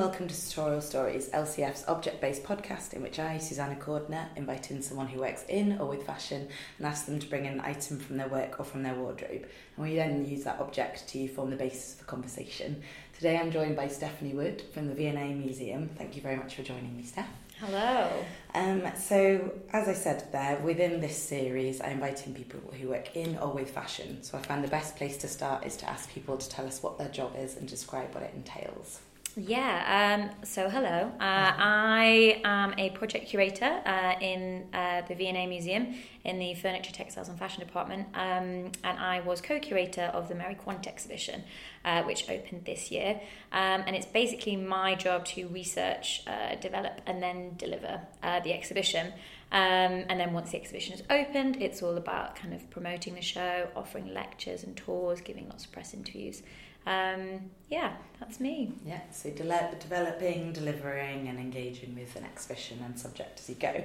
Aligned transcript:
welcome 0.00 0.26
to 0.26 0.34
Sartorial 0.34 0.80
Stories, 0.80 1.28
LCF's 1.28 1.84
object 1.86 2.22
based 2.22 2.42
podcast, 2.42 2.94
in 2.94 3.02
which 3.02 3.18
I, 3.18 3.36
Susanna 3.36 3.74
Cordner, 3.74 4.34
invite 4.34 4.70
in 4.70 4.80
someone 4.80 5.08
who 5.08 5.20
works 5.20 5.44
in 5.46 5.78
or 5.78 5.84
with 5.90 6.06
fashion 6.06 6.48
and 6.78 6.86
ask 6.86 7.04
them 7.04 7.18
to 7.18 7.26
bring 7.28 7.44
in 7.44 7.52
an 7.52 7.60
item 7.60 7.98
from 7.98 8.16
their 8.16 8.28
work 8.28 8.58
or 8.58 8.64
from 8.64 8.82
their 8.82 8.94
wardrobe. 8.94 9.46
And 9.76 9.86
we 9.86 9.96
then 9.96 10.24
use 10.24 10.44
that 10.44 10.58
object 10.58 11.06
to 11.08 11.28
form 11.28 11.50
the 11.50 11.56
basis 11.56 11.92
of 11.92 11.98
the 11.98 12.04
conversation. 12.06 12.82
Today 13.14 13.36
I'm 13.36 13.50
joined 13.50 13.76
by 13.76 13.88
Stephanie 13.88 14.32
Wood 14.32 14.62
from 14.72 14.88
the 14.88 14.94
V&A 14.94 15.34
Museum. 15.34 15.90
Thank 15.98 16.16
you 16.16 16.22
very 16.22 16.36
much 16.36 16.54
for 16.54 16.62
joining 16.62 16.96
me, 16.96 17.02
Steph. 17.02 17.28
Hello. 17.58 18.10
Um, 18.54 18.84
so, 18.96 19.52
as 19.74 19.86
I 19.86 19.92
said 19.92 20.32
there, 20.32 20.60
within 20.60 21.02
this 21.02 21.22
series, 21.22 21.82
I 21.82 21.88
invite 21.88 22.26
in 22.26 22.32
people 22.32 22.60
who 22.80 22.88
work 22.88 23.14
in 23.16 23.36
or 23.36 23.52
with 23.52 23.68
fashion. 23.68 24.22
So, 24.22 24.38
I 24.38 24.40
find 24.40 24.64
the 24.64 24.68
best 24.68 24.96
place 24.96 25.18
to 25.18 25.28
start 25.28 25.66
is 25.66 25.76
to 25.76 25.90
ask 25.90 26.08
people 26.10 26.38
to 26.38 26.48
tell 26.48 26.66
us 26.66 26.82
what 26.82 26.96
their 26.96 27.10
job 27.10 27.34
is 27.36 27.58
and 27.58 27.68
describe 27.68 28.14
what 28.14 28.24
it 28.24 28.32
entails. 28.34 29.00
Yeah, 29.36 30.30
um, 30.34 30.44
so 30.44 30.68
hello. 30.68 31.12
Uh, 31.20 31.52
I 31.56 32.40
am 32.44 32.74
a 32.76 32.90
project 32.90 33.28
curator 33.28 33.80
uh, 33.86 34.14
in 34.20 34.66
uh, 34.74 35.02
the 35.06 35.14
V&A 35.14 35.46
Museum 35.46 35.94
in 36.24 36.40
the 36.40 36.54
Furniture, 36.54 36.90
Textiles 36.90 37.28
and 37.28 37.38
Fashion 37.38 37.60
Department, 37.60 38.08
um, 38.14 38.72
and 38.82 38.98
I 38.98 39.20
was 39.20 39.40
co-curator 39.40 40.02
of 40.02 40.28
the 40.28 40.34
Mary 40.34 40.56
Quant 40.56 40.84
exhibition, 40.86 41.44
uh, 41.84 42.02
which 42.02 42.28
opened 42.28 42.64
this 42.64 42.90
year. 42.90 43.20
Um, 43.52 43.84
and 43.86 43.94
it's 43.94 44.06
basically 44.06 44.56
my 44.56 44.96
job 44.96 45.24
to 45.26 45.46
research, 45.48 46.22
uh, 46.26 46.56
develop, 46.56 47.00
and 47.06 47.22
then 47.22 47.54
deliver 47.56 48.00
uh, 48.24 48.40
the 48.40 48.52
exhibition. 48.52 49.12
Um, 49.52 50.06
and 50.08 50.18
then 50.18 50.32
once 50.32 50.50
the 50.50 50.56
exhibition 50.56 50.94
is 50.94 51.02
opened, 51.08 51.56
it's 51.62 51.82
all 51.82 51.96
about 51.96 52.34
kind 52.34 52.52
of 52.52 52.68
promoting 52.70 53.14
the 53.14 53.22
show, 53.22 53.68
offering 53.76 54.12
lectures 54.12 54.64
and 54.64 54.76
tours, 54.76 55.20
giving 55.20 55.48
lots 55.48 55.66
of 55.66 55.72
press 55.72 55.94
interviews 55.94 56.42
um, 56.86 57.50
yeah, 57.68 57.92
that's 58.18 58.40
me. 58.40 58.72
Yeah, 58.84 59.00
so 59.12 59.30
de- 59.30 59.76
developing, 59.78 60.52
delivering, 60.52 61.28
and 61.28 61.38
engaging 61.38 61.94
with 61.94 62.16
an 62.16 62.24
exhibition 62.24 62.80
and 62.84 62.98
subject 62.98 63.38
as 63.38 63.48
you 63.48 63.54
go. 63.54 63.84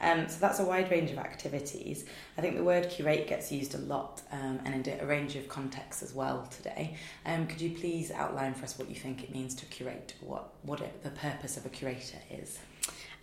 Um, 0.00 0.28
so 0.28 0.38
that's 0.40 0.60
a 0.60 0.64
wide 0.64 0.90
range 0.90 1.10
of 1.10 1.18
activities. 1.18 2.04
I 2.38 2.42
think 2.42 2.56
the 2.56 2.64
word 2.64 2.88
curate 2.90 3.26
gets 3.26 3.50
used 3.50 3.74
a 3.74 3.78
lot 3.78 4.22
um, 4.30 4.60
and 4.64 4.86
in 4.86 5.00
a 5.00 5.06
range 5.06 5.36
of 5.36 5.48
contexts 5.48 6.02
as 6.02 6.14
well 6.14 6.46
today. 6.50 6.96
Um, 7.26 7.46
could 7.46 7.60
you 7.60 7.70
please 7.70 8.10
outline 8.10 8.54
for 8.54 8.64
us 8.64 8.78
what 8.78 8.88
you 8.88 8.96
think 8.96 9.24
it 9.24 9.32
means 9.32 9.54
to 9.56 9.66
curate, 9.66 10.14
what, 10.20 10.50
what 10.62 10.80
it, 10.80 11.02
the 11.02 11.10
purpose 11.10 11.56
of 11.56 11.66
a 11.66 11.70
curator 11.70 12.18
is? 12.30 12.58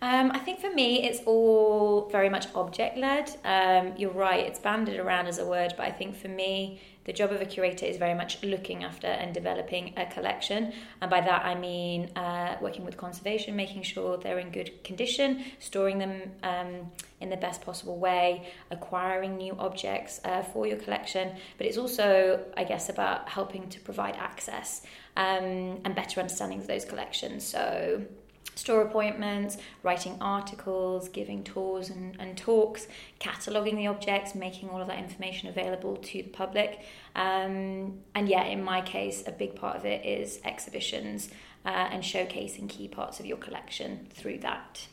Um, 0.02 0.32
I 0.32 0.38
think 0.40 0.58
for 0.58 0.70
me, 0.70 1.04
it's 1.04 1.20
all 1.26 2.08
very 2.10 2.28
much 2.28 2.46
object 2.56 2.98
led. 2.98 3.30
Um, 3.44 3.94
you're 3.96 4.10
right, 4.10 4.44
it's 4.44 4.58
banded 4.58 4.98
around 4.98 5.28
as 5.28 5.38
a 5.38 5.46
word, 5.46 5.74
but 5.76 5.86
I 5.86 5.92
think 5.92 6.16
for 6.16 6.26
me, 6.26 6.80
the 7.04 7.12
job 7.12 7.32
of 7.32 7.40
a 7.40 7.46
curator 7.46 7.84
is 7.86 7.96
very 7.96 8.14
much 8.14 8.42
looking 8.42 8.84
after 8.84 9.06
and 9.06 9.34
developing 9.34 9.94
a 9.96 10.06
collection. 10.06 10.72
And 11.00 11.10
by 11.10 11.20
that, 11.20 11.44
I 11.44 11.54
mean 11.54 12.10
uh, 12.16 12.56
working 12.60 12.84
with 12.84 12.96
conservation, 12.96 13.56
making 13.56 13.82
sure 13.82 14.16
they're 14.16 14.38
in 14.38 14.50
good 14.50 14.84
condition, 14.84 15.44
storing 15.58 15.98
them 15.98 16.30
um, 16.42 16.90
in 17.20 17.28
the 17.30 17.36
best 17.36 17.62
possible 17.62 17.98
way, 17.98 18.48
acquiring 18.70 19.36
new 19.36 19.54
objects 19.58 20.20
uh, 20.24 20.42
for 20.42 20.66
your 20.66 20.78
collection. 20.78 21.32
But 21.58 21.66
it's 21.66 21.78
also, 21.78 22.44
I 22.56 22.64
guess, 22.64 22.88
about 22.88 23.28
helping 23.28 23.68
to 23.70 23.80
provide 23.80 24.14
access 24.16 24.82
um, 25.16 25.80
and 25.84 25.94
better 25.94 26.20
understanding 26.20 26.60
of 26.60 26.66
those 26.66 26.84
collections. 26.84 27.44
So, 27.44 28.02
store 28.54 28.82
appointments, 28.82 29.56
writing 29.82 30.16
articles, 30.20 31.08
giving 31.08 31.42
tours 31.42 31.90
and, 31.90 32.16
and 32.20 32.36
talks, 32.36 32.86
cataloguing 33.18 33.76
the 33.76 33.86
objects, 33.86 34.34
making 34.34 34.68
all 34.68 34.80
of 34.80 34.88
that 34.88 34.98
information 34.98 35.48
available 35.48 35.96
to 35.96 36.22
the 36.22 36.28
public. 36.28 36.80
Um, 37.16 38.00
and 38.14 38.28
yeah, 38.28 38.44
in 38.44 38.62
my 38.62 38.80
case, 38.80 39.24
a 39.26 39.32
big 39.32 39.54
part 39.56 39.76
of 39.76 39.84
it 39.84 40.04
is 40.04 40.40
exhibitions 40.44 41.30
uh, 41.64 41.68
and 41.68 42.02
showcasing 42.02 42.68
key 42.68 42.88
parts 42.88 43.20
of 43.20 43.26
your 43.26 43.38
collection 43.38 44.06
through 44.10 44.38
that. 44.38 44.86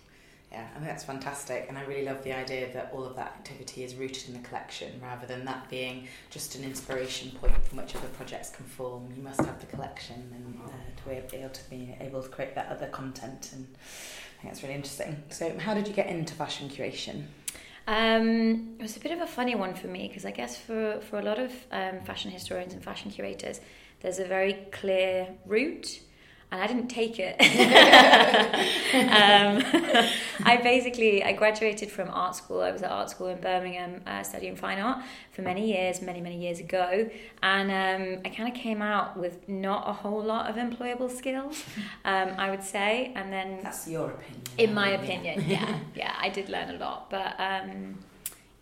Yeah, 0.52 0.66
I 0.72 0.80
think 0.80 0.86
that's 0.86 1.04
fantastic, 1.04 1.68
and 1.70 1.78
I 1.78 1.84
really 1.84 2.06
love 2.06 2.24
the 2.24 2.34
idea 2.34 2.74
that 2.74 2.90
all 2.92 3.06
of 3.06 3.16
that 3.18 3.28
activity 3.38 3.84
is 3.84 3.94
rooted 3.94 4.30
in 4.30 4.34
the 4.34 4.48
collection 4.48 5.00
rather 5.00 5.28
than 5.28 5.46
that 5.46 5.70
being 5.70 6.08
just 6.32 6.56
an 6.56 6.64
inspiration 6.64 7.30
point 7.40 7.54
from 7.66 7.78
which 7.78 7.96
other 7.96 8.08
projects 8.08 8.50
can 8.50 8.66
form. 8.66 9.14
You 9.16 9.22
must 9.22 9.40
have 9.42 9.60
the 9.60 9.68
collection 9.68 10.16
and 10.34 10.60
uh, 10.66 10.72
to 10.72 11.30
be 11.30 11.38
able 11.38 11.50
to 11.50 11.70
be 11.70 11.96
able 12.00 12.24
to 12.24 12.30
create 12.30 12.56
that 12.56 12.70
other 12.70 12.88
content, 12.88 13.52
and 13.54 13.68
I 13.78 14.42
think 14.42 14.54
that's 14.54 14.64
really 14.64 14.74
interesting. 14.74 15.22
So, 15.30 15.56
how 15.60 15.76
did 15.76 15.88
you 15.88 15.94
get 15.94 16.08
into 16.08 16.34
fashion 16.34 16.68
curation? 16.68 17.26
Um, 17.88 18.76
it 18.80 18.82
was 18.82 18.98
a 18.98 19.00
bit 19.00 19.12
of 19.12 19.22
a 19.22 19.28
funny 19.28 19.54
one 19.54 19.76
for 19.76 19.88
me 19.88 20.08
because 20.08 20.26
I 20.26 20.32
guess 20.32 20.58
for, 20.58 21.00
for 21.10 21.20
a 21.20 21.24
lot 21.24 21.38
of 21.38 21.52
um, 21.72 22.02
fashion 22.02 22.32
historians 22.32 22.74
and 22.74 22.84
fashion 22.84 23.12
curators, 23.12 23.62
there's 24.02 24.20
a 24.20 24.26
very 24.26 24.66
clear 24.72 25.28
route 25.46 26.00
and 26.52 26.62
I 26.62 26.68
didn't 26.68 26.88
take 26.88 27.20
it. 27.20 27.36
um, 28.94 30.10
I 30.44 30.58
basically 30.58 31.24
I 31.24 31.34
graduated 31.34 31.92
from 31.92 32.10
art 32.10 32.36
school. 32.36 32.62
I 32.62 32.72
was 32.72 32.82
at 32.82 32.92
art 32.92 33.10
school 33.10 33.28
in 33.28 33.40
Birmingham 33.40 34.02
uh, 34.08 34.24
studying 34.24 34.56
fine 34.56 34.80
art 34.80 35.04
for 35.32 35.44
many 35.44 35.72
years, 35.72 36.02
many 36.02 36.22
many 36.22 36.38
years 36.38 36.60
ago, 36.60 37.10
and 37.44 37.70
um, 37.70 38.22
I 38.26 38.30
kind 38.30 38.50
of 38.50 38.56
came 38.56 38.82
out 38.82 39.16
with 39.18 39.48
not 39.48 39.88
a 39.88 39.94
whole 39.94 40.24
lot 40.24 40.50
of 40.50 40.56
employable 40.56 41.12
skills, 41.12 41.64
um, 42.04 42.30
I 42.38 42.50
would 42.50 42.64
say. 42.64 43.14
And 43.16 43.32
then 43.32 43.60
that's 43.62 43.88
your 43.88 44.12
opinion. 44.12 44.42
In 44.58 44.74
my 44.74 44.90
opinion, 44.90 45.46
yeah, 45.48 45.80
yeah, 45.96 46.16
I 46.20 46.30
did 46.30 46.50
learn 46.50 46.70
a 46.70 46.78
lot, 46.78 47.10
but. 47.10 47.36
Um, 47.40 48.00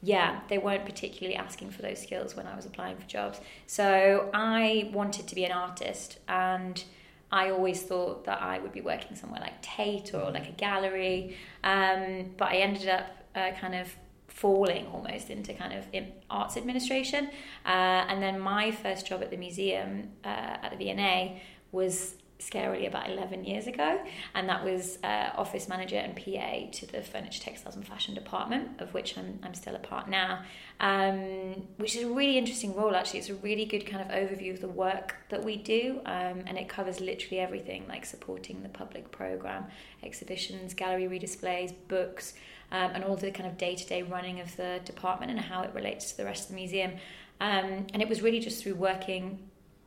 yeah, 0.03 0.41
they 0.47 0.59
weren't 0.59 0.85
particularly 0.85 1.35
asking 1.35 1.71
for 1.71 1.81
those 1.81 1.99
skills 1.99 2.35
when 2.35 2.45
I 2.45 2.55
was 2.55 2.67
applying 2.67 2.97
for 2.97 3.07
jobs. 3.07 3.41
So 3.65 4.29
I 4.31 4.91
wanted 4.93 5.27
to 5.27 5.33
be 5.33 5.43
an 5.43 5.51
artist, 5.51 6.19
and 6.27 6.83
I 7.31 7.49
always 7.49 7.81
thought 7.81 8.25
that 8.25 8.41
I 8.41 8.59
would 8.59 8.71
be 8.71 8.81
working 8.81 9.15
somewhere 9.15 9.41
like 9.41 9.61
Tate 9.61 10.13
or 10.13 10.31
like 10.31 10.47
a 10.47 10.53
gallery, 10.53 11.37
um, 11.63 12.31
but 12.37 12.49
I 12.49 12.57
ended 12.57 12.87
up 12.87 13.07
uh, 13.35 13.51
kind 13.59 13.75
of 13.75 13.93
falling 14.27 14.85
almost 14.87 15.29
into 15.29 15.53
kind 15.53 15.73
of 15.73 15.85
arts 16.29 16.57
administration. 16.57 17.29
Uh, 17.65 18.05
and 18.07 18.21
then 18.21 18.39
my 18.39 18.71
first 18.71 19.07
job 19.07 19.21
at 19.23 19.31
the 19.31 19.37
museum 19.37 20.09
uh, 20.23 20.27
at 20.61 20.69
the 20.71 20.77
V&A 20.77 21.41
was 21.71 22.15
scarily 22.39 22.87
about 22.87 23.09
11 23.09 23.45
years 23.45 23.67
ago 23.67 23.99
and 24.35 24.47
that 24.47 24.63
was 24.63 24.99
uh, 25.03 25.31
office 25.35 25.67
manager 25.67 25.97
and 25.97 26.15
PA 26.15 26.69
to 26.71 26.85
the 26.85 27.01
furniture 27.01 27.41
textiles 27.41 27.75
and 27.75 27.85
fashion 27.85 28.13
department 28.13 28.79
of 28.79 28.93
which 28.93 29.17
I'm, 29.17 29.39
I'm 29.43 29.53
still 29.53 29.75
a 29.75 29.79
part 29.79 30.07
now. 30.07 30.43
Um, 30.79 31.67
which 31.77 31.95
is 31.95 32.03
a 32.03 32.09
really 32.09 32.37
interesting 32.37 32.75
role 32.75 32.95
actually. 32.95 33.19
It's 33.19 33.29
a 33.29 33.35
really 33.35 33.65
good 33.65 33.87
kind 33.87 34.01
of 34.01 34.15
overview 34.15 34.53
of 34.53 34.61
the 34.61 34.67
work 34.67 35.15
that 35.29 35.43
we 35.43 35.57
do 35.57 35.99
um, 36.05 36.43
and 36.45 36.57
it 36.57 36.69
covers 36.69 36.99
literally 36.99 37.39
everything 37.39 37.85
like 37.87 38.05
supporting 38.05 38.61
the 38.61 38.69
public 38.69 39.11
program 39.11 39.65
exhibitions 40.03 40.73
gallery 40.75 41.07
redisplays 41.07 41.73
books 41.87 42.33
um, 42.71 42.91
and 42.93 43.03
all 43.03 43.15
the 43.15 43.31
kind 43.31 43.49
of 43.49 43.57
day-to-day 43.57 44.03
running 44.03 44.39
of 44.39 44.55
the 44.57 44.79
department 44.85 45.31
and 45.31 45.39
how 45.39 45.61
it 45.61 45.71
relates 45.73 46.11
to 46.11 46.17
the 46.17 46.25
rest 46.25 46.43
of 46.43 46.49
the 46.49 46.55
museum. 46.55 46.91
Um, 47.39 47.87
and 47.93 48.01
it 48.01 48.09
was 48.09 48.21
really 48.21 48.39
just 48.39 48.63
through 48.63 48.75
working 48.75 49.39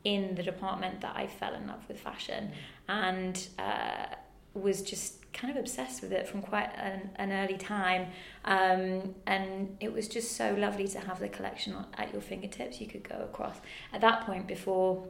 in 0.05 0.35
the 0.35 0.43
department 0.43 1.01
that 1.03 1.15
I 1.17 1.27
fell 1.27 1.55
in 1.55 1.67
love 1.67 1.87
with 1.89 2.01
fashion 2.01 2.53
and 2.89 3.49
uh, 3.59 4.07
was 4.55 4.83
just 4.83 5.33
kind 5.33 5.57
of 5.57 5.61
obsessed 5.61 6.03
with 6.03 6.13
it 6.13 6.27
from 6.27 6.43
quite 6.43 6.71
an, 6.77 7.11
an 7.17 7.33
early 7.33 7.57
time. 7.57 8.09
Um, 8.45 9.15
and 9.27 9.77
it 9.81 9.93
was 9.93 10.09
just 10.09 10.37
so 10.37 10.55
lovely 10.55 10.89
to 10.89 11.01
have 11.01 11.21
the 11.21 11.29
collection 11.29 11.77
at 11.95 12.13
your 12.13 12.23
fingertips. 12.23 12.81
You 12.81 12.87
could 12.87 13.09
go 13.09 13.17
across. 13.17 13.57
At 13.93 14.01
that 14.01 14.27
point, 14.27 14.47
before 14.47 15.07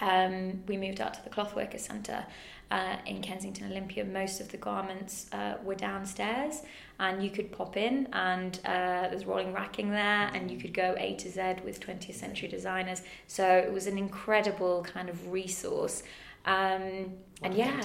um, 0.00 0.62
we 0.66 0.76
moved 0.76 1.00
out 1.00 1.14
to 1.14 1.24
the 1.24 1.30
Clothworkers 1.30 1.82
Centre 1.82 2.24
uh, 2.70 2.96
in 3.06 3.22
Kensington 3.22 3.70
Olympia, 3.70 4.04
most 4.04 4.40
of 4.40 4.50
the 4.50 4.56
garments 4.56 5.26
uh, 5.32 5.54
were 5.64 5.74
downstairs, 5.74 6.62
and 7.00 7.22
you 7.22 7.30
could 7.30 7.50
pop 7.50 7.76
in, 7.76 8.08
and 8.12 8.60
uh, 8.64 9.08
there's 9.08 9.24
rolling 9.24 9.52
racking 9.52 9.90
there, 9.90 10.30
and 10.34 10.50
you 10.50 10.58
could 10.58 10.74
go 10.74 10.94
A 10.98 11.14
to 11.14 11.30
Z 11.30 11.56
with 11.64 11.80
20th 11.80 12.14
century 12.14 12.48
designers. 12.48 13.02
So 13.26 13.46
it 13.46 13.72
was 13.72 13.86
an 13.86 13.96
incredible 13.96 14.82
kind 14.82 15.08
of 15.08 15.30
resource. 15.30 16.02
Um, 16.44 17.14
and 17.42 17.54
yeah, 17.54 17.80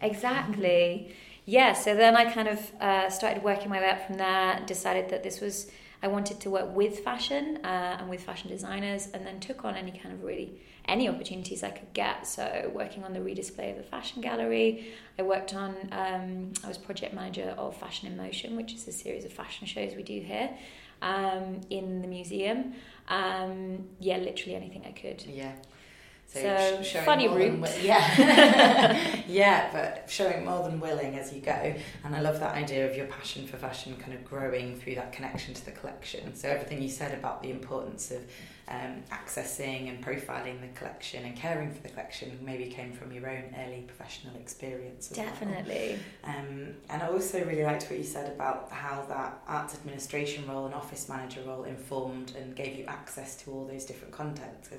exactly. 0.00 1.14
yeah, 1.44 1.72
so 1.72 1.94
then 1.94 2.16
I 2.16 2.30
kind 2.30 2.48
of 2.48 2.72
uh, 2.80 3.08
started 3.08 3.44
working 3.44 3.68
my 3.68 3.80
way 3.80 3.90
up 3.90 4.06
from 4.06 4.16
there, 4.16 4.60
decided 4.66 5.10
that 5.10 5.22
this 5.22 5.40
was 5.40 5.70
I 6.02 6.08
wanted 6.08 6.40
to 6.40 6.50
work 6.50 6.74
with 6.74 6.98
fashion 7.00 7.58
uh, 7.64 7.98
and 8.00 8.10
with 8.10 8.24
fashion 8.24 8.48
designers, 8.48 9.08
and 9.14 9.24
then 9.24 9.38
took 9.38 9.64
on 9.64 9.76
any 9.76 9.92
kind 9.92 10.12
of 10.12 10.24
really 10.24 10.60
any 10.86 11.08
opportunities 11.08 11.62
I 11.62 11.70
could 11.70 11.92
get. 11.94 12.26
So 12.26 12.70
working 12.74 13.04
on 13.04 13.12
the 13.12 13.20
redisplay 13.20 13.70
of 13.70 13.76
the 13.76 13.82
fashion 13.82 14.20
gallery, 14.22 14.92
I 15.18 15.22
worked 15.22 15.54
on. 15.54 15.74
Um, 15.92 16.52
I 16.64 16.68
was 16.68 16.78
project 16.78 17.14
manager 17.14 17.54
of 17.56 17.76
Fashion 17.76 18.08
in 18.08 18.16
Motion, 18.16 18.56
which 18.56 18.74
is 18.74 18.86
a 18.88 18.92
series 18.92 19.24
of 19.24 19.32
fashion 19.32 19.66
shows 19.66 19.94
we 19.94 20.02
do 20.02 20.20
here 20.20 20.50
um, 21.00 21.60
in 21.70 22.02
the 22.02 22.08
museum. 22.08 22.74
Um, 23.08 23.86
yeah, 24.00 24.16
literally 24.18 24.54
anything 24.54 24.84
I 24.86 24.92
could. 24.92 25.22
Yeah. 25.22 25.52
So, 26.26 26.80
sh- 26.82 26.96
funny 27.04 27.28
route. 27.28 27.60
wi- 27.60 27.80
yeah, 27.82 29.22
yeah, 29.28 29.68
but 29.70 30.08
showing 30.10 30.46
more 30.46 30.62
than 30.66 30.80
willing 30.80 31.18
as 31.18 31.30
you 31.30 31.42
go. 31.42 31.74
And 32.04 32.16
I 32.16 32.22
love 32.22 32.40
that 32.40 32.54
idea 32.54 32.88
of 32.88 32.96
your 32.96 33.04
passion 33.04 33.46
for 33.46 33.58
fashion 33.58 33.94
kind 33.96 34.14
of 34.14 34.24
growing 34.24 34.76
through 34.80 34.94
that 34.94 35.12
connection 35.12 35.52
to 35.52 35.62
the 35.62 35.72
collection. 35.72 36.34
So 36.34 36.48
everything 36.48 36.80
you 36.80 36.88
said 36.88 37.12
about 37.12 37.42
the 37.42 37.50
importance 37.50 38.10
of 38.10 38.22
um, 38.72 39.02
accessing 39.10 39.88
and 39.90 40.02
profiling 40.02 40.60
the 40.62 40.68
collection 40.78 41.24
and 41.24 41.36
caring 41.36 41.70
for 41.72 41.82
the 41.82 41.90
collection 41.90 42.38
maybe 42.42 42.66
came 42.66 42.92
from 42.92 43.12
your 43.12 43.28
own 43.28 43.44
early 43.64 43.82
professional 43.86 44.34
experience. 44.36 45.10
As 45.10 45.18
well. 45.18 45.26
Definitely. 45.26 45.98
Um, 46.24 46.74
and 46.88 47.02
I 47.02 47.08
also 47.08 47.44
really 47.44 47.64
liked 47.64 47.84
what 47.90 47.98
you 47.98 48.04
said 48.04 48.32
about 48.32 48.70
how 48.72 49.04
that 49.08 49.42
arts 49.46 49.74
administration 49.74 50.48
role 50.48 50.64
and 50.66 50.74
office 50.74 51.08
manager 51.08 51.42
role 51.46 51.64
informed 51.64 52.32
and 52.36 52.56
gave 52.56 52.76
you 52.78 52.84
access 52.86 53.36
to 53.42 53.50
all 53.50 53.66
those 53.66 53.84
different 53.84 54.12
contents. 54.14 54.70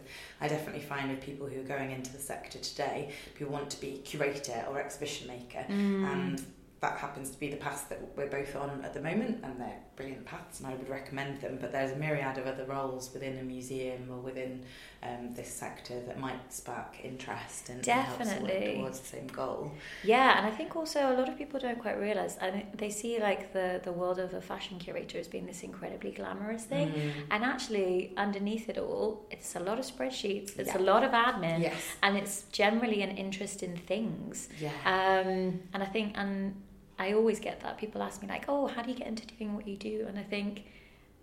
I 0.41 0.47
definitely 0.47 0.81
find 0.81 1.11
with 1.11 1.21
people 1.21 1.45
who 1.47 1.59
are 1.61 1.63
going 1.75 1.91
into 1.91 2.11
the 2.11 2.19
sector 2.19 2.57
today, 2.59 3.11
people 3.35 3.53
want 3.53 3.69
to 3.69 3.79
be 3.79 3.97
curator 4.03 4.65
or 4.69 4.79
exhibition 4.79 5.27
maker, 5.27 5.65
Mm. 5.69 6.05
and 6.11 6.45
that 6.81 6.97
happens 6.97 7.29
to 7.31 7.39
be 7.39 7.49
the 7.49 7.55
path 7.57 7.87
that 7.89 7.99
we're 8.17 8.27
both 8.27 8.55
on 8.55 8.81
at 8.83 8.93
the 8.93 9.01
moment, 9.01 9.39
and 9.43 9.59
they're 9.61 9.79
brilliant 9.95 10.25
paths, 10.25 10.59
and 10.59 10.67
I 10.67 10.75
would 10.75 10.89
recommend 10.89 11.41
them. 11.41 11.57
But 11.61 11.71
there's 11.71 11.91
a 11.91 11.95
myriad 11.95 12.37
of 12.37 12.47
other 12.47 12.65
roles 12.65 13.13
within 13.13 13.37
a 13.37 13.43
museum 13.43 14.07
or 14.11 14.17
within 14.17 14.63
um, 15.03 15.33
this 15.33 15.49
sector 15.53 15.99
that 16.07 16.19
might 16.19 16.51
spark 16.53 16.95
interest 17.03 17.69
and, 17.69 17.77
and 17.79 17.87
help 17.87 18.21
us 18.21 18.27
work 18.27 18.39
Definitely. 18.47 18.75
towards 18.77 18.99
the 19.01 19.07
same 19.07 19.27
goal. 19.27 19.71
Yeah, 20.03 20.37
and 20.37 20.45
I 20.47 20.51
think 20.51 20.75
also 20.75 20.99
a 21.11 21.15
lot 21.19 21.27
of 21.29 21.37
people 21.37 21.59
don't 21.59 21.79
quite 21.79 21.99
realize. 21.99 22.37
I 22.41 22.65
they 22.75 22.89
see 22.89 23.19
like 23.19 23.53
the 23.53 23.81
the 23.83 23.91
world 23.91 24.19
of 24.19 24.33
a 24.33 24.41
fashion 24.41 24.79
curator 24.79 25.17
as 25.19 25.27
being 25.27 25.45
this 25.45 25.63
incredibly 25.63 26.11
glamorous 26.11 26.63
thing, 26.65 26.89
Mm. 26.93 27.11
and 27.31 27.43
actually 27.43 28.13
underneath 28.17 28.69
it 28.69 28.77
all, 28.77 29.25
it's 29.31 29.55
a 29.55 29.59
lot 29.59 29.77
of 29.79 29.85
spreadsheets. 29.85 30.57
It's 30.59 30.69
Yeah. 30.73 30.77
a 30.77 30.83
lot 30.91 31.03
of 31.03 31.11
admin, 31.11 31.59
Yes. 31.61 31.81
and 32.01 32.17
it's 32.17 32.43
generally 32.51 33.01
an 33.01 33.11
interest 33.17 33.63
in 33.63 33.75
things. 33.77 34.49
Yeah. 34.59 34.71
Um, 34.85 35.61
and 35.73 35.83
I 35.83 35.85
think, 35.85 36.13
and 36.17 36.55
I 36.99 37.13
always 37.13 37.39
get 37.39 37.59
that 37.61 37.77
people 37.77 38.01
ask 38.03 38.21
me 38.21 38.27
like, 38.27 38.45
"Oh, 38.47 38.67
how 38.67 38.81
do 38.81 38.89
you 38.91 38.95
get 38.97 39.07
into 39.07 39.25
doing 39.27 39.55
what 39.55 39.67
you 39.67 39.75
do?" 39.77 40.05
And 40.07 40.17
I 40.19 40.23
think, 40.23 40.63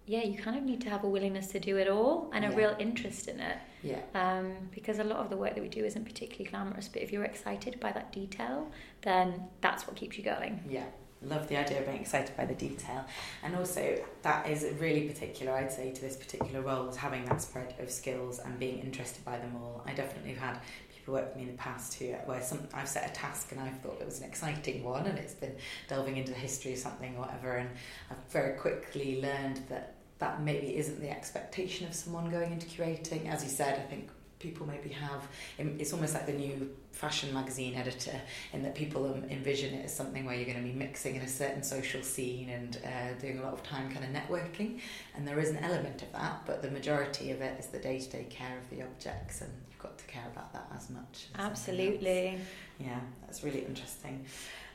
yeah, 0.06 0.22
you 0.22 0.36
kind 0.36 0.56
of 0.56 0.64
need 0.64 0.80
to 0.82 0.90
have 0.90 1.04
a 1.04 1.08
willingness 1.08 1.48
to 1.48 1.60
do 1.60 1.76
it 1.76 1.88
all 1.88 2.30
and 2.32 2.44
a 2.44 2.48
Yeah. 2.48 2.56
real 2.56 2.76
interest 2.78 3.28
in 3.28 3.38
it. 3.40 3.58
yeah. 3.82 4.00
Um, 4.14 4.68
because 4.74 4.98
a 4.98 5.04
lot 5.04 5.20
of 5.20 5.30
the 5.30 5.36
work 5.36 5.54
that 5.54 5.62
we 5.62 5.68
do 5.68 5.84
isn't 5.84 6.04
particularly 6.04 6.50
glamorous, 6.50 6.88
but 6.88 7.00
if 7.02 7.12
you're 7.12 7.24
excited 7.24 7.78
by 7.80 7.92
that 7.92 8.12
detail, 8.12 8.70
then 9.02 9.48
that's 9.62 9.86
what 9.86 9.96
keeps 9.96 10.18
you 10.18 10.24
going. 10.24 10.62
Yeah. 10.68 10.84
Love 11.22 11.48
the 11.48 11.56
idea 11.58 11.78
of 11.80 11.86
being 11.86 12.00
excited 12.00 12.34
by 12.36 12.46
the 12.46 12.54
detail. 12.54 13.04
And 13.42 13.54
also, 13.54 14.02
that 14.22 14.48
is 14.48 14.64
really 14.80 15.06
particular, 15.06 15.52
I'd 15.52 15.70
say, 15.70 15.92
to 15.92 16.00
this 16.00 16.16
particular 16.16 16.62
role, 16.62 16.88
is 16.88 16.96
having 16.96 17.24
that 17.26 17.42
spread 17.42 17.74
of 17.78 17.90
skills 17.90 18.38
and 18.38 18.58
being 18.58 18.78
interested 18.80 19.22
by 19.24 19.36
them 19.38 19.54
all. 19.56 19.82
I 19.86 19.92
definitely 19.92 20.32
have 20.34 20.54
had 20.54 20.60
people 21.00 21.14
work 21.14 21.28
with 21.28 21.36
me 21.36 21.42
in 21.42 21.56
the 21.56 21.62
past 21.62 21.94
who, 21.94 22.12
where 22.26 22.42
some, 22.42 22.60
I've 22.74 22.88
set 22.88 23.10
a 23.10 23.12
task 23.12 23.52
and 23.52 23.60
I've 23.60 23.80
thought 23.80 23.98
it 24.00 24.06
was 24.06 24.20
an 24.20 24.26
exciting 24.26 24.84
one 24.84 25.06
and 25.06 25.18
it's 25.18 25.34
been 25.34 25.56
delving 25.88 26.16
into 26.16 26.32
the 26.32 26.38
history 26.38 26.74
of 26.74 26.78
something 26.78 27.16
or 27.16 27.22
whatever. 27.22 27.56
And 27.56 27.70
I've 28.10 28.18
very 28.30 28.58
quickly 28.58 29.20
learned 29.20 29.62
that 29.68 29.94
that 30.18 30.42
maybe 30.42 30.76
isn't 30.76 31.00
the 31.00 31.10
expectation 31.10 31.86
of 31.86 31.94
someone 31.94 32.30
going 32.30 32.52
into 32.52 32.66
curating. 32.66 33.26
As 33.26 33.42
you 33.42 33.48
said, 33.48 33.78
I 33.78 33.82
think 33.88 34.10
people 34.38 34.66
maybe 34.66 34.90
have, 34.90 35.26
it's 35.58 35.92
almost 35.92 36.14
like 36.14 36.26
the 36.26 36.32
new 36.32 36.70
fashion 36.92 37.32
magazine 37.32 37.74
editor 37.74 38.20
in 38.52 38.62
that 38.62 38.74
people 38.74 39.06
envision 39.30 39.74
it 39.74 39.84
as 39.84 39.94
something 39.94 40.24
where 40.26 40.34
you're 40.34 40.44
going 40.44 40.56
to 40.56 40.62
be 40.62 40.76
mixing 40.76 41.16
in 41.16 41.22
a 41.22 41.28
certain 41.28 41.62
social 41.62 42.02
scene 42.02 42.50
and 42.50 42.78
uh, 42.84 43.18
doing 43.18 43.38
a 43.38 43.42
lot 43.42 43.52
of 43.52 43.62
time 43.62 43.90
kind 43.90 44.04
of 44.04 44.10
networking. 44.10 44.80
And 45.16 45.26
there 45.26 45.38
is 45.38 45.50
an 45.50 45.58
element 45.58 46.02
of 46.02 46.12
that, 46.12 46.42
but 46.46 46.62
the 46.62 46.70
majority 46.70 47.30
of 47.30 47.40
it 47.40 47.58
is 47.58 47.66
the 47.66 47.78
day 47.78 47.98
to 47.98 48.10
day 48.10 48.26
care 48.28 48.58
of 48.58 48.68
the 48.70 48.82
objects, 48.82 49.40
and 49.40 49.50
got 49.82 49.98
to 49.98 50.04
care 50.04 50.26
about 50.32 50.52
that 50.52 50.70
as 50.76 50.90
much. 50.90 51.26
as. 51.34 51.40
Absolutely. 51.40 52.38
Yeah, 52.78 53.00
that's 53.22 53.42
really 53.44 53.64
interesting. 53.64 54.24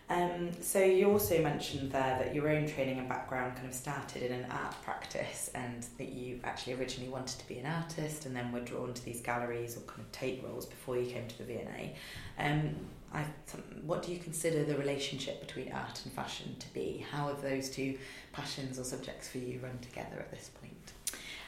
Um, 0.08 0.52
so 0.62 0.84
you 0.84 1.12
also 1.12 1.42
mentioned 1.42 1.92
there 1.92 2.20
that 2.20 2.36
your 2.36 2.48
own 2.50 2.68
training 2.68 3.00
and 3.00 3.10
background 3.10 3.56
kind 3.56 3.68
of 3.68 3.74
started 3.74 4.22
in 4.22 4.32
an 4.32 4.52
art 4.52 4.76
practice 4.84 5.50
and 5.56 5.86
that 5.98 6.10
you 6.10 6.40
actually 6.44 6.74
originally 6.74 7.10
wanted 7.10 7.40
to 7.40 7.48
be 7.48 7.58
an 7.58 7.66
artist 7.66 8.28
and 8.28 8.36
then 8.36 8.52
were 8.52 8.60
drawn 8.60 8.94
to 8.94 9.04
these 9.04 9.22
galleries 9.22 9.76
or 9.76 9.80
kind 9.82 10.02
of 10.02 10.12
Tate 10.12 10.44
roles 10.44 10.68
before 10.68 10.96
you 10.96 11.08
came 11.08 11.28
to 11.28 11.38
the 11.40 11.46
V&A. 11.46 11.96
Um, 12.38 12.76
I, 13.14 13.24
what 13.84 14.04
do 14.04 14.12
you 14.12 14.20
consider 14.20 14.64
the 14.64 14.78
relationship 14.78 15.40
between 15.40 15.72
art 15.72 16.02
and 16.04 16.14
fashion 16.14 16.56
to 16.60 16.74
be? 16.74 17.04
How 17.12 17.30
have 17.30 17.42
those 17.42 17.70
two 17.70 17.98
passions 18.32 18.78
or 18.78 18.84
subjects 18.84 19.28
for 19.28 19.40
you 19.40 19.60
run 19.64 19.80
together 19.80 20.18
at 20.20 20.30
this 20.30 20.52
point? 20.62 20.65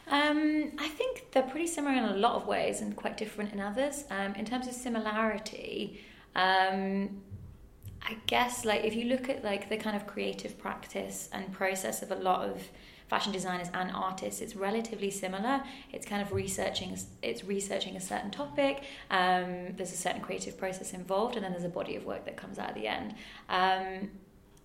Um, 0.10 0.72
I 0.78 0.88
think 0.88 1.32
they're 1.32 1.44
pretty 1.44 1.68
similar 1.68 1.96
in 1.96 2.04
a 2.04 2.16
lot 2.16 2.36
of 2.36 2.48
ways 2.48 2.82
and 2.82 2.96
quite 2.96 3.18
different 3.18 3.54
in 3.54 3.60
others. 3.60 4.06
Um, 4.10 4.36
in 4.36 4.46
terms 4.46 4.68
of 4.68 4.74
similarity, 4.74 6.02
um, 6.36 7.22
I 8.02 8.18
guess 8.26 8.64
like 8.64 8.86
if 8.86 8.96
you 8.96 9.06
look 9.06 9.28
at 9.30 9.44
like 9.44 9.70
the 9.70 9.78
kind 9.78 9.96
of 9.96 10.08
creative 10.08 10.58
practice 10.58 11.30
and 11.34 11.52
process 11.52 12.02
of 12.02 12.12
a 12.12 12.16
lot 12.16 12.48
of 12.48 12.70
fashion 13.10 13.32
designers 13.32 13.68
and 13.74 13.92
artists, 13.92 14.42
it's 14.42 14.56
relatively 14.56 15.12
similar. 15.12 15.62
It's 15.92 16.06
kind 16.06 16.22
of 16.22 16.32
researching, 16.32 16.98
it's 17.22 17.44
researching 17.44 17.96
a 17.96 18.02
certain 18.02 18.32
topic. 18.32 18.84
Um, 19.10 19.74
there's 19.76 19.94
a 19.94 19.98
certain 19.98 20.22
creative 20.22 20.58
process 20.58 20.94
involved, 20.94 21.36
and 21.36 21.44
then 21.44 21.52
there's 21.52 21.64
a 21.64 21.70
body 21.70 21.96
of 21.96 22.06
work 22.06 22.26
that 22.26 22.38
comes 22.38 22.60
out 22.60 22.70
at 22.70 22.76
the 22.76 22.88
end. 22.88 23.16
Um, 23.50 24.10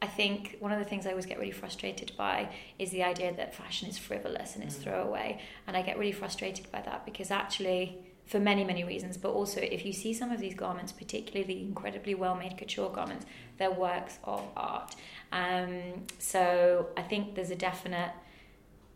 I 0.03 0.07
think 0.07 0.57
one 0.59 0.73
of 0.73 0.81
the 0.81 0.85
things 0.85 1.07
I 1.07 1.11
always 1.11 1.27
get 1.27 1.39
really 1.39 1.53
frustrated 1.53 2.11
by 2.17 2.49
is 2.77 2.91
the 2.91 3.05
idea 3.05 3.33
that 3.37 3.55
fashion 3.55 3.89
is 3.89 3.97
frivolous 3.99 4.57
and 4.57 4.65
it's 4.65 4.77
Mm. 4.77 4.83
throwaway. 4.83 5.41
And 5.67 5.77
I 5.77 5.83
get 5.83 5.97
really 5.97 6.11
frustrated 6.13 6.71
by 6.73 6.81
that 6.83 7.05
because 7.05 7.31
actually, 7.31 7.99
for 8.27 8.41
many, 8.41 8.65
many 8.65 8.83
reasons, 8.83 9.17
but 9.17 9.31
also 9.31 9.61
if 9.61 9.87
you 9.87 9.93
see 9.93 10.13
some 10.13 10.33
of 10.33 10.41
these 10.41 10.55
garments, 10.55 10.91
particularly 10.91 11.45
the 11.55 11.61
incredibly 11.63 12.15
well 12.17 12.35
made 12.35 12.59
couture 12.59 12.91
garments, 12.91 13.27
they're 13.59 13.71
works 13.71 14.19
of 14.25 14.43
art. 14.57 14.97
Um, 15.31 16.07
so 16.19 16.89
I 16.97 17.03
think 17.03 17.37
there's 17.37 17.51
a 17.51 17.57
definite, 17.57 18.11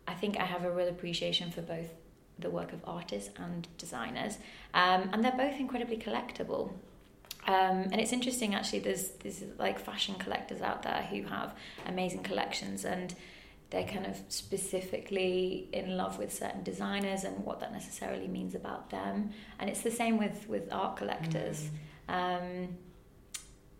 I 0.07 0.13
think 0.13 0.37
I 0.37 0.43
have 0.45 0.65
a 0.65 0.71
real 0.71 0.89
appreciation 0.89 1.51
for 1.51 1.61
both 1.61 1.89
the 2.37 2.49
work 2.49 2.73
of 2.73 2.81
artists 2.85 3.31
and 3.37 3.67
designers. 3.77 4.39
Um, 4.73 5.09
and 5.13 5.23
they're 5.23 5.31
both 5.31 5.57
incredibly 5.59 5.97
collectible. 5.97 6.73
Um, 7.47 7.87
and 7.91 8.01
it's 8.01 8.11
interesting 8.11 8.55
actually 8.55 8.79
there's 8.79 9.11
there's 9.23 9.41
like 9.57 9.79
fashion 9.79 10.15
collectors 10.15 10.61
out 10.61 10.83
there 10.83 11.07
who 11.09 11.23
have 11.23 11.55
amazing 11.85 12.23
collections 12.23 12.83
and 12.83 13.15
they're 13.69 13.87
kind 13.87 14.05
of 14.05 14.17
specifically 14.27 15.69
in 15.71 15.95
love 15.95 16.17
with 16.19 16.33
certain 16.33 16.63
designers 16.63 17.23
and 17.23 17.45
what 17.45 17.59
that 17.61 17.71
necessarily 17.71 18.27
means 18.27 18.55
about 18.55 18.89
them. 18.89 19.31
And 19.59 19.69
it's 19.69 19.81
the 19.81 19.91
same 19.91 20.17
with 20.17 20.47
with 20.49 20.71
art 20.71 20.97
collectors. 20.97 21.69
Um, 22.09 22.77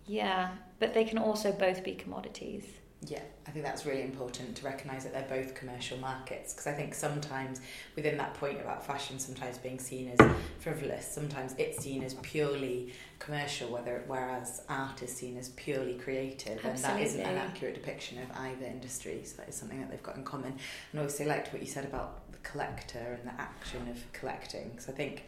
yeah 0.07 0.49
but 0.79 0.93
they 0.93 1.03
can 1.03 1.17
also 1.17 1.51
both 1.51 1.83
be 1.83 1.93
commodities 1.93 2.63
Yeah, 3.07 3.21
I 3.47 3.51
think 3.51 3.63
that's 3.63 3.85
really 3.85 4.01
important 4.01 4.55
to 4.57 4.65
recognise 4.65 5.05
that 5.05 5.13
they're 5.13 5.41
both 5.41 5.55
commercial 5.55 5.97
markets 5.97 6.53
because 6.53 6.67
I 6.67 6.73
think 6.73 6.93
sometimes 6.93 7.61
within 7.95 8.17
that 8.17 8.33
point 8.33 8.59
about 8.59 8.85
fashion 8.85 9.17
sometimes 9.17 9.57
being 9.57 9.79
seen 9.79 10.11
as 10.17 10.29
frivolous, 10.59 11.07
sometimes 11.07 11.55
it's 11.57 11.81
seen 11.81 12.03
as 12.03 12.15
purely 12.15 12.91
commercial, 13.19 13.69
whether 13.69 14.03
whereas 14.07 14.61
art 14.67 15.01
is 15.03 15.13
seen 15.13 15.37
as 15.37 15.49
purely 15.49 15.93
creative, 15.93 16.63
and 16.65 16.77
that 16.79 16.99
isn't 16.99 17.21
an 17.21 17.37
accurate 17.37 17.75
depiction 17.75 18.21
of 18.21 18.29
either 18.37 18.65
industry. 18.65 19.21
So 19.23 19.37
that 19.37 19.49
is 19.49 19.55
something 19.55 19.79
that 19.79 19.89
they've 19.89 20.03
got 20.03 20.17
in 20.17 20.23
common. 20.23 20.57
And 20.91 20.99
I 20.99 21.03
also 21.03 21.25
liked 21.25 21.53
what 21.53 21.61
you 21.61 21.67
said 21.67 21.85
about 21.85 22.29
the 22.31 22.39
collector 22.39 23.17
and 23.19 23.29
the 23.29 23.41
action 23.41 23.87
of 23.89 24.03
collecting. 24.11 24.77
So 24.79 24.91
I 24.91 24.95
think 24.95 25.23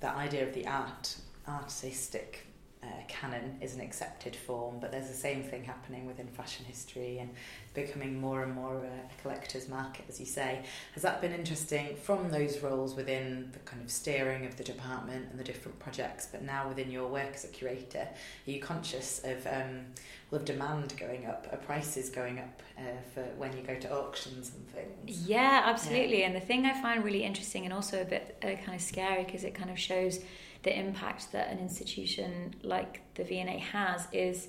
that 0.00 0.16
idea 0.16 0.46
of 0.46 0.54
the 0.54 0.66
art 0.66 1.16
artistic 1.46 2.46
uh, 2.82 2.86
canon 3.08 3.56
is 3.60 3.74
an 3.74 3.80
accepted 3.80 4.34
form, 4.34 4.78
but 4.80 4.90
there's 4.90 5.08
the 5.08 5.14
same 5.14 5.42
thing 5.42 5.64
happening 5.64 6.06
within 6.06 6.26
fashion 6.26 6.64
history 6.64 7.18
and 7.18 7.30
becoming 7.74 8.20
more 8.20 8.42
and 8.42 8.54
more 8.54 8.76
of 8.76 8.84
a, 8.84 8.92
collector's 9.22 9.68
market, 9.68 10.04
as 10.08 10.18
you 10.18 10.26
say. 10.26 10.64
Has 10.94 11.02
that 11.04 11.20
been 11.20 11.32
interesting 11.32 11.94
from 11.94 12.30
those 12.30 12.58
roles 12.58 12.96
within 12.96 13.50
the 13.52 13.60
kind 13.60 13.80
of 13.80 13.90
steering 13.90 14.46
of 14.46 14.56
the 14.56 14.64
department 14.64 15.28
and 15.30 15.38
the 15.38 15.44
different 15.44 15.78
projects, 15.78 16.26
but 16.30 16.42
now 16.42 16.68
within 16.68 16.90
your 16.90 17.08
work 17.08 17.30
as 17.34 17.44
a 17.44 17.48
curator, 17.48 18.08
are 18.08 18.50
you 18.50 18.60
conscious 18.60 19.20
of 19.24 19.46
um, 19.46 19.86
well, 20.32 20.40
of 20.40 20.46
demand 20.46 20.94
going 20.98 21.26
up, 21.26 21.46
are 21.52 21.58
prices 21.58 22.08
going 22.08 22.38
up 22.38 22.62
uh, 22.78 22.82
for 23.14 23.22
when 23.36 23.54
you 23.56 23.62
go 23.62 23.74
to 23.74 23.92
auctions 23.92 24.52
and 24.54 24.66
things? 24.68 25.28
Yeah, 25.28 25.62
absolutely. 25.66 26.24
And 26.24 26.34
the 26.34 26.40
thing 26.40 26.64
I 26.64 26.80
find 26.80 27.04
really 27.04 27.22
interesting 27.22 27.64
and 27.64 27.72
also 27.72 28.00
a 28.00 28.04
bit 28.04 28.38
uh, 28.42 28.54
kind 28.64 28.74
of 28.74 28.80
scary 28.80 29.24
because 29.24 29.44
it 29.44 29.54
kind 29.54 29.70
of 29.70 29.78
shows 29.78 30.20
the 30.62 30.76
impact 30.76 31.32
that 31.32 31.50
an 31.50 31.58
institution 31.58 32.54
like 32.62 33.02
the 33.14 33.24
V&A 33.24 33.58
has 33.58 34.08
is 34.12 34.48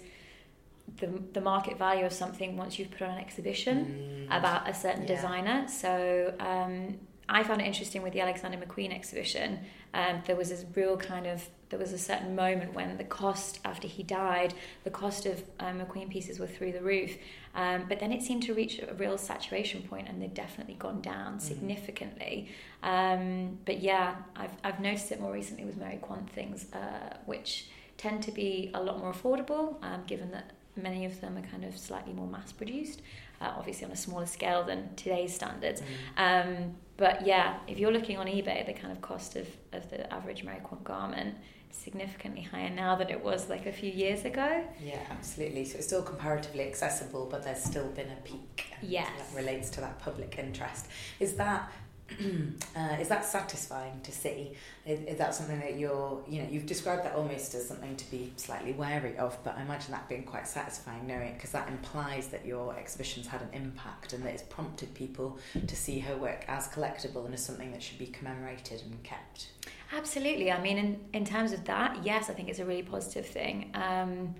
the, 0.98 1.08
the 1.34 1.42
market 1.42 1.78
value 1.78 2.06
of 2.06 2.13
something 2.13 2.56
once 2.58 2.78
you've 2.78 2.92
put 2.92 3.02
on 3.02 3.12
an 3.12 3.20
exhibition 3.20 4.28
Mm. 4.30 4.38
about 4.38 4.70
a 4.70 4.74
certain 4.74 5.02
Yeah. 5.04 5.16
designer. 5.16 5.68
So 5.68 6.34
um, 6.40 7.00
I 7.30 7.44
found 7.44 7.62
it 7.62 7.66
interesting 7.66 8.04
with 8.04 8.13
the 8.13 8.22
Alexander 8.22 8.58
McQueen 8.58 8.94
exhibition. 8.94 9.60
Um, 9.94 10.22
there 10.25 10.36
was 10.36 10.50
this 10.50 10.66
real 10.75 10.98
kind 10.98 11.25
of 11.28 11.48
there 11.70 11.80
was 11.80 11.92
a 11.94 11.98
certain 11.98 12.36
moment 12.36 12.75
when 12.75 12.98
the 12.98 13.04
cost 13.04 13.60
after 13.66 13.88
he 13.88 14.04
died, 14.04 14.54
the 14.84 14.92
cost 14.92 15.25
of 15.25 15.42
um, 15.60 15.80
McQueen 15.80 16.08
pieces 16.08 16.38
were 16.38 16.46
through 16.46 16.72
the 16.72 16.82
roof. 16.82 17.18
Um, 17.56 17.86
but 17.90 18.00
then 18.00 18.12
it 18.12 18.22
seemed 18.22 18.44
to 18.44 18.54
reach 18.54 18.80
a 18.80 18.94
real 18.94 19.18
saturation 19.18 19.82
point, 19.82 20.08
and 20.08 20.22
they've 20.22 20.34
definitely 20.34 20.75
gone 20.75 21.02
down 21.02 21.38
mm. 21.38 21.42
significantly. 21.42 22.50
Um, 22.84 23.58
but 23.66 23.82
yeah, 23.82 24.16
I've 24.36 24.52
I've 24.63 24.80
noticed 24.80 25.12
it 25.12 25.20
more 25.20 25.32
recently 25.32 25.66
with 25.66 25.78
Mary 25.78 25.98
Quant 25.98 26.30
things, 26.30 26.68
uh, 26.74 27.18
which 27.25 27.68
tend 27.98 28.22
to 28.24 28.32
be 28.32 28.70
a 28.75 28.82
lot 28.82 29.00
more 29.00 29.12
affordable, 29.13 29.84
um, 29.84 30.04
given 30.06 30.30
that 30.32 30.52
many 30.75 31.06
of 31.06 31.20
them 31.22 31.38
are 31.38 31.42
kind 31.42 31.63
of 31.63 31.77
slightly 31.77 32.13
more 32.13 32.27
mass 32.27 32.51
produced, 32.51 33.01
uh, 33.42 33.53
obviously 33.58 33.86
on 33.86 33.92
a 33.92 33.96
smaller 33.96 34.25
scale 34.25 34.63
than 34.63 34.96
today's 34.96 35.34
standards. 35.34 35.82
Mm. 36.18 36.46
Um, 36.46 36.75
but 36.98 37.25
yeah, 37.25 37.58
if 37.68 37.80
you're 37.80 37.92
looking 37.92 38.18
on 38.18 38.27
eBay, 38.27 38.65
the 38.65 38.74
kind 38.74 38.92
of 38.92 39.01
cost 39.01 39.36
of, 39.36 39.48
of 39.72 39.89
the 39.89 40.12
average 40.13 40.44
Mary 40.44 40.60
Quant 40.63 40.84
garment 40.84 41.36
is 41.72 41.77
significantly 41.77 42.44
higher 42.44 42.70
now 42.70 42.96
than 42.96 43.10
it 43.10 43.24
was 43.24 43.50
like 43.50 43.65
a 43.65 43.72
few 43.72 43.92
years 43.92 44.25
ago. 44.25 44.63
Yeah, 44.82 45.00
absolutely. 45.10 45.65
So 45.65 45.77
it's 45.77 45.88
still 45.88 46.03
comparatively 46.03 46.62
accessible, 46.62 47.27
but 47.30 47.44
there's 47.44 47.63
still 47.63 47.88
been 47.89 48.10
a 48.10 48.22
peak. 48.24 48.65
Yes. 48.82 49.10
That 49.32 49.38
relates 49.42 49.70
to 49.72 49.82
that 49.82 50.00
public 50.00 50.36
interest. 50.38 50.88
Is 51.20 51.34
that 51.36 51.72
uh, 52.75 52.98
is 53.00 53.08
that 53.10 53.25
satisfying 53.25 54.00
to 54.01 54.12
see? 54.12 54.53
Is, 54.86 55.00
is, 55.01 55.17
that 55.17 55.34
something 55.34 55.60
that 55.60 55.77
you're, 55.77 56.22
you 56.27 56.41
know, 56.41 56.50
you've 56.50 56.65
described 56.65 57.05
that 57.05 57.15
almost 57.15 57.53
as 57.55 57.67
something 57.67 57.96
to 57.96 58.12
be 58.12 58.34
slightly 58.36 58.74
wary 58.74 59.17
of, 59.17 59.38
but 59.43 59.58
I 59.58 59.62
imagine 59.62 59.91
that 59.91 60.10
being 60.10 60.24
quite 60.24 60.48
satisfying 60.48 61.08
knowing 61.08 61.34
because 61.34 61.51
that 61.51 61.70
implies 61.70 62.27
that 62.29 62.46
your 62.46 62.75
exhibition's 62.75 63.27
had 63.27 63.41
an 63.41 63.50
impact 63.53 64.13
and 64.13 64.24
that 64.25 64.34
it's 64.34 64.43
prompted 64.43 64.93
people 64.93 65.38
to 65.65 65.75
see 65.75 66.00
her 66.00 66.15
work 66.17 66.43
as 66.48 66.67
collectible 66.67 67.25
and 67.25 67.34
as 67.34 67.43
something 67.43 67.72
that 67.72 67.82
should 67.82 68.00
be 68.00 68.08
commemorated 68.08 68.82
and 68.82 69.01
kept. 69.03 69.48
Absolutely. 69.96 70.51
I 70.51 70.62
mean, 70.62 70.77
in, 70.77 71.00
in 71.13 71.25
terms 71.25 71.51
of 71.51 71.63
that, 71.65 72.03
yes, 72.03 72.29
I 72.29 72.34
think 72.34 72.50
it's 72.50 72.60
a 72.60 72.65
really 72.65 72.84
positive 72.84 73.25
thing. 73.25 73.72
Um, 73.75 74.36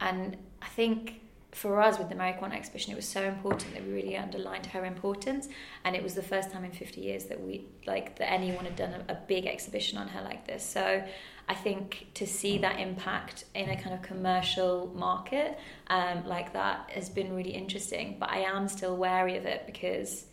and 0.00 0.36
I 0.62 0.66
think 0.66 1.19
for 1.52 1.80
us 1.80 1.98
with 1.98 2.08
the 2.08 2.14
Mary 2.14 2.32
Quant 2.38 2.54
exhibition, 2.54 2.92
it 2.92 2.96
was 2.96 3.08
so 3.08 3.22
important 3.22 3.74
that 3.74 3.84
we 3.84 3.92
really 3.92 4.16
underlined 4.16 4.66
her 4.66 4.84
importance, 4.84 5.48
and 5.84 5.96
it 5.96 6.02
was 6.02 6.14
the 6.14 6.22
first 6.22 6.50
time 6.50 6.64
in 6.64 6.70
50 6.70 7.00
years 7.00 7.24
that 7.24 7.40
we 7.40 7.64
like 7.86 8.16
that 8.18 8.30
anyone 8.30 8.64
had 8.64 8.76
done 8.76 8.94
a, 9.08 9.12
a, 9.12 9.18
big 9.26 9.46
exhibition 9.46 9.98
on 9.98 10.08
her 10.08 10.22
like 10.22 10.46
this. 10.46 10.64
So 10.64 11.02
I 11.48 11.54
think 11.54 12.06
to 12.14 12.26
see 12.26 12.58
that 12.58 12.78
impact 12.78 13.44
in 13.54 13.68
a 13.68 13.76
kind 13.76 13.94
of 13.94 14.02
commercial 14.02 14.92
market 14.94 15.58
um, 15.88 16.24
like 16.26 16.52
that 16.52 16.90
has 16.90 17.08
been 17.08 17.34
really 17.34 17.50
interesting. 17.50 18.16
But 18.20 18.30
I 18.30 18.38
am 18.42 18.68
still 18.68 18.96
wary 18.96 19.36
of 19.36 19.44
it 19.44 19.64
because 19.66 20.26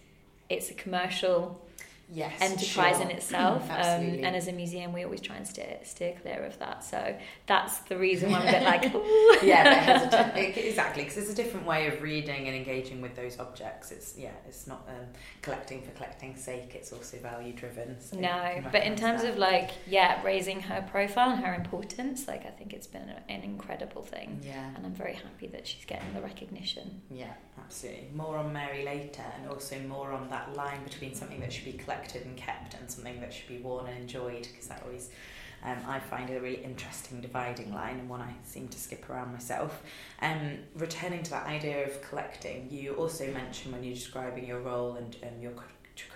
it's 0.49 0.69
a 0.69 0.75
commercial 0.75 1.66
yes, 2.09 2.33
enterprise 2.41 2.97
sure. 2.97 3.05
in 3.05 3.11
itself. 3.17 3.63
um, 3.69 3.77
and 3.77 4.35
as 4.35 4.47
a 4.47 4.51
museum, 4.51 4.93
we 4.93 5.03
always 5.03 5.21
try 5.21 5.35
and 5.35 5.47
steer 5.47 5.77
steer 5.83 6.13
clear 6.21 6.43
of 6.43 6.57
that. 6.59 6.83
So 6.83 7.15
that's 7.45 7.79
the 7.79 7.97
reason 7.97 8.31
why 8.31 8.39
I'm 8.39 8.47
a 8.47 8.51
bit 8.51 8.63
like, 8.63 8.95
Ooh. 8.95 9.37
yeah, 9.45 10.35
exactly, 10.35 11.03
because 11.03 11.17
it's 11.17 11.31
a 11.31 11.35
different 11.35 11.65
way 11.65 11.87
of 11.87 12.01
reading 12.01 12.47
and 12.47 12.55
engaging 12.55 13.01
with 13.01 13.15
those 13.15 13.39
objects. 13.39 13.91
It's 13.91 14.17
yeah, 14.17 14.31
it's 14.47 14.67
not 14.67 14.87
um, 14.87 15.05
collecting 15.41 15.81
for 15.81 15.91
collecting's 15.91 16.43
sake. 16.43 16.73
It's 16.75 16.93
also 16.93 17.17
value 17.17 17.53
driven. 17.53 17.99
So 17.99 18.17
no, 18.17 18.63
but 18.71 18.83
in 18.83 18.95
terms 18.95 19.23
that. 19.23 19.33
of 19.33 19.37
like 19.37 19.71
yeah, 19.85 20.21
raising 20.23 20.61
her 20.61 20.85
profile 20.89 21.31
and 21.31 21.43
her 21.43 21.53
importance, 21.53 22.27
like 22.27 22.45
I 22.45 22.49
think 22.49 22.73
it's 22.73 22.87
been 22.87 23.09
an 23.29 23.41
incredible 23.41 24.03
thing. 24.03 24.39
Yeah, 24.43 24.69
and 24.75 24.85
I'm 24.85 24.93
very 24.93 25.13
happy 25.13 25.47
that 25.47 25.67
she's 25.67 25.85
getting 25.85 26.13
the 26.13 26.21
recognition. 26.21 27.01
Yeah, 27.09 27.33
absolutely. 27.59 28.09
More 28.15 28.37
on 28.37 28.53
Mary 28.53 28.85
later, 28.85 29.25
and 29.39 29.49
also 29.49 29.77
more 29.81 30.11
on 30.11 30.29
that 30.29 30.55
line 30.55 30.83
between 30.83 31.13
something 31.13 31.39
that 31.41 31.51
should 31.51 31.65
be 31.65 31.73
collected 31.73 31.96
collected 31.97 32.25
and 32.25 32.37
kept 32.37 32.75
and 32.75 32.89
something 32.89 33.19
that 33.21 33.33
should 33.33 33.47
be 33.47 33.57
worn 33.57 33.87
and 33.87 33.97
enjoyed 33.97 34.47
because 34.51 34.67
that 34.67 34.83
always 34.85 35.09
um, 35.63 35.77
I 35.87 35.99
find 35.99 36.29
a 36.29 36.39
really 36.39 36.63
interesting 36.63 37.19
dividing 37.19 37.73
line 37.73 37.99
and 37.99 38.07
one 38.07 38.21
I 38.21 38.31
seem 38.43 38.67
to 38.67 38.77
skip 38.77 39.09
around 39.09 39.33
myself. 39.33 39.81
Um, 40.21 40.59
returning 40.75 41.23
to 41.23 41.31
that 41.31 41.47
idea 41.47 41.83
of 41.83 41.99
collecting, 42.03 42.67
you 42.69 42.93
also 42.93 43.31
mentioned 43.31 43.73
when 43.73 43.83
you're 43.83 43.95
describing 43.95 44.45
your 44.45 44.59
role 44.59 44.95
and, 44.95 45.17
and 45.23 45.41
your 45.41 45.53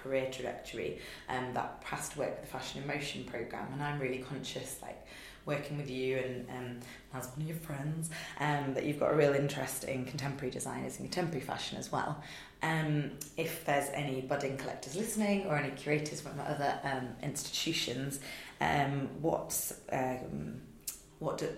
career 0.04 0.30
trajectory 0.32 1.00
um, 1.28 1.56
that 1.56 1.82
past 1.82 2.16
work 2.18 2.30
with 2.30 2.42
the 2.42 2.48
Fashion 2.48 2.84
in 2.84 2.88
Motion 2.88 3.24
programme 3.24 3.68
and 3.74 3.82
I'm 3.82 4.00
really 4.00 4.20
conscious 4.20 4.78
like 4.84 5.08
working 5.48 5.78
with 5.78 5.90
you 5.90 6.18
and 6.18 6.50
um, 6.52 6.80
as 7.16 7.28
one 7.30 7.42
of 7.42 7.48
your 7.48 7.58
friends 7.58 8.12
um, 8.40 8.76
that 8.76 8.86
you've 8.86 9.00
got 9.00 9.12
a 9.12 9.16
real 9.16 9.34
interest 9.34 9.86
in 9.86 10.06
contemporary 10.06 10.52
designers 10.52 11.00
and 11.00 11.12
contemporary 11.12 11.44
fashion 11.44 11.80
as 11.80 11.92
well 11.92 12.22
um, 12.64 13.12
if 13.38 13.66
there's 13.66 13.90
any 13.94 14.22
budding 14.22 14.58
collectors 14.58 14.96
listening 14.96 15.46
or 15.48 15.58
any 15.58 15.72
curators 15.72 16.22
from 16.22 16.40
other 16.40 16.80
um, 16.84 17.10
institutions, 17.24 18.20
um, 18.60 19.10
what's 19.22 19.74
um, 19.92 20.62
what 21.20 21.38
do, 21.38 21.50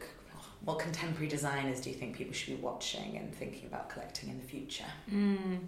what 0.66 0.80
contemporary 0.80 1.28
designers 1.28 1.82
do 1.82 1.90
you 1.90 1.96
think 1.96 2.16
people 2.16 2.34
should 2.34 2.56
be 2.56 2.62
watching 2.62 3.18
and 3.18 3.36
thinking 3.36 3.66
about 3.68 3.90
collecting 3.90 4.30
in 4.30 4.40
the 4.40 4.48
future? 4.48 4.86
Mm. 5.12 5.60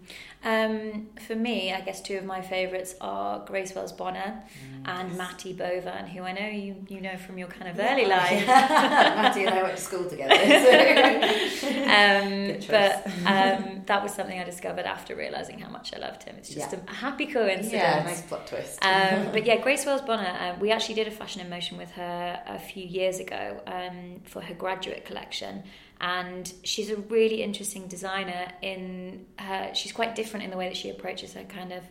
Um, 0.46 1.08
for 1.28 1.36
me, 1.36 1.74
I 1.74 1.82
guess 1.82 2.02
two 2.02 2.18
of 2.18 2.24
my 2.24 2.42
favourites 2.42 2.96
are 3.02 3.44
Grace 3.46 3.75
Wales 3.75 3.92
Bonner 3.92 4.42
mm, 4.44 4.88
and 4.88 5.10
yes. 5.10 5.18
Matty 5.18 5.54
Bovan, 5.54 6.08
who 6.08 6.24
I 6.24 6.32
know 6.32 6.48
you 6.48 6.86
you 6.88 7.02
know 7.02 7.18
from 7.18 7.38
your 7.38 7.50
kind 7.50 7.70
of 7.70 7.75
yeah. 7.75 7.94
early 7.94 8.06
life. 8.06 8.48
Matty 8.48 9.44
and 9.44 9.50
I 9.54 9.64
went 9.64 9.75
to 9.75 9.84
school 9.84 10.10
together. 10.10 10.34
So. 10.34 11.68
um, 11.68 12.60
but 12.70 13.06
um, 13.28 13.82
that 13.88 14.02
was 14.02 14.14
something 14.14 14.40
I 14.40 14.46
discovered 14.46 14.86
after 14.86 15.14
realising 15.14 15.60
how 15.60 15.70
much 15.70 15.94
I 15.94 16.00
loved 16.00 16.24
him. 16.24 16.36
It's 16.38 16.54
just 16.54 16.72
yeah. 16.72 16.80
a 16.88 16.94
happy 16.94 17.25
coincidence. 17.25 17.74
Yeah, 17.74 18.02
nice 18.06 18.22
plot 18.22 18.48
twist. 18.48 18.80
Um, 18.82 19.32
but 19.34 19.46
yeah, 19.46 19.58
Grace 19.58 19.86
Wales 19.86 20.04
Bonner, 20.04 20.38
uh, 20.40 20.56
we 20.62 20.72
actually 20.72 20.96
did 20.96 21.10
a 21.10 21.12
fashion 21.12 21.42
in 21.42 21.50
motion 21.50 21.78
with 21.78 21.92
her 21.92 22.42
a 22.48 22.60
few 22.60 22.86
years 22.86 23.20
ago 23.20 23.62
um, 23.68 24.22
for 24.24 24.42
her 24.42 24.54
graduate 24.54 24.85
graduate 24.86 25.06
collection 25.06 25.63
and 26.01 26.54
she's 26.63 26.89
a 26.89 26.98
really 26.98 27.42
interesting 27.42 27.88
designer 27.88 28.51
in 28.62 29.25
her 29.39 29.72
she's 29.74 29.92
quite 29.92 30.15
different 30.15 30.44
in 30.44 30.51
the 30.51 30.58
way 30.58 30.68
that 30.68 30.77
she 30.77 30.89
approaches 30.89 31.34
her 31.34 31.44
kind 31.44 31.72
of 31.74 31.84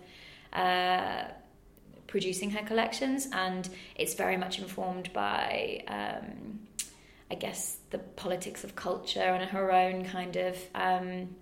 uh, 0.53 1.25
producing 2.07 2.51
her 2.51 2.65
collections 2.65 3.29
and 3.33 3.69
it's 3.97 4.15
very 4.15 4.37
much 4.37 4.59
informed 4.59 5.13
by 5.13 5.83
um, 5.89 6.61
I 7.31 7.35
guess 7.35 7.79
the 7.91 7.99
politics 7.99 8.65
of 8.65 8.77
culture 8.77 9.21
and 9.21 9.51
her 9.51 9.73
own 9.73 10.05
kind 10.05 10.37
of 10.37 10.57
um, 10.75 11.35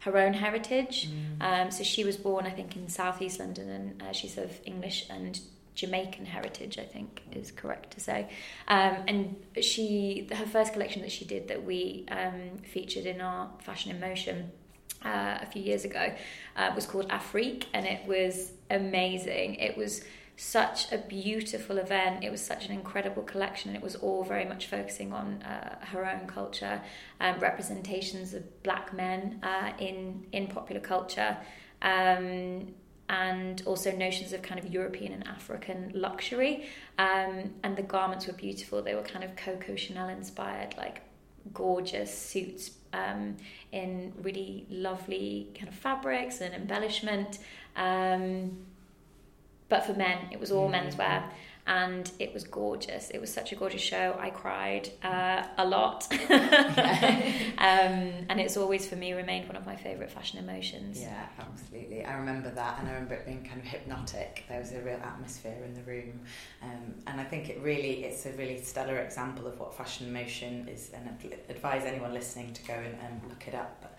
her 0.00 0.16
own 0.16 0.32
heritage. 0.32 1.08
Mm. 1.10 1.64
Um, 1.64 1.70
so 1.70 1.84
she 1.84 2.04
was 2.04 2.16
born, 2.16 2.46
I 2.46 2.50
think, 2.50 2.74
in 2.74 2.88
southeast 2.88 3.38
London, 3.38 3.68
and 3.68 4.02
uh, 4.02 4.12
she's 4.12 4.38
of 4.38 4.50
English 4.64 5.06
and 5.10 5.38
Jamaican 5.80 6.26
heritage, 6.26 6.78
I 6.78 6.84
think 6.84 7.22
is 7.32 7.50
correct 7.50 7.92
to 7.92 8.00
say. 8.00 8.28
Um, 8.68 8.96
and 9.08 9.36
she, 9.62 10.28
her 10.30 10.44
first 10.44 10.74
collection 10.74 11.00
that 11.00 11.10
she 11.10 11.24
did 11.24 11.48
that 11.48 11.64
we 11.64 12.04
um, 12.10 12.58
featured 12.64 13.06
in 13.06 13.22
our 13.22 13.48
Fashion 13.62 13.90
in 13.90 13.98
Motion 13.98 14.52
uh, 15.02 15.38
a 15.40 15.46
few 15.46 15.62
years 15.62 15.86
ago 15.86 16.12
uh, 16.56 16.72
was 16.74 16.84
called 16.84 17.08
Afrique, 17.08 17.66
and 17.72 17.86
it 17.86 18.06
was 18.06 18.52
amazing. 18.70 19.54
It 19.54 19.78
was 19.78 20.02
such 20.36 20.92
a 20.92 20.98
beautiful 20.98 21.78
event. 21.78 22.24
It 22.24 22.30
was 22.30 22.44
such 22.44 22.66
an 22.66 22.72
incredible 22.72 23.22
collection, 23.22 23.70
and 23.70 23.76
it 23.76 23.82
was 23.82 23.96
all 23.96 24.22
very 24.22 24.44
much 24.44 24.66
focusing 24.66 25.14
on 25.14 25.42
uh, 25.42 25.78
her 25.86 26.04
own 26.04 26.26
culture, 26.26 26.82
um, 27.20 27.38
representations 27.38 28.34
of 28.34 28.62
black 28.62 28.92
men 28.92 29.40
uh, 29.42 29.72
in 29.78 30.26
in 30.32 30.46
popular 30.46 30.82
culture. 30.82 31.38
Um, 31.80 32.74
and 33.10 33.60
also 33.66 33.90
notions 33.90 34.32
of 34.32 34.40
kind 34.40 34.64
of 34.64 34.72
European 34.72 35.12
and 35.12 35.26
African 35.26 35.90
luxury. 35.94 36.66
Um, 36.96 37.52
and 37.64 37.76
the 37.76 37.82
garments 37.82 38.28
were 38.28 38.32
beautiful. 38.32 38.82
They 38.82 38.94
were 38.94 39.02
kind 39.02 39.24
of 39.24 39.34
Coco 39.34 39.74
Chanel 39.74 40.08
inspired, 40.08 40.76
like 40.78 41.02
gorgeous 41.52 42.16
suits 42.16 42.70
um, 42.92 43.36
in 43.72 44.12
really 44.22 44.64
lovely 44.70 45.48
kind 45.56 45.66
of 45.66 45.74
fabrics 45.74 46.40
and 46.40 46.54
embellishment. 46.54 47.40
Um, 47.74 48.58
but 49.68 49.84
for 49.84 49.94
men, 49.94 50.28
it 50.30 50.38
was 50.38 50.52
all 50.52 50.70
mm-hmm. 50.70 50.88
menswear 50.88 51.24
and 51.70 52.10
it 52.18 52.34
was 52.34 52.42
gorgeous. 52.42 53.10
It 53.10 53.20
was 53.20 53.32
such 53.32 53.52
a 53.52 53.54
gorgeous 53.54 53.80
show. 53.80 54.16
I 54.18 54.30
cried 54.30 54.90
uh, 55.04 55.44
a 55.56 55.64
lot, 55.64 56.08
um, 56.30 56.36
and 57.58 58.40
it's 58.40 58.56
always 58.56 58.88
for 58.88 58.96
me 58.96 59.12
remained 59.12 59.46
one 59.46 59.56
of 59.56 59.64
my 59.64 59.76
favourite 59.76 60.10
Fashion 60.10 60.40
in 60.40 60.46
Motions. 60.46 61.00
Yeah, 61.00 61.26
absolutely. 61.38 62.04
I 62.04 62.16
remember 62.16 62.50
that, 62.50 62.80
and 62.80 62.88
I 62.88 62.92
remember 62.94 63.14
it 63.14 63.24
being 63.24 63.44
kind 63.44 63.60
of 63.60 63.66
hypnotic. 63.66 64.44
There 64.48 64.58
was 64.58 64.72
a 64.72 64.80
real 64.80 64.98
atmosphere 65.04 65.62
in 65.64 65.74
the 65.74 65.82
room, 65.82 66.20
um, 66.60 66.94
and 67.06 67.20
I 67.20 67.24
think 67.24 67.48
it 67.48 67.60
really 67.62 68.04
it's 68.04 68.26
a 68.26 68.32
really 68.32 68.60
stellar 68.60 68.98
example 68.98 69.46
of 69.46 69.60
what 69.60 69.72
Fashion 69.72 70.08
in 70.08 70.12
Motion 70.12 70.66
is, 70.68 70.90
and 70.92 71.08
I'd 71.08 71.38
advise 71.48 71.84
anyone 71.84 72.12
listening 72.12 72.52
to 72.52 72.62
go 72.64 72.74
and, 72.74 72.98
and 73.00 73.20
look 73.28 73.46
it 73.46 73.54
up. 73.54 73.80
But, 73.80 73.96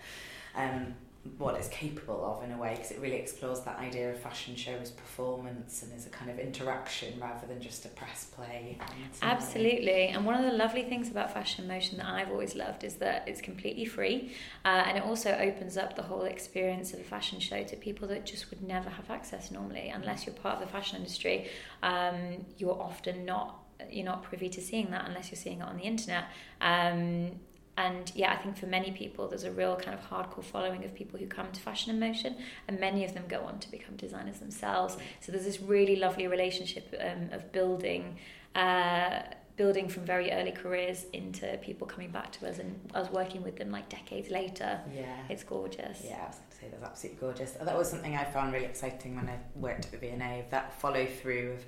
um, 0.60 0.94
what 1.38 1.54
it's 1.54 1.68
capable 1.68 2.24
of 2.24 2.42
in 2.42 2.50
a 2.50 2.58
way 2.58 2.74
because 2.74 2.90
it 2.90 2.98
really 3.00 3.16
explores 3.16 3.60
that 3.60 3.78
idea 3.78 4.10
of 4.10 4.18
fashion 4.18 4.56
show 4.56 4.72
as 4.72 4.90
performance 4.90 5.84
and 5.84 5.92
as 5.92 6.04
a 6.04 6.10
kind 6.10 6.28
of 6.28 6.38
interaction 6.38 7.18
rather 7.20 7.46
than 7.46 7.60
just 7.60 7.84
a 7.84 7.88
press 7.90 8.24
play. 8.24 8.76
Absolutely, 9.22 10.08
and 10.08 10.26
one 10.26 10.34
of 10.34 10.50
the 10.50 10.56
lovely 10.56 10.82
things 10.82 11.08
about 11.08 11.32
Fashion 11.32 11.68
Motion 11.68 11.98
that 11.98 12.06
I've 12.06 12.30
always 12.30 12.56
loved 12.56 12.82
is 12.82 12.96
that 12.96 13.28
it's 13.28 13.40
completely 13.40 13.84
free 13.84 14.34
uh, 14.64 14.84
and 14.86 14.98
it 14.98 15.04
also 15.04 15.30
opens 15.36 15.76
up 15.76 15.94
the 15.94 16.02
whole 16.02 16.22
experience 16.22 16.92
of 16.92 16.98
a 16.98 17.04
fashion 17.04 17.38
show 17.38 17.62
to 17.62 17.76
people 17.76 18.08
that 18.08 18.26
just 18.26 18.50
would 18.50 18.62
never 18.62 18.90
have 18.90 19.08
access 19.08 19.52
normally 19.52 19.92
unless 19.94 20.26
you're 20.26 20.34
part 20.34 20.60
of 20.60 20.66
the 20.66 20.72
fashion 20.72 20.96
industry. 20.98 21.48
Um, 21.84 22.44
you're 22.58 22.80
often 22.80 23.24
not 23.24 23.58
you're 23.90 24.04
not 24.04 24.22
privy 24.22 24.48
to 24.48 24.60
seeing 24.60 24.90
that 24.90 25.08
unless 25.08 25.30
you're 25.30 25.38
seeing 25.38 25.60
it 25.60 25.64
on 25.64 25.76
the 25.76 25.82
internet. 25.82 26.24
Um, 26.60 27.32
and 27.76 28.12
yeah, 28.14 28.32
I 28.32 28.36
think 28.36 28.56
for 28.56 28.66
many 28.66 28.90
people, 28.90 29.28
there's 29.28 29.44
a 29.44 29.50
real 29.50 29.76
kind 29.76 29.98
of 29.98 30.08
hardcore 30.08 30.44
following 30.44 30.84
of 30.84 30.94
people 30.94 31.18
who 31.18 31.26
come 31.26 31.50
to 31.52 31.60
Fashion 31.60 31.90
in 31.92 31.98
Motion, 31.98 32.36
and 32.68 32.78
many 32.78 33.04
of 33.04 33.14
them 33.14 33.24
go 33.28 33.40
on 33.40 33.58
to 33.60 33.70
become 33.70 33.96
designers 33.96 34.38
themselves. 34.38 34.96
So 35.20 35.32
there's 35.32 35.44
this 35.44 35.60
really 35.60 35.96
lovely 35.96 36.26
relationship 36.26 36.94
um, 37.00 37.30
of 37.32 37.50
building. 37.52 38.18
Uh, 38.54 39.22
building 39.56 39.86
from 39.86 40.04
very 40.04 40.32
early 40.32 40.50
careers 40.50 41.04
into 41.12 41.46
people 41.58 41.86
coming 41.86 42.10
back 42.10 42.32
to 42.32 42.48
us 42.48 42.58
and 42.58 42.78
us 42.94 43.10
working 43.10 43.42
with 43.42 43.56
them 43.56 43.70
like 43.70 43.88
decades 43.88 44.30
later. 44.30 44.80
Yeah. 44.94 45.14
It's 45.28 45.44
gorgeous. 45.44 46.00
Yeah, 46.04 46.22
I 46.22 46.26
was 46.28 46.36
going 46.36 46.50
to 46.50 46.56
say 46.56 46.66
that's 46.70 46.82
absolutely 46.82 47.20
gorgeous. 47.20 47.50
That 47.52 47.76
was 47.76 47.90
something 47.90 48.16
I 48.16 48.24
found 48.24 48.54
really 48.54 48.64
exciting 48.64 49.14
when 49.14 49.28
I 49.28 49.38
worked 49.54 49.84
at 49.84 49.92
the 49.92 49.98
V&A, 49.98 50.46
that 50.50 50.80
follow 50.80 51.04
through 51.04 51.52
of 51.52 51.64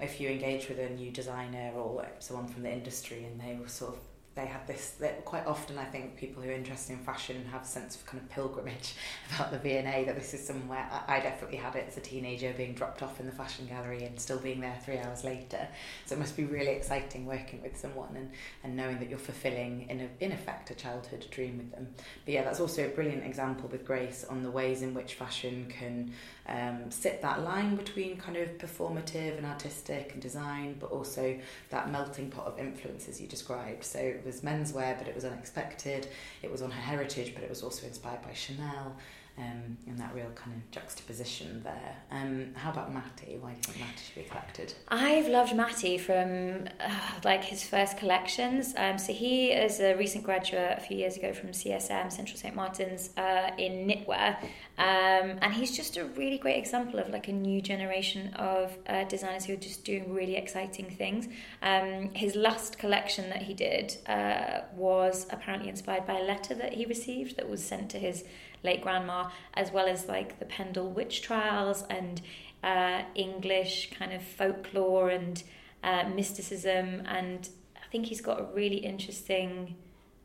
if 0.00 0.18
you 0.18 0.30
engage 0.30 0.68
with 0.68 0.78
a 0.78 0.88
new 0.90 1.10
designer 1.10 1.72
or 1.76 2.06
someone 2.20 2.48
from 2.48 2.62
the 2.62 2.72
industry 2.72 3.24
and 3.24 3.38
they 3.38 3.58
were 3.60 3.68
sort 3.68 3.94
of 3.94 4.00
they 4.36 4.46
have 4.46 4.66
this 4.66 4.90
that 5.00 5.24
quite 5.24 5.46
often 5.46 5.78
I 5.78 5.84
think 5.84 6.16
people 6.16 6.42
who 6.42 6.50
are 6.50 6.52
interested 6.52 6.92
in 6.92 6.98
fashion 6.98 7.44
have 7.50 7.62
a 7.62 7.66
sense 7.66 7.96
of 7.96 8.04
kind 8.04 8.22
of 8.22 8.28
pilgrimage 8.28 8.94
about 9.34 9.50
the 9.50 9.58
V&A 9.58 10.04
that 10.04 10.14
this 10.14 10.34
is 10.34 10.46
somewhere 10.46 10.88
I 11.08 11.20
definitely 11.20 11.56
had 11.56 11.74
it 11.74 11.86
as 11.88 11.96
a 11.96 12.00
teenager 12.00 12.52
being 12.56 12.74
dropped 12.74 13.02
off 13.02 13.18
in 13.18 13.26
the 13.26 13.32
fashion 13.32 13.66
gallery 13.66 14.04
and 14.04 14.20
still 14.20 14.38
being 14.38 14.60
there 14.60 14.78
three 14.84 14.98
hours 14.98 15.24
later 15.24 15.66
so 16.04 16.14
it 16.14 16.18
must 16.18 16.36
be 16.36 16.44
really 16.44 16.72
exciting 16.72 17.24
working 17.24 17.62
with 17.62 17.76
someone 17.76 18.14
and, 18.14 18.30
and 18.62 18.76
knowing 18.76 18.98
that 18.98 19.08
you're 19.08 19.18
fulfilling 19.18 19.86
in, 19.88 20.00
a, 20.00 20.24
in 20.24 20.32
effect 20.32 20.70
a 20.70 20.74
childhood 20.74 21.26
dream 21.30 21.56
with 21.56 21.72
them 21.72 21.88
but 22.24 22.34
yeah 22.34 22.44
that's 22.44 22.60
also 22.60 22.84
a 22.84 22.88
brilliant 22.88 23.24
example 23.24 23.68
with 23.70 23.86
Grace 23.86 24.24
on 24.28 24.42
the 24.42 24.50
ways 24.50 24.82
in 24.82 24.92
which 24.92 25.14
fashion 25.14 25.66
can 25.70 26.12
um, 26.48 26.90
sit 26.90 27.22
that 27.22 27.42
line 27.42 27.76
between 27.76 28.16
kind 28.16 28.36
of 28.36 28.58
performative 28.58 29.36
and 29.36 29.46
artistic 29.46 30.12
and 30.12 30.22
design, 30.22 30.76
but 30.78 30.90
also 30.90 31.38
that 31.70 31.90
melting 31.90 32.30
pot 32.30 32.46
of 32.46 32.58
influences 32.58 33.20
you 33.20 33.26
described. 33.26 33.84
So 33.84 34.14
was 34.26 34.40
menswear, 34.42 34.98
but 34.98 35.08
it 35.08 35.14
was 35.14 35.24
unexpected. 35.24 36.08
It 36.42 36.50
was 36.50 36.62
on 36.62 36.70
her 36.70 36.80
heritage, 36.80 37.34
but 37.34 37.42
it 37.42 37.48
was 37.48 37.62
also 37.62 37.86
inspired 37.86 38.22
by 38.22 38.32
Chanel 38.34 38.96
um, 39.38 39.76
and 39.86 39.98
that 39.98 40.14
real 40.14 40.30
kind 40.34 40.56
of 40.56 40.70
juxtaposition 40.70 41.60
there. 41.62 41.96
Um, 42.10 42.54
how 42.54 42.70
about 42.70 42.92
Matty? 42.92 43.36
Why 43.38 43.50
do 43.50 43.56
you 43.56 43.62
think 43.62 43.80
Matty 43.80 44.02
should 44.04 44.22
be 44.24 44.28
collected? 44.28 44.74
I've 44.88 45.28
loved 45.28 45.54
Matty 45.54 45.98
from 45.98 46.68
uh, 46.80 46.90
like 47.22 47.44
his 47.44 47.62
first 47.62 47.98
collections. 47.98 48.74
Um, 48.78 48.98
so 48.98 49.12
he 49.12 49.52
is 49.52 49.80
a 49.80 49.94
recent 49.94 50.24
graduate 50.24 50.78
a 50.78 50.80
few 50.80 50.96
years 50.96 51.16
ago 51.16 51.34
from 51.34 51.50
CSM, 51.50 52.10
Central 52.10 52.38
St. 52.38 52.54
Martin's, 52.54 53.10
uh, 53.18 53.50
in 53.58 53.86
knitwear. 53.86 54.38
Um, 54.78 55.38
and 55.40 55.52
he's 55.52 55.76
just 55.76 55.96
a 55.96 56.04
really 56.04 56.38
great 56.38 56.56
example 56.56 56.98
of 56.98 57.08
like 57.10 57.28
a 57.28 57.32
new 57.32 57.60
generation 57.60 58.32
of 58.34 58.76
uh, 58.86 59.04
designers 59.04 59.44
who 59.44 59.54
are 59.54 59.58
just 59.58 59.84
doing 59.84 60.12
really 60.12 60.36
exciting 60.36 60.90
things. 60.90 61.28
Um, 61.62 62.10
his 62.14 62.36
last 62.36 62.78
collection 62.78 63.28
that 63.30 63.42
he 63.42 63.52
did 63.54 63.96
uh, 64.06 64.60
was 64.74 65.26
apparently 65.30 65.68
inspired 65.68 66.06
by 66.06 66.18
a 66.18 66.22
letter 66.22 66.54
that 66.54 66.72
he 66.74 66.86
received 66.86 67.36
that 67.36 67.48
was 67.48 67.62
sent 67.62 67.90
to 67.90 67.98
his 67.98 68.24
late 68.66 68.82
grandma, 68.82 69.30
as 69.54 69.72
well 69.72 69.86
as 69.86 70.06
like 70.06 70.38
the 70.38 70.44
Pendle 70.44 70.90
witch 70.90 71.22
trials 71.22 71.84
and 71.88 72.20
uh, 72.62 73.02
English 73.14 73.90
kind 73.98 74.12
of 74.12 74.22
folklore 74.22 75.08
and 75.08 75.42
uh, 75.82 76.04
mysticism. 76.14 77.02
And 77.06 77.48
I 77.76 77.86
think 77.90 78.06
he's 78.06 78.20
got 78.20 78.40
a 78.40 78.44
really 78.54 78.78
interesting 78.78 79.76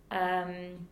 um, 0.10 0.88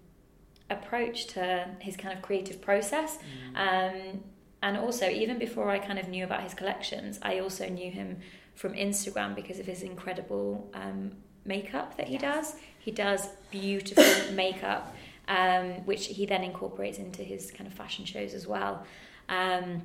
approach 0.70 1.28
to 1.28 1.68
his 1.80 1.98
kind 1.98 2.16
of 2.16 2.22
creative 2.22 2.62
process. 2.62 3.18
Mm. 3.56 3.58
Um, 3.58 4.24
and 4.62 4.78
also, 4.78 5.10
even 5.10 5.40
before 5.40 5.70
I 5.70 5.80
kind 5.80 6.00
of 6.00 6.10
knew 6.10 6.24
about 6.24 6.44
his 6.44 6.54
collections, 6.54 7.20
I 7.22 7.40
also 7.40 7.68
knew 7.70 7.92
him 7.92 8.20
from 8.56 8.74
Instagram 8.74 9.36
because 9.36 9.60
of 9.60 9.66
his 9.66 9.84
incredible 9.84 10.70
um, 10.74 11.14
makeup 11.46 11.96
that 11.98 12.08
he 12.08 12.14
yes. 12.14 12.22
does. 12.22 12.56
He 12.80 12.92
does 12.92 13.30
beautiful 13.52 14.34
makeup 14.34 14.96
um, 15.30 15.86
which 15.86 16.08
he 16.08 16.26
then 16.26 16.44
incorporates 16.44 16.98
into 16.98 17.24
his 17.24 17.52
kind 17.52 17.68
of 17.68 17.74
fashion 17.74 18.04
shows 18.04 18.34
as 18.34 18.46
well. 18.48 18.84
Um, 19.30 19.84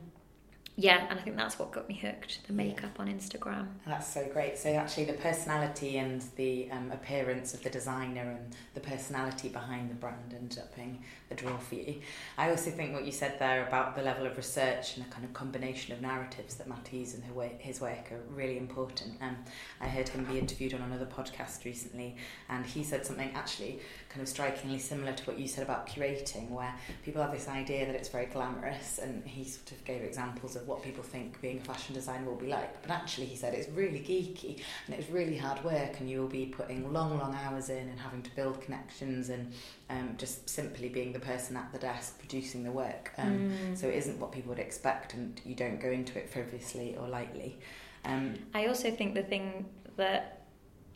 yeah, 0.77 1.07
and 1.09 1.21
I 1.21 1.23
think 1.23 1.37
that's 1.37 1.57
what 1.57 1.71
got 1.71 1.89
me 1.89 1.95
hooked 1.95 2.47
the 2.49 2.53
makeup 2.53 2.99
on 2.99 3.07
Instagram. 3.07 3.69
That's 3.87 4.13
so 4.13 4.29
great. 4.33 4.59
So, 4.59 4.71
actually, 4.71 5.05
the 5.05 5.13
personality 5.13 5.99
and 5.99 6.21
the 6.35 6.69
um, 6.73 6.91
appearance 6.91 7.55
of 7.55 7.63
the 7.63 7.71
designer 7.71 8.23
and 8.23 8.57
the 8.75 8.81
personality 8.81 9.49
behind 9.51 9.89
the 9.89 9.95
brand 9.95 10.35
ended 10.35 10.59
up 10.59 10.75
being 10.75 11.05
a 11.31 11.35
draw 11.37 11.57
for 11.59 11.77
you. 11.77 12.01
I 12.37 12.51
also 12.51 12.73
think 12.73 12.93
what 12.93 13.07
you 13.07 13.13
said 13.13 13.39
there 13.39 13.65
about 13.69 13.95
the 13.95 14.03
level 14.03 14.27
of 14.27 14.37
research 14.37 14.97
and 14.97 15.07
the 15.07 15.11
kind 15.11 15.25
of 15.25 15.33
combination 15.33 15.93
of 15.93 16.03
narratives 16.03 16.57
that 16.57 16.67
Matthews 16.67 17.15
and 17.15 17.23
his 17.61 17.81
work 17.81 18.11
are 18.11 18.21
really 18.31 18.59
important. 18.59 19.15
Um, 19.21 19.37
I 19.81 19.87
heard 19.87 20.09
him 20.09 20.25
be 20.25 20.41
interviewed 20.41 20.75
on 20.75 20.83
another 20.83 21.07
podcast 21.07 21.65
recently, 21.65 22.17
and 22.49 22.67
he 22.67 22.83
said 22.83 23.07
something 23.07 23.31
actually 23.35 23.79
kind 24.09 24.23
of 24.23 24.29
strikingly 24.29 24.81
similar 24.81 25.13
to 25.13 25.25
what 25.25 25.39
you 25.39 25.47
said 25.47 25.63
about 25.63 25.89
curating, 25.89 26.51
where 26.51 26.75
people 27.05 27.23
have 27.23 27.31
this 27.31 27.49
idea 27.49 27.87
that 27.87 27.95
it's 27.95 28.09
very 28.09 28.27
glamorous, 28.27 28.99
and 28.99 29.25
he 29.25 29.45
sort 29.45 29.71
of 29.71 29.85
gave 29.85 30.03
examples 30.03 30.57
of 30.57 30.64
what 30.67 30.83
people 30.83 31.03
think 31.03 31.41
being 31.41 31.59
a 31.59 31.61
fashion 31.61 31.95
designer 31.95 32.29
will 32.29 32.37
be 32.37 32.47
like. 32.47 32.83
But 32.83 32.91
actually, 32.91 33.27
he 33.27 33.37
said 33.37 33.55
it's 33.55 33.69
really 33.71 34.01
geeky 34.01 34.61
and 34.87 34.97
it's 34.97 35.09
really 35.11 35.37
hard 35.37 35.63
work, 35.65 36.01
and 36.01 36.09
you 36.09 36.21
will 36.21 36.29
be 36.29 36.47
putting 36.47 36.93
long, 36.93 37.19
long 37.19 37.35
hours 37.45 37.69
in 37.69 37.89
and 37.89 37.99
having 37.99 38.23
to 38.23 38.35
build 38.35 38.61
connections 38.61 39.29
and 39.29 39.53
um, 39.91 40.15
just 40.17 40.49
simply 40.49 40.89
being 40.89 41.13
the 41.13 41.21
person 41.21 41.57
at 41.57 41.73
the 41.73 41.79
desk 41.79 42.19
producing 42.19 42.65
the 42.65 42.73
work. 42.73 43.13
Um, 43.19 43.51
mm. 43.51 43.79
So 43.79 43.89
it 43.89 43.95
isn't 43.95 44.19
what 44.19 44.33
people 44.33 44.51
would 44.51 44.59
expect, 44.59 45.15
and 45.15 45.41
you 45.45 45.55
don't 45.55 45.81
go 45.81 45.91
into 45.91 46.19
it 46.19 46.31
frivolously 46.31 46.97
or 46.99 47.09
lightly. 47.09 47.59
Um, 48.05 48.35
I 48.53 48.67
also 48.67 48.91
think 48.91 49.15
the 49.15 49.23
thing 49.23 49.67
that 49.97 50.44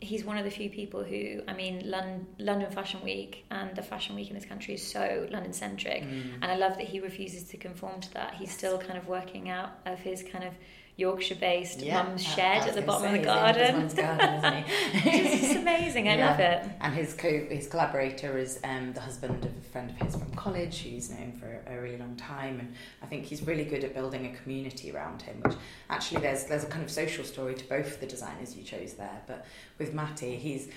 he's 0.01 0.23
one 0.23 0.37
of 0.37 0.45
the 0.45 0.51
few 0.51 0.69
people 0.69 1.03
who, 1.03 1.41
I 1.47 1.53
mean, 1.53 1.89
London, 1.89 2.27
London 2.37 2.71
Fashion 2.71 3.01
Week 3.03 3.45
and 3.51 3.75
the 3.75 3.81
fashion 3.81 4.15
week 4.15 4.29
in 4.29 4.35
this 4.35 4.45
country 4.45 4.73
is 4.73 4.85
so 4.85 5.27
London 5.29 5.53
centric. 5.53 6.03
Mm. 6.03 6.35
And 6.41 6.45
I 6.45 6.55
love 6.55 6.77
that 6.77 6.87
he 6.87 6.99
refuses 6.99 7.43
to 7.49 7.57
conform 7.57 7.99
to 8.01 8.13
that. 8.13 8.35
He's 8.35 8.51
still 8.51 8.77
kind 8.77 8.97
of 8.97 9.07
working 9.07 9.49
out 9.49 9.71
of 9.85 9.99
his 9.99 10.23
kind 10.23 10.43
of 10.43 10.53
Yorkshire 10.99 11.35
based 11.35 11.81
yeah, 11.81 12.03
mum's 12.03 12.23
shed 12.23 12.67
at 12.67 12.75
the 12.75 12.81
bottom 12.81 13.07
of 13.07 13.19
the 13.19 13.25
garden. 13.25 13.87
garden 13.87 14.63
it's 14.93 15.55
amazing. 15.55 16.07
I 16.09 16.17
yeah. 16.17 16.29
love 16.29 16.39
it. 16.39 16.69
And 16.81 16.93
his 16.93 17.13
co 17.13 17.29
his 17.29 17.67
collaborator 17.67 18.37
is 18.37 18.59
um, 18.63 18.93
the 18.93 19.01
husband 19.01 19.45
of 19.45 19.51
a 19.57 19.61
friend 19.71 19.89
of 19.89 19.97
his 19.97 20.15
from 20.15 20.31
college 20.33 20.83
who's 20.83 21.09
known 21.09 21.31
for 21.31 21.61
a 21.67 21.81
really 21.81 21.97
long 21.97 22.15
time. 22.15 22.59
And 22.59 22.73
I 23.01 23.05
think 23.05 23.25
he's 23.25 23.41
really 23.41 23.65
good 23.65 23.83
at 23.83 23.93
building 23.93 24.25
a 24.25 24.37
community 24.41 24.91
around 24.91 25.21
him, 25.21 25.41
which 25.41 25.55
actually 25.89 26.21
there's 26.21 26.43
there's 26.45 26.63
a 26.63 26.67
kind 26.67 26.83
of 26.83 26.91
social 26.91 27.23
story 27.23 27.55
to 27.55 27.65
both 27.69 27.99
the 27.99 28.05
designers 28.05 28.55
you 28.55 28.63
chose 28.63 28.93
there. 28.93 29.21
But 29.25 29.45
with 29.77 29.93
Matty, 29.93 30.35
he's 30.35 30.69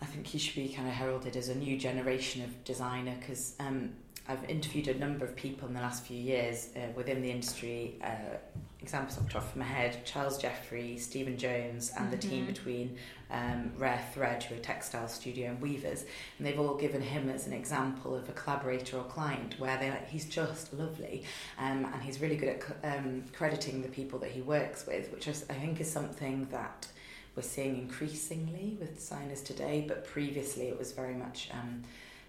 I 0.00 0.06
think 0.06 0.26
he 0.26 0.38
should 0.38 0.54
be 0.54 0.68
kind 0.68 0.88
of 0.88 0.94
heralded 0.94 1.36
as 1.36 1.48
a 1.48 1.54
new 1.54 1.76
generation 1.76 2.42
of 2.44 2.64
designer 2.64 3.16
because 3.18 3.54
um, 3.58 3.90
I've 4.28 4.44
interviewed 4.44 4.88
a 4.88 4.98
number 4.98 5.24
of 5.24 5.34
people 5.34 5.68
in 5.68 5.74
the 5.74 5.80
last 5.80 6.04
few 6.04 6.18
years 6.18 6.68
uh, 6.76 6.80
within 6.94 7.22
the 7.22 7.30
industry. 7.30 7.96
Uh, 8.02 8.36
examples 8.80 9.18
off 9.18 9.24
the 9.24 9.32
top 9.32 9.42
of 9.42 9.56
my 9.56 9.64
head: 9.64 10.04
Charles 10.04 10.36
Jeffrey, 10.38 10.98
Stephen 10.98 11.38
Jones, 11.38 11.90
and 11.96 12.06
mm-hmm. 12.06 12.10
the 12.10 12.16
team 12.18 12.38
mm-hmm. 12.44 12.52
between 12.52 12.96
um, 13.30 13.72
Rare 13.78 14.00
Thread, 14.12 14.42
who 14.42 14.54
are 14.54 14.58
a 14.58 14.60
textile 14.60 15.08
studio 15.08 15.48
and 15.48 15.60
weavers, 15.60 16.04
and 16.36 16.46
they've 16.46 16.60
all 16.60 16.74
given 16.74 17.00
him 17.00 17.30
as 17.30 17.46
an 17.46 17.54
example 17.54 18.14
of 18.14 18.28
a 18.28 18.32
collaborator 18.32 18.98
or 18.98 19.04
client 19.04 19.58
where 19.58 19.78
they 19.78 19.90
like 19.90 20.08
he's 20.10 20.26
just 20.26 20.74
lovely, 20.74 21.24
um, 21.58 21.86
and 21.86 22.02
he's 22.02 22.20
really 22.20 22.36
good 22.36 22.60
at 22.84 22.98
um, 22.98 23.24
crediting 23.32 23.80
the 23.80 23.88
people 23.88 24.18
that 24.18 24.30
he 24.30 24.42
works 24.42 24.86
with, 24.86 25.10
which 25.10 25.26
is, 25.26 25.46
I 25.48 25.54
think 25.54 25.80
is 25.80 25.90
something 25.90 26.46
that 26.50 26.86
we're 27.34 27.42
seeing 27.42 27.78
increasingly 27.78 28.76
with 28.78 28.96
designers 28.96 29.40
today, 29.40 29.84
but 29.88 30.04
previously 30.04 30.68
it 30.68 30.78
was 30.78 30.92
very 30.92 31.14
much. 31.14 31.48
Um, 31.52 31.84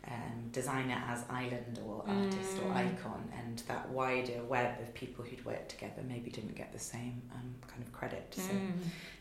um, 0.09 0.49
designer 0.51 1.01
as 1.07 1.23
island 1.29 1.79
or 1.85 2.03
artist 2.07 2.57
mm. 2.57 2.65
or 2.65 2.73
icon, 2.73 3.29
and 3.37 3.59
that 3.67 3.89
wider 3.89 4.43
web 4.43 4.79
of 4.81 4.93
people 4.93 5.23
who'd 5.23 5.43
worked 5.45 5.69
together 5.69 6.01
maybe 6.07 6.31
didn't 6.31 6.55
get 6.55 6.73
the 6.73 6.79
same 6.79 7.21
um, 7.33 7.53
kind 7.67 7.83
of 7.83 7.91
credit. 7.93 8.33
So, 8.35 8.51
mm. 8.51 8.71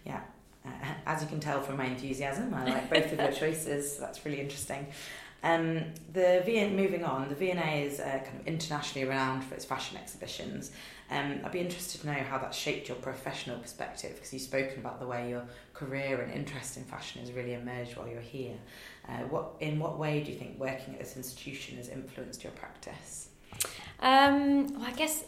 yeah, 0.07 0.21
uh, 0.65 0.71
as 1.07 1.23
you 1.23 1.29
can 1.29 1.41
tell 1.41 1.61
from 1.61 1.77
my 1.77 1.87
enthusiasm, 1.87 2.55
I 2.55 2.65
like 2.65 2.91
both 2.91 3.13
of 3.13 3.19
your 3.19 3.33
choices. 3.45 3.99
That's 3.99 4.25
really 4.25 4.41
interesting. 4.41 4.87
Um, 5.43 5.85
the 6.13 6.43
v- 6.45 6.69
moving 6.71 7.05
on, 7.05 7.29
the 7.29 7.35
V&A 7.37 7.85
is 7.85 8.01
uh, 8.01 8.21
kind 8.25 8.41
of 8.41 8.47
internationally 8.47 9.07
renowned 9.07 9.45
for 9.45 9.55
its 9.55 9.65
fashion 9.65 9.97
exhibitions. 9.97 10.73
Um, 11.11 11.41
I'd 11.45 11.53
be 11.53 11.61
interested 11.61 12.01
to 12.01 12.09
know 12.09 12.25
how 12.29 12.39
that 12.39 12.55
shaped 12.55 12.89
your 12.89 12.97
professional 12.97 13.59
perspective 13.59 14.15
because 14.15 14.33
you've 14.33 14.43
spoken 14.43 14.81
about 14.81 14.99
the 15.01 15.07
way 15.07 15.31
your 15.31 15.45
career 15.75 16.21
and 16.21 16.33
interest 16.33 16.77
in 16.77 16.85
fashion 16.85 17.21
has 17.21 17.33
really 17.33 17.55
emerged 17.55 17.97
while 17.97 18.09
you're 18.09 18.21
here. 18.21 18.57
Uh, 19.09 19.19
what 19.31 19.53
in 19.61 19.79
what 19.79 19.99
way 19.99 20.23
do 20.23 20.31
you 20.31 20.39
think 20.39 20.59
working 20.59 20.95
at 20.95 21.01
this 21.01 21.17
institution 21.17 21.77
has 21.79 21.89
influenced 21.89 22.45
your 22.45 22.53
practice? 22.53 23.31
Um, 24.01 24.75
well, 24.75 24.85
I 24.85 24.93
guess 24.93 25.25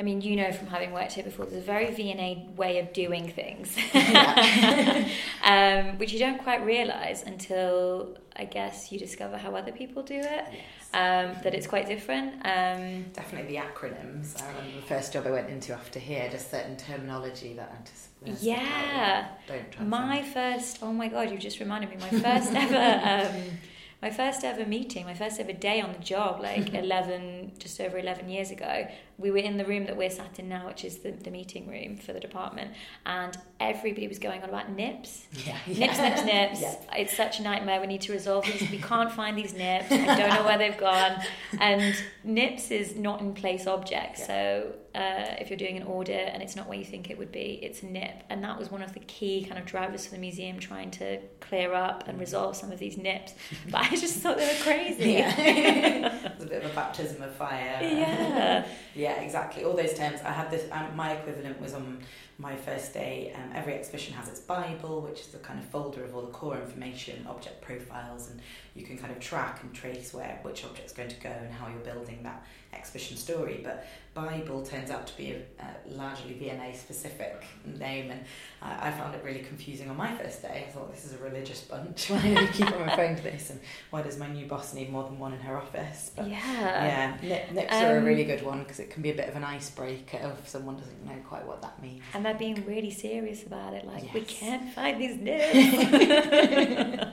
I 0.00 0.02
mean, 0.02 0.22
you 0.22 0.34
know 0.34 0.50
from 0.50 0.68
having 0.68 0.92
worked 0.92 1.12
here 1.12 1.24
before, 1.24 1.44
there's 1.44 1.62
a 1.62 1.66
very 1.66 1.92
V&A 1.92 2.48
way 2.56 2.78
of 2.78 2.90
doing 2.94 3.28
things, 3.28 3.76
um, 5.44 5.98
which 5.98 6.10
you 6.10 6.18
don't 6.18 6.42
quite 6.42 6.64
realise 6.64 7.22
until 7.22 8.16
I 8.34 8.44
guess 8.44 8.90
you 8.90 8.98
discover 8.98 9.36
how 9.36 9.54
other 9.54 9.72
people 9.72 10.02
do 10.02 10.14
it. 10.14 10.24
Yes. 10.24 10.62
Um, 10.94 11.42
that 11.42 11.54
it's 11.54 11.66
quite 11.66 11.86
different. 11.86 12.34
Um, 12.46 13.04
Definitely 13.12 13.54
the 13.54 13.60
acronyms. 13.60 14.42
I 14.42 14.48
remember 14.48 14.76
the 14.80 14.86
first 14.86 15.12
job 15.12 15.26
I 15.26 15.32
went 15.32 15.50
into 15.50 15.74
after 15.74 15.98
here, 15.98 16.28
just 16.30 16.50
certain 16.50 16.78
terminology 16.78 17.52
that 17.54 17.70
I 17.70 17.84
just 17.84 18.08
yeah. 18.40 19.28
Don't 19.46 19.88
my 19.88 20.22
first. 20.22 20.78
Oh 20.82 20.92
my 20.92 21.08
god, 21.08 21.30
you 21.30 21.38
just 21.38 21.60
reminded 21.60 21.90
me. 21.90 21.96
My 21.96 22.10
first 22.10 22.52
ever. 22.54 23.30
Um, 23.36 23.58
my 24.02 24.10
first 24.10 24.44
ever 24.44 24.64
meeting, 24.64 25.04
my 25.04 25.14
first 25.14 25.38
ever 25.38 25.52
day 25.52 25.80
on 25.80 25.92
the 25.92 25.98
job, 25.98 26.40
like 26.40 26.72
11, 26.74 27.52
just 27.58 27.80
over 27.80 27.98
11 27.98 28.30
years 28.30 28.50
ago, 28.50 28.88
we 29.20 29.30
were 29.30 29.38
in 29.38 29.56
the 29.58 29.64
room 29.64 29.84
that 29.86 29.96
we're 29.96 30.10
sat 30.10 30.38
in 30.38 30.48
now, 30.48 30.66
which 30.66 30.84
is 30.84 30.98
the, 30.98 31.10
the 31.10 31.30
meeting 31.30 31.68
room 31.68 31.96
for 31.96 32.12
the 32.12 32.20
department, 32.20 32.72
and 33.04 33.36
everybody 33.60 34.08
was 34.08 34.18
going 34.18 34.42
on 34.42 34.48
about 34.48 34.70
nips. 34.72 35.26
Yeah, 35.46 35.56
yeah. 35.66 35.86
Nips, 35.86 35.98
nips, 35.98 36.24
nips. 36.24 36.60
Yeah. 36.60 36.96
It's 36.96 37.16
such 37.16 37.40
a 37.40 37.42
nightmare. 37.42 37.80
We 37.80 37.86
need 37.86 38.02
to 38.02 38.12
resolve 38.12 38.44
these. 38.44 38.70
We 38.70 38.78
can't 38.92 39.10
find 39.10 39.38
these 39.38 39.54
nips. 39.54 39.90
I 39.90 40.16
don't 40.16 40.34
know 40.34 40.44
where 40.44 40.58
they've 40.58 40.76
gone. 40.76 41.22
And 41.58 41.94
nips 42.24 42.70
is 42.70 42.94
not 42.94 43.20
in 43.20 43.32
place 43.32 43.66
object. 43.66 44.18
So 44.18 44.74
uh, 44.94 45.36
if 45.38 45.48
you're 45.48 45.56
doing 45.56 45.76
an 45.76 45.84
audit 45.84 46.28
and 46.32 46.42
it's 46.42 46.56
not 46.56 46.68
where 46.68 46.76
you 46.76 46.84
think 46.84 47.10
it 47.10 47.16
would 47.18 47.32
be, 47.32 47.58
it's 47.62 47.82
a 47.82 47.86
nip. 47.86 48.22
And 48.28 48.44
that 48.44 48.58
was 48.58 48.70
one 48.70 48.82
of 48.82 48.92
the 48.92 49.00
key 49.00 49.44
kind 49.44 49.58
of 49.58 49.64
drivers 49.64 50.04
for 50.04 50.12
the 50.12 50.20
museum 50.20 50.58
trying 50.58 50.90
to 50.92 51.18
clear 51.40 51.72
up 51.72 52.06
and 52.06 52.18
resolve 52.18 52.56
some 52.56 52.70
of 52.70 52.78
these 52.78 52.96
nips. 52.96 53.34
But 53.70 53.92
I 53.92 53.96
just 53.96 54.16
thought 54.16 54.36
they 54.36 54.46
were 54.46 54.62
crazy. 54.62 55.12
Yeah. 55.12 56.32
it's 56.34 56.44
a 56.44 56.46
bit 56.46 56.64
of 56.64 56.72
a 56.72 56.74
baptism 56.74 57.22
of 57.22 57.32
fire. 57.34 57.78
Yeah. 57.82 58.66
yeah 58.94 59.09
yeah, 59.10 59.22
exactly. 59.22 59.64
All 59.64 59.74
those 59.74 59.94
terms. 59.94 60.20
I 60.24 60.32
had 60.32 60.50
this. 60.50 60.70
Um, 60.70 60.94
my 60.96 61.12
equivalent 61.12 61.60
was 61.60 61.74
on 61.74 61.98
my 62.38 62.56
first 62.56 62.94
day. 62.94 63.32
Um, 63.34 63.50
every 63.54 63.74
exhibition 63.74 64.14
has 64.14 64.28
its 64.28 64.40
Bible, 64.40 65.00
which 65.02 65.20
is 65.20 65.26
the 65.28 65.38
kind 65.38 65.58
of 65.58 65.66
folder 65.66 66.04
of 66.04 66.14
all 66.14 66.22
the 66.22 66.32
core 66.32 66.58
information, 66.58 67.26
object 67.28 67.60
profiles, 67.60 68.30
and 68.30 68.40
you 68.74 68.84
can 68.84 68.96
kind 68.96 69.12
of 69.12 69.20
track 69.20 69.62
and 69.62 69.74
trace 69.74 70.14
where 70.14 70.38
which 70.42 70.64
object's 70.64 70.92
going 70.92 71.08
to 71.08 71.20
go 71.20 71.30
and 71.30 71.52
how 71.52 71.68
you're 71.68 71.94
building 71.94 72.22
that 72.22 72.44
exhibition 72.72 73.16
story. 73.16 73.60
But 73.62 73.86
Bible 74.12 74.64
turns 74.64 74.90
out 74.90 75.06
to 75.06 75.16
be 75.16 75.32
a, 75.32 75.62
a 75.62 75.94
largely 75.94 76.32
V&A 76.34 76.74
specific 76.74 77.44
name, 77.64 78.10
and 78.10 78.20
I, 78.60 78.88
I, 78.88 78.90
found 78.90 79.14
it 79.14 79.22
really 79.24 79.38
confusing 79.40 79.88
on 79.88 79.96
my 79.96 80.16
first 80.16 80.42
day. 80.42 80.64
I 80.66 80.70
thought 80.70 80.92
this 80.92 81.04
is 81.04 81.14
a 81.14 81.18
religious 81.18 81.60
bunch. 81.60 82.10
Why 82.10 82.20
do 82.20 82.34
we 82.34 82.46
keep 82.48 82.72
on 82.72 82.82
referring 82.82 83.14
to 83.16 83.22
this? 83.22 83.50
And 83.50 83.60
why 83.90 84.02
does 84.02 84.18
my 84.18 84.26
new 84.28 84.46
boss 84.46 84.74
need 84.74 84.90
more 84.90 85.04
than 85.04 85.18
one 85.18 85.32
in 85.32 85.38
her 85.40 85.56
office? 85.56 86.10
But 86.16 86.28
yeah, 86.28 87.16
yeah, 87.22 87.52
nips 87.52 87.72
um, 87.72 87.84
are 87.84 87.94
a 87.94 87.98
um, 87.98 88.04
really 88.04 88.24
good 88.24 88.44
one 88.44 88.58
because 88.60 88.80
it 88.80 88.90
can 88.90 89.00
be 89.02 89.10
a 89.10 89.14
bit 89.14 89.28
of 89.28 89.36
an 89.36 89.44
icebreaker 89.44 90.34
if 90.40 90.48
someone 90.48 90.76
doesn't 90.76 91.06
know 91.06 91.16
quite 91.28 91.46
what 91.46 91.62
that 91.62 91.80
means. 91.80 92.02
And 92.12 92.24
they're 92.24 92.34
being 92.34 92.64
really 92.66 92.90
serious 92.90 93.44
about 93.44 93.74
it, 93.74 93.86
like 93.86 94.04
yes. 94.04 94.14
we 94.14 94.20
can't 94.22 94.72
find 94.74 95.00
these 95.00 95.16
nips. 95.20 95.54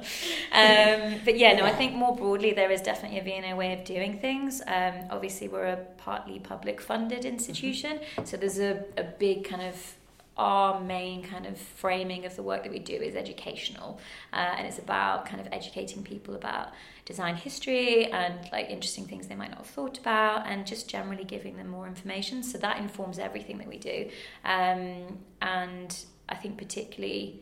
um, 0.52 1.22
but 1.24 1.38
yeah, 1.38 1.54
no. 1.54 1.64
I 1.64 1.74
think 1.74 1.94
more 1.94 2.16
broadly 2.16 2.54
there 2.54 2.72
is 2.72 2.82
definitely 2.82 3.20
a 3.20 3.24
V&A 3.24 3.56
way 3.56 3.74
of 3.74 3.86
doing 3.86 4.18
things. 4.20 4.62
Um, 4.66 4.94
obviously, 5.12 5.47
we're 5.48 5.66
a 5.66 5.78
partly 5.98 6.40
public 6.40 6.82
funded 6.82 7.26
institution. 7.26 7.98
Mm-hmm. 8.00 8.26
So 8.26 8.38
there's 8.38 8.60
a, 8.60 8.84
a 8.98 9.04
big 9.04 9.46
kind 9.46 9.62
of 9.62 9.96
our 10.38 10.80
main 10.80 11.24
kind 11.24 11.46
of 11.46 11.58
framing 11.58 12.26
of 12.26 12.36
the 12.36 12.44
work 12.44 12.64
that 12.64 12.72
we 12.72 12.80
do 12.80 12.94
is 12.94 13.16
educational 13.16 14.00
uh, 14.34 14.54
and 14.58 14.68
it's 14.68 14.78
about 14.78 15.26
kind 15.26 15.42
of 15.42 15.48
educating 15.52 16.04
people 16.04 16.36
about 16.36 16.70
design 17.06 17.36
history 17.36 18.06
and 18.12 18.38
like 18.52 18.70
interesting 18.70 19.06
things 19.06 19.28
they 19.28 19.36
might 19.36 19.50
not 19.50 19.60
have 19.60 19.68
thought 19.68 19.98
about 19.98 20.46
and 20.46 20.68
just 20.68 20.88
generally 20.88 21.24
giving 21.24 21.58
them 21.58 21.68
more 21.68 21.88
information 21.88 22.44
so 22.44 22.58
that 22.58 22.78
informs 22.78 23.18
everything 23.18 23.58
that 23.58 23.68
we 23.68 23.78
do 23.78 24.08
um, 24.46 25.18
and 25.42 26.06
i 26.30 26.36
think 26.36 26.58
particularly 26.58 27.42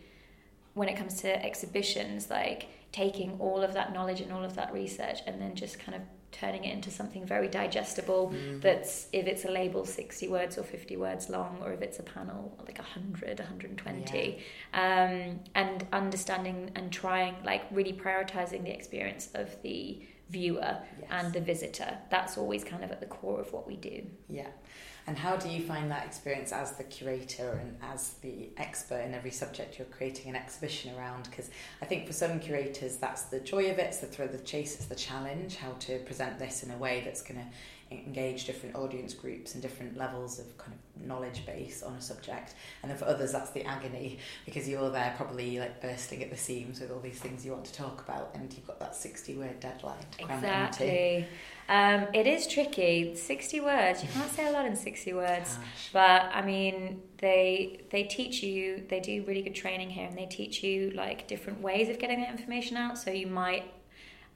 when 0.73 0.87
it 0.87 0.95
comes 0.95 1.21
to 1.21 1.45
exhibitions 1.45 2.29
like 2.29 2.67
taking 2.93 3.35
all 3.39 3.61
of 3.61 3.73
that 3.73 3.93
knowledge 3.93 4.21
and 4.21 4.31
all 4.31 4.43
of 4.43 4.55
that 4.55 4.71
research 4.73 5.19
and 5.27 5.41
then 5.41 5.53
just 5.53 5.79
kind 5.79 5.95
of 5.95 6.01
turning 6.35 6.65
it 6.65 6.73
into 6.73 6.91
something 6.91 7.25
very 7.25 7.47
digestible 7.47 8.29
mm-hmm. 8.33 8.59
that's 8.59 9.07
if 9.13 9.25
it's 9.25 9.45
a 9.45 9.51
label 9.51 9.85
60 9.85 10.27
words 10.27 10.57
or 10.57 10.63
50 10.63 10.97
words 10.97 11.29
long 11.29 11.59
or 11.63 11.71
if 11.71 11.81
it's 11.81 11.99
a 11.99 12.03
panel 12.03 12.53
like 12.65 12.77
100 12.77 13.39
120 13.39 14.37
yeah. 14.73 15.03
um, 15.29 15.39
and 15.55 15.87
understanding 15.93 16.71
and 16.75 16.91
trying 16.91 17.35
like 17.45 17.63
really 17.71 17.93
prioritizing 17.93 18.63
the 18.63 18.73
experience 18.73 19.29
of 19.33 19.61
the 19.61 20.05
viewer 20.29 20.77
yes. 20.99 21.09
and 21.11 21.33
the 21.33 21.39
visitor 21.39 21.97
that's 22.09 22.37
always 22.37 22.63
kind 22.63 22.83
of 22.83 22.91
at 22.91 22.99
the 22.99 23.05
core 23.05 23.39
of 23.39 23.53
what 23.53 23.65
we 23.65 23.77
do 23.77 24.05
yeah 24.27 24.47
and 25.07 25.17
how 25.17 25.35
do 25.35 25.49
you 25.49 25.61
find 25.61 25.91
that 25.91 26.05
experience 26.05 26.51
as 26.51 26.73
the 26.73 26.83
curator 26.83 27.59
and 27.61 27.77
as 27.93 28.15
the 28.21 28.49
expert 28.57 29.01
in 29.01 29.13
every 29.13 29.29
subject 29.29 29.77
you're 29.77 29.87
creating 29.87 30.29
an 30.29 30.35
exhibition 30.35 30.95
around? 30.97 31.29
Because 31.29 31.51
I 31.81 31.85
think 31.85 32.07
for 32.07 32.13
some 32.13 32.39
curators, 32.39 32.97
that's 32.97 33.23
the 33.23 33.39
joy 33.39 33.69
of 33.69 33.77
it, 33.77 33.83
it's 33.83 33.99
the 33.99 34.07
thrill 34.07 34.27
of 34.27 34.37
the 34.37 34.43
chase, 34.43 34.75
it's 34.75 34.85
the 34.85 34.95
challenge, 34.95 35.57
how 35.57 35.73
to 35.81 35.99
present 35.99 36.39
this 36.39 36.63
in 36.63 36.71
a 36.71 36.77
way 36.77 37.03
that's 37.05 37.21
going 37.21 37.39
to 37.39 37.45
engage 37.91 38.45
different 38.45 38.75
audience 38.75 39.13
groups 39.13 39.53
and 39.53 39.61
different 39.61 39.95
levels 39.95 40.39
of 40.39 40.57
kind 40.57 40.73
of 40.73 41.05
knowledge 41.05 41.45
base 41.45 41.83
on 41.83 41.93
a 41.93 42.01
subject 42.01 42.55
and 42.81 42.89
then 42.89 42.97
for 42.97 43.05
others 43.05 43.31
that's 43.31 43.51
the 43.51 43.63
agony 43.63 44.17
because 44.45 44.67
you're 44.67 44.89
there 44.89 45.13
probably 45.15 45.59
like 45.59 45.79
bursting 45.81 46.23
at 46.23 46.31
the 46.31 46.37
seams 46.37 46.79
with 46.79 46.91
all 46.91 46.99
these 46.99 47.19
things 47.19 47.45
you 47.45 47.51
want 47.51 47.63
to 47.63 47.73
talk 47.73 48.01
about 48.01 48.31
and 48.33 48.51
you've 48.53 48.65
got 48.65 48.79
that 48.79 48.95
60 48.95 49.35
word 49.35 49.59
deadline 49.59 49.97
to 50.17 50.23
exactly 50.23 51.27
um, 51.67 52.07
it 52.13 52.27
is 52.27 52.47
tricky. 52.47 53.15
60 53.15 53.59
words. 53.61 54.03
You 54.03 54.09
can't 54.09 54.31
say 54.31 54.47
a 54.47 54.51
lot 54.51 54.65
in 54.65 54.75
60 54.75 55.13
words. 55.13 55.55
Gosh. 55.55 55.89
But 55.93 56.21
I 56.33 56.43
mean, 56.43 57.01
they 57.17 57.81
they 57.89 58.03
teach 58.03 58.43
you, 58.43 58.83
they 58.87 58.99
do 58.99 59.23
really 59.27 59.41
good 59.41 59.55
training 59.55 59.89
here 59.89 60.07
and 60.07 60.17
they 60.17 60.27
teach 60.27 60.63
you 60.63 60.91
like 60.91 61.27
different 61.27 61.61
ways 61.61 61.89
of 61.89 61.97
getting 61.97 62.21
that 62.21 62.29
information 62.29 62.77
out. 62.77 62.97
So 62.97 63.09
you 63.09 63.27
might 63.27 63.63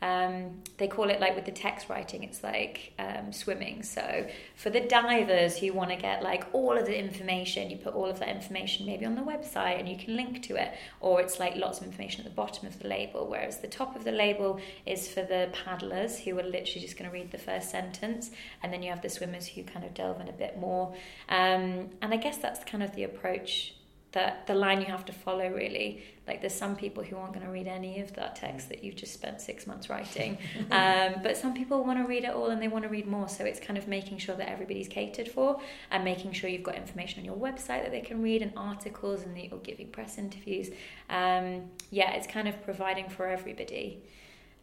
um, 0.01 0.62
they 0.77 0.88
call 0.88 1.09
it 1.09 1.19
like 1.19 1.35
with 1.35 1.45
the 1.45 1.51
text 1.51 1.89
writing, 1.89 2.23
it's 2.23 2.41
like 2.41 2.93
um, 2.97 3.33
swimming. 3.33 3.83
So 3.83 4.27
for 4.55 4.69
the 4.69 4.79
divers 4.79 5.57
who 5.57 5.73
want 5.73 5.89
to 5.89 5.97
get 5.97 6.23
like 6.23 6.45
all 6.53 6.77
of 6.77 6.85
the 6.85 6.97
information, 6.97 7.69
you 7.69 7.77
put 7.77 7.93
all 7.93 8.05
of 8.05 8.19
that 8.19 8.29
information 8.29 8.85
maybe 8.85 9.05
on 9.05 9.15
the 9.15 9.21
website 9.21 9.79
and 9.79 9.89
you 9.89 9.97
can 9.97 10.15
link 10.15 10.41
to 10.43 10.55
it, 10.55 10.73
or 11.01 11.19
it's 11.19 11.39
like 11.39 11.55
lots 11.55 11.79
of 11.79 11.85
information 11.85 12.21
at 12.21 12.25
the 12.25 12.35
bottom 12.35 12.65
of 12.65 12.79
the 12.79 12.88
label. 12.88 13.27
Whereas 13.27 13.59
the 13.59 13.67
top 13.67 13.95
of 13.95 14.05
the 14.05 14.12
label 14.12 14.62
is 14.85 15.07
for 15.07 15.21
the 15.21 15.49
paddlers 15.51 16.19
who 16.19 16.38
are 16.39 16.43
literally 16.43 16.81
just 16.81 16.97
going 16.97 17.09
to 17.09 17.13
read 17.13 17.31
the 17.31 17.38
first 17.38 17.69
sentence, 17.69 18.31
and 18.63 18.71
then 18.71 18.81
you 18.81 18.89
have 18.89 19.01
the 19.01 19.09
swimmers 19.09 19.47
who 19.47 19.63
kind 19.63 19.85
of 19.85 19.93
delve 19.93 20.21
in 20.21 20.29
a 20.29 20.33
bit 20.33 20.57
more. 20.57 20.93
Um, 21.27 21.89
and 22.01 22.13
I 22.13 22.17
guess 22.17 22.38
that's 22.38 22.63
kind 22.63 22.83
of 22.83 22.95
the 22.95 23.03
approach 23.03 23.73
that 24.12 24.48
the 24.48 24.56
line 24.56 24.80
you 24.80 24.88
have 24.88 25.06
to 25.06 25.13
follow 25.13 25.48
really. 25.50 26.04
Like 26.28 26.41
there's 26.41 26.54
some 26.54 26.76
people 26.76 27.04
who 27.04 27.17
aren't 27.17 27.34
going 27.34 27.45
to 27.45 27.52
read 27.52 27.67
any 27.67 28.02
of 28.02 28.13
that 28.15 28.36
text 28.36 28.69
that 28.69 28.84
you've 28.84 28.95
just 28.95 29.13
spent 29.13 29.41
six 29.41 29.67
months 29.67 29.89
writing. 29.89 30.38
Um, 30.72 31.15
but 31.24 31.36
some 31.36 31.54
people 31.54 31.84
want 31.84 32.00
to 32.00 32.08
read 32.08 32.24
it 32.24 32.30
all 32.30 32.48
and 32.52 32.62
they 32.62 32.67
want 32.67 32.84
to 32.84 32.89
read 32.89 33.08
more. 33.08 33.28
So 33.28 33.43
it's 33.43 33.60
kind 33.60 33.78
of 33.78 33.88
making 33.88 34.19
sure 34.19 34.36
that 34.36 34.48
everybody's 34.50 34.88
catered 34.88 35.28
for 35.28 35.60
and 35.89 36.04
making 36.04 36.34
sure 36.34 36.50
you've 36.50 36.63
got 36.63 36.76
information 36.76 37.19
on 37.19 37.26
your 37.26 37.36
website 37.36 37.84
that 37.84 37.91
they 37.91 38.02
can 38.02 38.22
read 38.22 38.41
and 38.41 38.52
articles 38.56 39.24
and 39.24 39.36
that 39.36 39.50
you're 39.50 39.60
giving 39.60 39.88
press 39.88 40.17
interviews. 40.17 40.69
Um, 41.10 41.69
yeah 41.89 42.13
it's 42.13 42.28
kind 42.28 42.48
of 42.48 42.62
providing 42.63 43.10
for 43.10 43.28
everybody. 43.28 44.04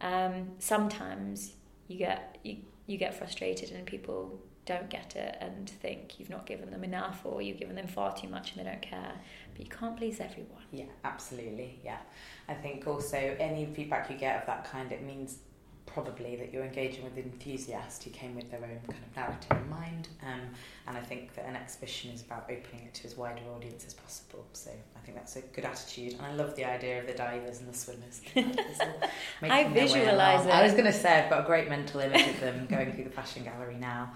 Um, 0.01 0.51
sometimes 0.59 1.55
you 1.89 1.99
get 1.99 2.39
you, 2.45 2.59
you 2.87 2.99
get 2.99 3.15
frustrated 3.15 3.73
and 3.73 3.85
people 3.87 4.41
don't 4.67 4.91
get 4.91 5.17
it 5.17 5.39
and 5.41 5.71
think 5.71 6.19
you've 6.19 6.29
not 6.29 6.45
given 6.45 6.71
them 6.71 6.85
enough 6.85 7.21
or 7.25 7.41
you've 7.41 7.59
given 7.59 7.77
them 7.77 7.87
far 7.87 8.15
too 8.15 8.29
much 8.29 8.53
and 8.53 8.65
they 8.65 8.69
don't 8.69 8.83
care. 8.83 9.13
But 9.55 9.65
you 9.65 9.71
can't 9.71 9.97
please 9.97 10.21
everyone. 10.21 10.65
Yeah, 10.73 10.85
absolutely. 11.05 11.79
Yeah. 11.85 11.99
I 12.49 12.55
think 12.55 12.87
also 12.87 13.37
any 13.39 13.67
feedback 13.67 14.11
you 14.11 14.17
get 14.17 14.41
of 14.41 14.47
that 14.47 14.71
kind, 14.71 14.93
it 14.93 15.03
means 15.03 15.39
probably 15.87 16.37
that 16.37 16.53
you're 16.53 16.65
engaging 16.65 17.05
with 17.05 17.17
enthusiasts 17.17 18.05
who 18.05 18.11
came 18.11 18.35
with 18.35 18.51
their 18.51 18.61
own 18.61 18.81
kind 18.87 19.03
of 19.03 19.17
narrative 19.17 19.51
in 19.53 19.71
mind. 19.71 20.09
Um, 20.23 20.41
and 20.89 20.97
I 20.97 21.01
think 21.01 21.35
that 21.37 21.47
an 21.47 21.57
exhibition 21.57 22.11
is 22.11 22.23
about 22.23 22.51
opening 22.51 22.85
it 22.85 22.95
to 22.95 23.07
as 23.07 23.17
wide 23.17 23.39
an 23.39 23.49
audience 23.57 23.87
as 23.87 23.95
possible. 23.95 24.45
So 24.53 24.71
I 24.97 24.99
think 25.01 25.17
that's 25.17 25.37
a 25.37 25.41
good 25.41 25.65
attitude. 25.65 26.15
And 26.15 26.23
I 26.23 26.35
love 26.35 26.55
the 26.57 26.65
idea 26.65 27.01
of 27.01 27.07
the 27.07 27.15
divers 27.15 27.61
and 27.61 27.73
the 27.73 27.79
swimmers. 27.79 28.21
I 29.43 29.69
visualise 29.69 30.45
it. 30.45 30.51
I 30.51 30.63
was 30.65 30.73
going 30.73 30.85
to 30.85 30.93
say, 30.93 31.23
I've 31.23 31.31
got 31.31 31.45
a 31.45 31.47
great 31.47 31.69
mental 31.69 32.01
image 32.01 32.29
of 32.29 32.41
them 32.41 32.67
going 32.71 32.93
through 32.93 33.05
the 33.05 33.11
fashion 33.11 33.45
gallery 33.45 33.77
now. 33.77 34.13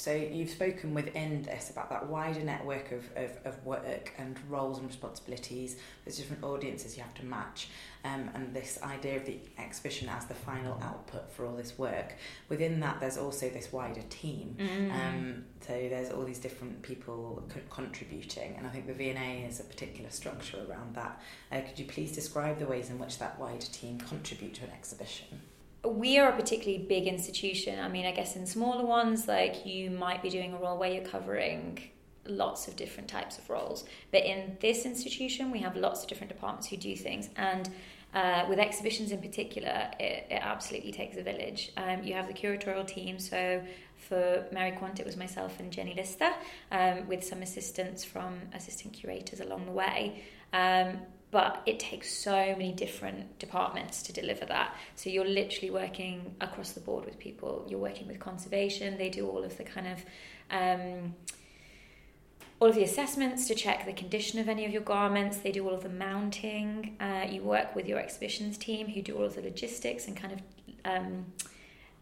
So 0.00 0.14
you've 0.14 0.48
spoken 0.48 0.94
within 0.94 1.42
this 1.42 1.68
about 1.68 1.90
that 1.90 2.08
wider 2.08 2.40
network 2.40 2.90
of, 2.90 3.04
of, 3.16 3.32
of 3.44 3.66
work 3.66 4.14
and 4.16 4.34
roles 4.48 4.78
and 4.78 4.86
responsibilities. 4.86 5.76
There's 6.06 6.16
different 6.16 6.42
audiences 6.42 6.96
you 6.96 7.02
have 7.02 7.12
to 7.16 7.24
match. 7.26 7.68
Um, 8.02 8.30
and 8.32 8.54
this 8.54 8.78
idea 8.82 9.18
of 9.18 9.26
the 9.26 9.36
exhibition 9.58 10.08
as 10.08 10.24
the 10.24 10.32
final 10.32 10.80
output 10.82 11.30
for 11.30 11.44
all 11.44 11.54
this 11.54 11.76
work. 11.76 12.14
Within 12.48 12.80
that, 12.80 12.98
there's 12.98 13.18
also 13.18 13.50
this 13.50 13.74
wider 13.74 14.00
team. 14.08 14.56
Mm. 14.58 14.90
Um, 14.90 15.44
so 15.60 15.74
there's 15.74 16.10
all 16.10 16.24
these 16.24 16.38
different 16.38 16.80
people 16.80 17.46
co- 17.50 17.60
contributing, 17.68 18.54
and 18.56 18.66
I 18.66 18.70
think 18.70 18.86
the 18.86 18.94
V&A 18.94 19.46
is 19.46 19.60
a 19.60 19.64
particular 19.64 20.08
structure 20.08 20.64
around 20.66 20.94
that. 20.94 21.20
Uh, 21.52 21.60
could 21.60 21.78
you 21.78 21.84
please 21.84 22.12
describe 22.12 22.58
the 22.58 22.64
ways 22.64 22.88
in 22.88 22.98
which 22.98 23.18
that 23.18 23.38
wider 23.38 23.66
team 23.66 23.98
contribute 23.98 24.54
to 24.54 24.64
an 24.64 24.70
exhibition? 24.70 25.42
We 25.84 26.18
are 26.18 26.28
a 26.28 26.36
particularly 26.36 26.84
big 26.84 27.06
institution. 27.06 27.78
I 27.80 27.88
mean, 27.88 28.06
I 28.06 28.12
guess 28.12 28.36
in 28.36 28.46
smaller 28.46 28.84
ones, 28.84 29.26
like 29.26 29.64
you 29.64 29.90
might 29.90 30.22
be 30.22 30.30
doing 30.30 30.52
a 30.52 30.58
role 30.58 30.78
where 30.78 30.90
you're 30.92 31.04
covering 31.04 31.78
lots 32.26 32.68
of 32.68 32.76
different 32.76 33.08
types 33.08 33.38
of 33.38 33.48
roles. 33.48 33.84
But 34.12 34.24
in 34.24 34.56
this 34.60 34.84
institution, 34.84 35.50
we 35.50 35.60
have 35.60 35.76
lots 35.76 36.02
of 36.02 36.08
different 36.08 36.32
departments 36.32 36.68
who 36.68 36.76
do 36.76 36.94
things. 36.96 37.30
And 37.36 37.68
uh, 38.12 38.44
with 38.48 38.58
exhibitions 38.58 39.12
in 39.12 39.20
particular, 39.20 39.90
it, 39.98 40.26
it 40.30 40.40
absolutely 40.42 40.92
takes 40.92 41.16
a 41.16 41.22
village. 41.22 41.72
Um, 41.76 42.02
you 42.02 42.14
have 42.14 42.26
the 42.26 42.34
curatorial 42.34 42.86
team, 42.86 43.18
so 43.18 43.62
for 43.96 44.46
Mary 44.52 44.72
Quant, 44.72 44.98
it 44.98 45.06
was 45.06 45.16
myself 45.16 45.60
and 45.60 45.72
Jenny 45.72 45.94
Lister, 45.94 46.30
um, 46.72 47.06
with 47.06 47.24
some 47.24 47.42
assistance 47.42 48.04
from 48.04 48.40
assistant 48.54 48.92
curators 48.92 49.40
along 49.40 49.66
the 49.66 49.72
way. 49.72 50.24
Um, 50.52 50.98
but 51.30 51.62
it 51.66 51.78
takes 51.78 52.12
so 52.12 52.32
many 52.32 52.72
different 52.72 53.38
departments 53.38 54.02
to 54.02 54.12
deliver 54.12 54.44
that. 54.46 54.74
So 54.96 55.10
you're 55.10 55.24
literally 55.26 55.70
working 55.70 56.34
across 56.40 56.72
the 56.72 56.80
board 56.80 57.04
with 57.04 57.18
people. 57.18 57.66
You're 57.68 57.78
working 57.78 58.08
with 58.08 58.18
conservation, 58.18 58.98
they 58.98 59.10
do 59.10 59.28
all 59.28 59.44
of 59.44 59.56
the 59.56 59.64
kind 59.64 59.86
of 59.86 60.04
um, 60.50 61.14
all 62.60 62.68
of 62.68 62.74
the 62.74 62.82
assessments 62.82 63.48
to 63.48 63.54
check 63.54 63.86
the 63.86 63.92
condition 63.92 64.38
of 64.38 64.48
any 64.48 64.66
of 64.66 64.72
your 64.72 64.82
garments. 64.82 65.38
They 65.38 65.50
do 65.50 65.66
all 65.66 65.74
of 65.74 65.82
the 65.82 65.88
mounting. 65.88 66.94
Uh, 67.00 67.26
you 67.30 67.42
work 67.42 67.74
with 67.74 67.88
your 67.88 67.98
exhibitions 67.98 68.58
team 68.58 68.86
who 68.86 69.00
do 69.00 69.16
all 69.16 69.24
of 69.24 69.34
the 69.34 69.40
logistics 69.40 70.06
and 70.06 70.14
kind 70.14 70.34
of 70.34 70.40
um, 70.84 71.26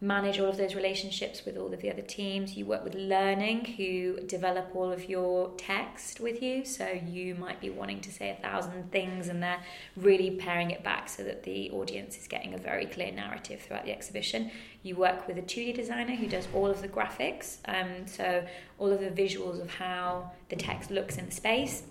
manage 0.01 0.39
all 0.39 0.47
of 0.47 0.55
those 0.55 0.75
relationships 0.75 1.43
with 1.45 1.57
all 1.57 1.73
of 1.73 1.81
the 1.81 1.91
other 1.91 2.01
teams. 2.01 2.55
You 2.55 2.65
work 2.65 2.85
with 2.85 2.95
learning, 2.95 3.65
who 3.65 4.21
develop 4.21 4.73
all 4.73 4.91
of 4.91 5.09
your 5.09 5.51
text 5.57 6.21
with 6.21 6.41
you. 6.41 6.63
So 6.63 6.87
you 6.87 7.35
might 7.35 7.59
be 7.59 7.69
wanting 7.69 7.99
to 8.01 8.11
say 8.11 8.29
a 8.29 8.41
thousand 8.41 8.91
things, 8.91 9.27
and 9.27 9.43
they're 9.43 9.61
really 9.97 10.31
paring 10.31 10.71
it 10.71 10.83
back 10.83 11.09
so 11.09 11.23
that 11.23 11.43
the 11.43 11.69
audience 11.71 12.17
is 12.17 12.27
getting 12.27 12.53
a 12.53 12.57
very 12.57 12.85
clear 12.85 13.11
narrative 13.11 13.61
throughout 13.61 13.83
the 13.83 13.91
exhibition. 13.91 14.51
You 14.83 14.95
work 14.95 15.27
with 15.27 15.37
a 15.37 15.41
2D 15.41 15.75
designer 15.75 16.15
who 16.15 16.27
does 16.27 16.47
all 16.53 16.67
of 16.67 16.81
the 16.81 16.87
graphics, 16.87 17.57
um, 17.65 18.07
so 18.07 18.45
all 18.77 18.91
of 18.93 19.01
the 19.01 19.09
visuals 19.09 19.61
of 19.61 19.69
how 19.69 20.31
the 20.47 20.55
text 20.55 20.91
looks 20.91 21.17
in 21.17 21.25
the 21.25 21.31
space 21.31 21.83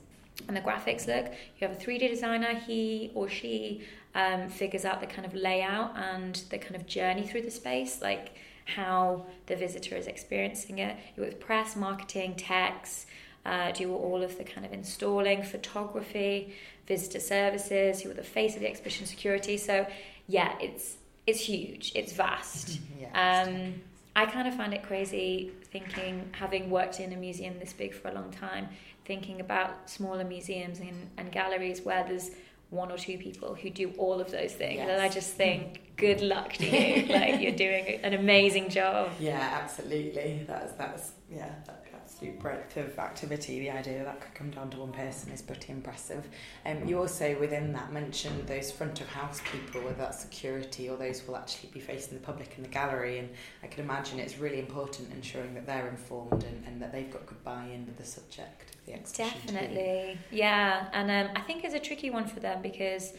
and 0.47 0.57
the 0.57 0.61
graphics 0.61 1.07
look. 1.07 1.27
You 1.59 1.67
have 1.67 1.73
a 1.73 1.81
3D 1.81 2.09
designer, 2.09 2.55
he 2.55 3.11
or 3.15 3.29
she 3.29 3.83
um, 4.19 4.49
figures 4.49 4.85
out 4.85 5.01
the 5.01 5.07
kind 5.07 5.25
of 5.25 5.35
layout 5.35 5.97
and 5.97 6.35
the 6.51 6.59
kind 6.59 6.75
of 6.75 6.87
journey 6.87 7.25
through 7.25 7.43
the 7.43 7.51
space, 7.51 8.03
like 8.03 8.35
how 8.65 9.25
the 9.47 9.55
visitor 9.55 9.97
is 9.97 10.09
experiencing 10.09 10.81
it. 10.81 10.97
You 11.17 11.23
work 11.23 11.33
with 11.35 11.41
press, 11.41 11.77
marketing, 11.77 12.35
text, 12.37 13.07
uh, 13.47 13.71
do 13.71 13.95
all 13.95 14.23
of 14.23 14.37
the 14.37 14.45
kind 14.45 14.67
of 14.67 14.73
installing, 14.73 15.45
photography, 15.45 16.53
visitor 16.87 17.21
services, 17.21 18.03
you 18.03 18.11
are 18.11 18.15
the 18.15 18.25
face 18.25 18.55
of 18.55 18.61
the 18.61 18.69
exhibition 18.69 19.07
security. 19.07 19.57
So, 19.57 19.87
yeah, 20.27 20.55
it's 20.61 20.97
it's 21.27 21.41
huge, 21.41 21.93
it's 21.95 22.13
vast. 22.13 22.81
yeah, 23.01 23.45
um, 23.45 23.75
I 24.17 24.27
kind 24.27 24.49
of 24.49 24.55
find 24.55 24.75
it 24.75 24.83
crazy 24.83 25.53
thinking, 25.71 26.29
having 26.33 26.71
worked 26.71 26.99
in 26.99 27.13
a 27.13 27.17
museum 27.17 27.59
this 27.61 27.73
big 27.73 27.95
for 27.95 28.09
a 28.09 28.15
long 28.15 28.33
time, 28.33 28.69
thinking 29.05 29.41
about 29.41 29.89
smaller 29.89 30.25
museums 30.25 30.81
and, 30.81 31.09
and 31.19 31.31
galleries 31.31 31.83
where 31.83 32.05
there's 32.05 32.31
one 32.71 32.93
or 32.93 32.99
two 32.99 33.19
people 33.19 33.55
who 33.55 33.71
do 33.71 33.93
all 33.99 34.21
of 34.21 34.31
those 34.31 34.53
things. 34.53 34.77
Yes. 34.77 34.89
and 34.91 35.01
i 35.01 35.09
just 35.09 35.33
think 35.35 35.81
good 35.97 36.21
luck 36.21 36.53
to 36.53 36.65
you. 36.65 37.07
Like 37.13 37.41
you're 37.41 37.53
doing 37.53 38.01
an 38.03 38.15
amazing 38.15 38.69
job. 38.69 39.11
Yeah 39.19 39.59
absolutely. 39.63 40.45
That's 40.47 40.73
that's 40.75 41.13
yeah 41.31 41.51
that 41.67 41.79
absolute 42.19 42.41
breadth 42.41 42.77
of 42.77 42.99
activity. 42.99 43.61
The 43.61 43.71
idea 43.71 44.03
that 44.05 44.21
could 44.21 44.35
come 44.35 44.51
down 44.51 44.71
to 44.71 44.79
one 44.79 44.93
person 44.93 45.31
is 45.31 45.43
pretty 45.43 45.73
impressive. 45.73 46.27
Um, 46.67 46.87
you 46.87 46.99
also 46.99 47.39
within 47.39 47.73
that 47.75 47.93
mentioned 47.93 48.47
those 48.47 48.73
front 48.73 49.01
of 49.01 49.09
house 49.09 49.41
people 49.53 49.83
whether 49.83 49.97
that's 49.97 50.21
security 50.21 50.89
or 50.89 50.97
those 50.97 51.27
will 51.27 51.37
actually 51.37 51.71
be 51.71 51.81
facing 51.81 52.15
the 52.15 52.25
public 52.25 52.55
in 52.57 52.63
the 52.63 52.69
gallery. 52.69 53.19
And 53.19 53.29
i 53.63 53.67
can 53.67 53.85
imagine 53.85 54.19
it's 54.19 54.39
really 54.39 54.59
important 54.59 55.13
ensuring 55.13 55.55
that 55.55 55.67
they're 55.67 55.89
informed 55.89 56.45
and, 56.45 56.65
and 56.67 56.83
that 56.83 56.93
they've 56.93 57.11
got 57.11 57.27
good 57.27 57.43
buy-in 57.45 57.87
with 57.87 57.97
the 57.97 58.05
subject 58.05 58.77
the 58.89 58.95
exhibition. 58.95 59.39
Definitely, 59.47 60.19
too. 60.31 60.37
yeah, 60.37 60.89
and 60.93 61.11
um, 61.11 61.37
I 61.37 61.41
think 61.43 61.65
it's 61.65 61.75
a 61.75 61.81
tricky 61.81 62.11
one 62.11 62.27
for 62.27 62.41
them 62.41 62.63
because. 62.63 63.13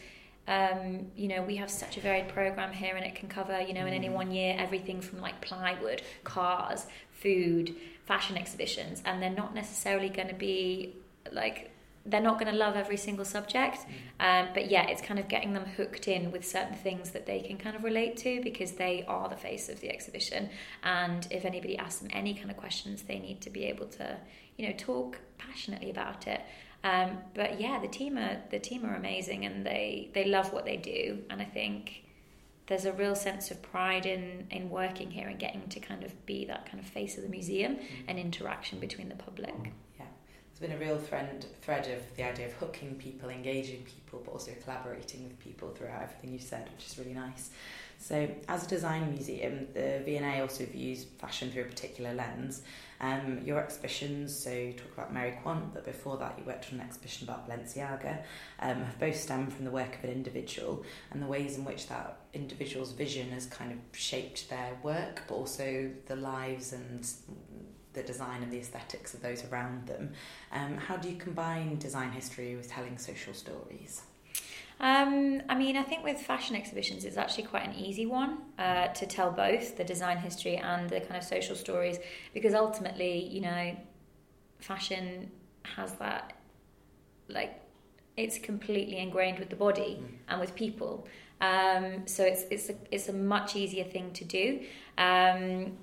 Um, 0.48 1.06
you 1.14 1.28
know, 1.28 1.42
we 1.42 1.56
have 1.56 1.70
such 1.70 1.96
a 1.96 2.00
varied 2.00 2.26
program 2.28 2.72
here, 2.72 2.96
and 2.96 3.04
it 3.04 3.14
can 3.14 3.28
cover, 3.28 3.60
you 3.60 3.72
know, 3.72 3.86
in 3.86 3.92
any 3.92 4.08
mm. 4.08 4.14
one 4.14 4.32
year, 4.32 4.56
everything 4.58 5.00
from 5.00 5.20
like 5.20 5.40
plywood, 5.40 6.02
cars, 6.24 6.86
food, 7.12 7.76
fashion 8.04 8.36
exhibitions, 8.36 9.00
and 9.04 9.22
they're 9.22 9.30
not 9.30 9.54
necessarily 9.54 10.08
going 10.08 10.26
to 10.26 10.34
be 10.34 10.96
like 11.30 11.70
they're 12.06 12.20
not 12.20 12.38
going 12.40 12.50
to 12.50 12.58
love 12.58 12.76
every 12.76 12.96
single 12.96 13.24
subject. 13.24 13.78
Mm. 14.20 14.46
Um, 14.46 14.48
but 14.54 14.70
yeah, 14.70 14.88
it's 14.88 15.02
kind 15.02 15.20
of 15.20 15.28
getting 15.28 15.52
them 15.52 15.64
hooked 15.64 16.08
in 16.08 16.32
with 16.32 16.46
certain 16.46 16.74
things 16.74 17.10
that 17.10 17.26
they 17.26 17.40
can 17.40 17.58
kind 17.58 17.76
of 17.76 17.84
relate 17.84 18.16
to 18.18 18.40
because 18.42 18.72
they 18.72 19.04
are 19.06 19.28
the 19.28 19.36
face 19.36 19.68
of 19.68 19.80
the 19.80 19.90
exhibition. 19.90 20.48
And 20.82 21.26
if 21.30 21.44
anybody 21.44 21.76
asks 21.76 22.00
them 22.00 22.10
any 22.12 22.34
kind 22.34 22.50
of 22.50 22.56
questions, 22.56 23.02
they 23.02 23.18
need 23.18 23.40
to 23.42 23.50
be 23.50 23.64
able 23.64 23.86
to, 23.86 24.16
you 24.60 24.68
know, 24.68 24.74
talk 24.76 25.18
passionately 25.38 25.88
about 25.90 26.26
it. 26.26 26.42
Um, 26.84 27.18
but 27.34 27.60
yeah, 27.60 27.78
the 27.78 27.88
team 27.88 28.18
are 28.18 28.38
the 28.50 28.58
team 28.58 28.84
are 28.84 28.94
amazing 28.94 29.46
and 29.46 29.64
they 29.64 30.10
they 30.12 30.26
love 30.26 30.52
what 30.52 30.64
they 30.64 30.76
do. 30.76 31.22
And 31.30 31.40
I 31.40 31.44
think 31.44 32.04
there's 32.66 32.84
a 32.84 32.92
real 32.92 33.14
sense 33.14 33.50
of 33.50 33.60
pride 33.62 34.04
in 34.04 34.46
in 34.50 34.68
working 34.68 35.10
here 35.10 35.28
and 35.28 35.38
getting 35.38 35.66
to 35.68 35.80
kind 35.80 36.04
of 36.04 36.26
be 36.26 36.44
that 36.44 36.66
kind 36.66 36.78
of 36.78 36.86
face 36.86 37.16
of 37.16 37.22
the 37.22 37.28
museum 37.28 37.76
mm. 37.76 37.80
and 38.06 38.18
interaction 38.18 38.78
between 38.80 39.08
the 39.08 39.14
public 39.14 39.54
Yeah, 39.98 40.04
it's 40.50 40.60
been 40.60 40.72
a 40.72 40.78
real 40.78 40.98
thread, 40.98 41.46
thread 41.62 41.86
of 41.88 42.16
the 42.16 42.22
idea 42.22 42.46
of 42.46 42.52
hooking 42.54 42.94
people, 42.96 43.30
engaging 43.30 43.82
people, 43.82 44.20
but 44.24 44.32
also 44.32 44.52
collaborating 44.62 45.24
with 45.24 45.38
people 45.40 45.70
throughout 45.70 46.02
everything 46.02 46.32
you've 46.32 46.42
said, 46.42 46.68
which 46.76 46.86
is 46.86 46.98
really 46.98 47.14
nice. 47.14 47.50
So, 47.98 48.28
as 48.48 48.64
a 48.64 48.68
design 48.68 49.10
museum, 49.10 49.66
the 49.74 50.00
V&A 50.04 50.40
also 50.40 50.64
views 50.64 51.04
fashion 51.18 51.50
through 51.50 51.62
a 51.62 51.66
particular 51.66 52.14
lens. 52.14 52.62
Um, 53.00 53.40
your 53.44 53.58
exhibitions, 53.58 54.36
so 54.36 54.50
you 54.50 54.74
talk 54.74 54.92
about 54.92 55.14
Mary 55.14 55.38
Quant, 55.42 55.72
but 55.72 55.84
before 55.86 56.18
that 56.18 56.34
you 56.38 56.44
worked 56.44 56.68
on 56.70 56.80
an 56.80 56.86
exhibition 56.86 57.26
about 57.26 57.48
Balenciaga, 57.48 58.24
um, 58.60 58.84
have 58.84 58.98
both 59.00 59.16
stemmed 59.16 59.52
from 59.54 59.64
the 59.64 59.70
work 59.70 59.96
of 59.96 60.04
an 60.04 60.10
individual 60.10 60.84
and 61.10 61.22
the 61.22 61.26
ways 61.26 61.56
in 61.56 61.64
which 61.64 61.88
that 61.88 62.18
individual's 62.34 62.92
vision 62.92 63.30
has 63.30 63.46
kind 63.46 63.72
of 63.72 63.78
shaped 63.98 64.50
their 64.50 64.78
work, 64.82 65.22
but 65.26 65.34
also 65.34 65.90
the 66.06 66.16
lives 66.16 66.74
and 66.74 67.10
the 67.92 68.02
design 68.02 68.42
and 68.42 68.52
the 68.52 68.58
aesthetics 68.58 69.14
of 69.14 69.22
those 69.22 69.44
around 69.46 69.86
them. 69.86 70.12
Um, 70.52 70.76
how 70.76 70.96
do 70.96 71.08
you 71.08 71.16
combine 71.16 71.78
design 71.78 72.12
history 72.12 72.54
with 72.54 72.70
telling 72.70 72.98
social 72.98 73.34
stories? 73.34 74.02
Um, 74.80 75.42
I 75.48 75.54
mean, 75.56 75.76
I 75.76 75.82
think 75.82 76.04
with 76.04 76.18
fashion 76.18 76.56
exhibitions, 76.56 77.04
it's 77.04 77.18
actually 77.18 77.44
quite 77.44 77.66
an 77.66 77.74
easy 77.74 78.06
one 78.06 78.38
uh, 78.58 78.88
to 78.88 79.06
tell 79.06 79.30
both 79.30 79.76
the 79.76 79.84
design 79.84 80.16
history 80.16 80.56
and 80.56 80.88
the 80.88 81.00
kind 81.00 81.16
of 81.16 81.22
social 81.22 81.54
stories 81.54 81.98
because 82.32 82.54
ultimately, 82.54 83.24
you 83.26 83.42
know, 83.42 83.76
fashion 84.58 85.30
has 85.62 85.92
that, 85.96 86.32
like, 87.28 87.60
it's 88.16 88.38
completely 88.38 88.98
ingrained 88.98 89.38
with 89.38 89.50
the 89.50 89.56
body 89.56 89.98
mm. 90.00 90.08
and 90.28 90.40
with 90.40 90.54
people. 90.54 91.06
Um, 91.42 92.06
so 92.06 92.24
it's 92.24 92.44
it's 92.50 92.68
a, 92.68 92.74
it's 92.90 93.08
a 93.08 93.12
much 93.12 93.56
easier 93.56 93.84
thing 93.84 94.12
to 94.12 94.24
do. 94.24 94.60
Um, 94.98 95.78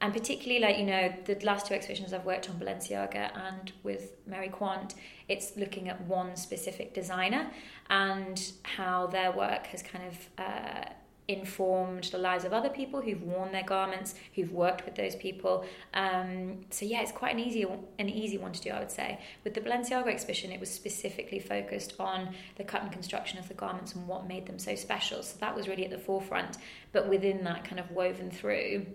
and 0.00 0.12
particularly 0.12 0.60
like 0.60 0.78
you 0.78 0.86
know 0.86 1.12
the 1.24 1.34
last 1.44 1.66
two 1.66 1.74
exhibitions 1.74 2.12
I've 2.12 2.24
worked 2.24 2.48
on 2.48 2.56
Balenciaga 2.56 3.30
and 3.36 3.72
with 3.82 4.16
Mary 4.26 4.48
Quant 4.48 4.94
it's 5.28 5.56
looking 5.56 5.88
at 5.88 6.00
one 6.02 6.36
specific 6.36 6.94
designer 6.94 7.50
and 7.90 8.52
how 8.62 9.06
their 9.08 9.32
work 9.32 9.66
has 9.66 9.82
kind 9.82 10.04
of 10.06 10.44
uh, 10.44 10.84
informed 11.26 12.04
the 12.04 12.16
lives 12.16 12.44
of 12.44 12.54
other 12.54 12.70
people 12.70 13.02
who've 13.02 13.22
worn 13.22 13.52
their 13.52 13.62
garments 13.62 14.14
who've 14.34 14.50
worked 14.50 14.86
with 14.86 14.94
those 14.94 15.14
people. 15.14 15.64
Um, 15.92 16.64
so 16.70 16.86
yeah 16.86 17.02
it's 17.02 17.12
quite 17.12 17.34
an 17.34 17.40
easy 17.40 17.66
an 17.98 18.08
easy 18.08 18.38
one 18.38 18.52
to 18.52 18.60
do 18.60 18.70
I 18.70 18.78
would 18.78 18.90
say. 18.90 19.20
With 19.44 19.54
the 19.54 19.60
Balenciaga 19.60 20.08
exhibition 20.08 20.52
it 20.52 20.60
was 20.60 20.70
specifically 20.70 21.40
focused 21.40 21.94
on 21.98 22.34
the 22.56 22.64
cut 22.64 22.82
and 22.82 22.90
construction 22.90 23.38
of 23.38 23.48
the 23.48 23.54
garments 23.54 23.94
and 23.94 24.08
what 24.08 24.26
made 24.26 24.46
them 24.46 24.58
so 24.58 24.74
special. 24.74 25.22
So 25.22 25.36
that 25.40 25.54
was 25.54 25.68
really 25.68 25.84
at 25.84 25.90
the 25.90 25.98
forefront. 25.98 26.56
But 26.92 27.08
within 27.08 27.44
that 27.44 27.64
kind 27.64 27.78
of 27.78 27.90
woven 27.90 28.30
through 28.30 28.86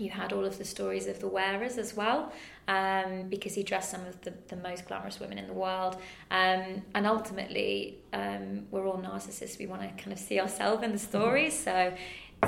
you 0.00 0.10
had 0.10 0.32
all 0.32 0.44
of 0.44 0.58
the 0.58 0.64
stories 0.64 1.06
of 1.06 1.20
the 1.20 1.28
wearers 1.28 1.76
as 1.76 1.94
well, 1.94 2.32
um, 2.68 3.28
because 3.28 3.54
he 3.54 3.62
dressed 3.62 3.90
some 3.90 4.04
of 4.06 4.20
the, 4.22 4.32
the 4.48 4.56
most 4.56 4.86
glamorous 4.86 5.20
women 5.20 5.38
in 5.38 5.46
the 5.46 5.52
world. 5.52 5.96
Um, 6.30 6.82
and 6.94 7.06
ultimately, 7.06 7.98
um, 8.12 8.66
we're 8.70 8.86
all 8.86 8.98
narcissists. 8.98 9.58
We 9.58 9.66
want 9.66 9.82
to 9.82 10.02
kind 10.02 10.12
of 10.12 10.18
see 10.18 10.40
ourselves 10.40 10.82
in 10.82 10.92
the 10.92 10.98
stories. 10.98 11.58
So, 11.58 11.92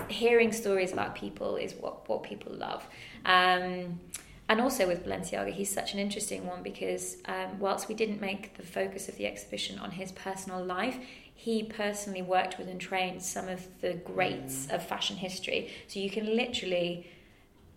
hearing 0.09 0.53
stories 0.53 0.93
about 0.93 1.15
people 1.15 1.57
is 1.57 1.75
what, 1.75 2.09
what 2.09 2.23
people 2.23 2.53
love. 2.55 2.87
Um, 3.27 4.01
and 4.49 4.61
also 4.61 4.87
with 4.87 5.05
Balenciaga, 5.05 5.53
he's 5.53 5.71
such 5.71 5.93
an 5.95 5.99
interesting 5.99 6.47
one 6.47 6.63
because 6.63 7.19
um, 7.27 7.59
whilst 7.59 7.89
we 7.89 7.95
didn't 7.95 8.21
make 8.21 8.57
the 8.57 8.63
focus 8.63 9.09
of 9.09 9.17
the 9.17 9.27
exhibition 9.27 9.79
on 9.79 9.93
his 9.93 10.13
personal 10.13 10.65
life, 10.65 10.99
he 11.35 11.63
personally 11.63 12.23
worked 12.23 12.59
with 12.59 12.69
and 12.69 12.81
trained 12.81 13.23
some 13.23 13.49
of 13.49 13.67
the 13.81 13.95
greats 13.95 14.67
mm. 14.67 14.75
of 14.75 14.87
fashion 14.87 15.17
history. 15.17 15.71
So 15.89 16.01
you 16.01 16.11
can 16.11 16.37
literally 16.37 17.07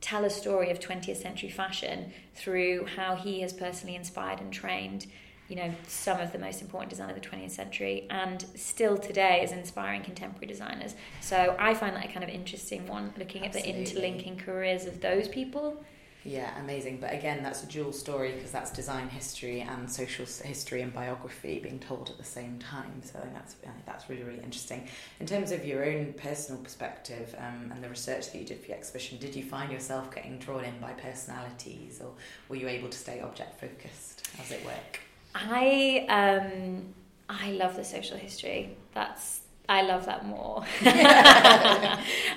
tell 0.02 0.26
a 0.26 0.30
story 0.30 0.70
of 0.70 0.80
20th 0.80 1.18
century 1.18 1.50
fashion 1.50 2.12
through 2.34 2.86
how 2.96 3.16
he 3.16 3.42
has 3.42 3.54
personally 3.54 3.96
inspired 3.96 4.40
and 4.40 4.52
trained 4.52 5.08
you 5.48 5.56
know, 5.56 5.72
some 5.88 6.20
of 6.20 6.32
the 6.32 6.40
most 6.40 6.62
important 6.62 6.90
designers 6.90 7.16
of 7.16 7.22
the 7.22 7.30
20th 7.30 7.52
century 7.52 8.08
and 8.10 8.46
still 8.56 8.98
today 8.98 9.44
is 9.44 9.52
inspiring 9.52 10.02
contemporary 10.02 10.48
designers. 10.48 10.96
So 11.22 11.56
I 11.60 11.76
find 11.76 11.96
that 11.96 12.06
a 12.06 12.08
kind 12.08 12.24
of 12.24 12.30
interesting 12.30 12.88
one, 12.88 13.14
looking 13.18 13.46
Absolutely. 13.46 13.72
at 13.72 13.76
the 13.76 13.80
interlinking 13.80 14.38
careers 14.38 14.86
of 14.86 15.02
those 15.02 15.28
people. 15.28 15.84
Yeah, 16.28 16.60
amazing. 16.60 16.98
But 17.00 17.14
again, 17.14 17.44
that's 17.44 17.64
a 17.64 17.68
dual 17.68 17.94
story 17.94 18.32
because 18.32 18.50
that's 18.50 18.72
design 18.72 19.10
history 19.10 19.62
and 19.62 19.90
social 19.90 20.26
history 20.26 20.82
and 20.82 20.92
biography 20.92 21.60
being 21.60 21.78
told 21.78 22.10
at 22.10 22.18
the 22.18 22.24
same 22.24 22.58
time. 22.58 23.04
So 23.04 23.20
I 23.20 23.22
think 23.22 23.34
that's 23.36 23.56
that's 23.86 24.10
really 24.10 24.24
really 24.24 24.42
interesting. 24.42 24.88
In 25.20 25.28
terms 25.28 25.52
of 25.52 25.64
your 25.64 25.86
own 25.86 26.14
personal 26.14 26.60
perspective 26.64 27.36
um, 27.38 27.72
and 27.72 27.84
the 27.84 27.90
research 27.90 28.32
that 28.32 28.40
you 28.40 28.44
did 28.44 28.60
for 28.60 28.70
your 28.70 28.78
exhibition, 28.78 29.20
did 29.20 29.36
you 29.36 29.44
find 29.44 29.72
yourself 29.72 30.14
getting 30.14 30.40
drawn 30.40 30.66
in 30.66 30.80
by 30.80 30.94
personalities, 30.94 32.02
or 32.02 32.12
were 32.50 32.56
you 32.56 32.68
able 32.68 32.90
to 32.90 32.98
stay 32.98 33.20
object 33.20 33.62
focused? 33.62 34.28
How's 34.36 34.52
it 34.52 34.66
work? 34.66 35.00
I 35.36 36.08
um, 36.10 36.86
I 37.30 37.52
love 37.52 37.76
the 37.76 37.84
social 37.84 38.18
history. 38.18 38.76
That's 38.96 39.42
I 39.68 39.82
love 39.82 40.06
that 40.06 40.26
more. 40.26 40.58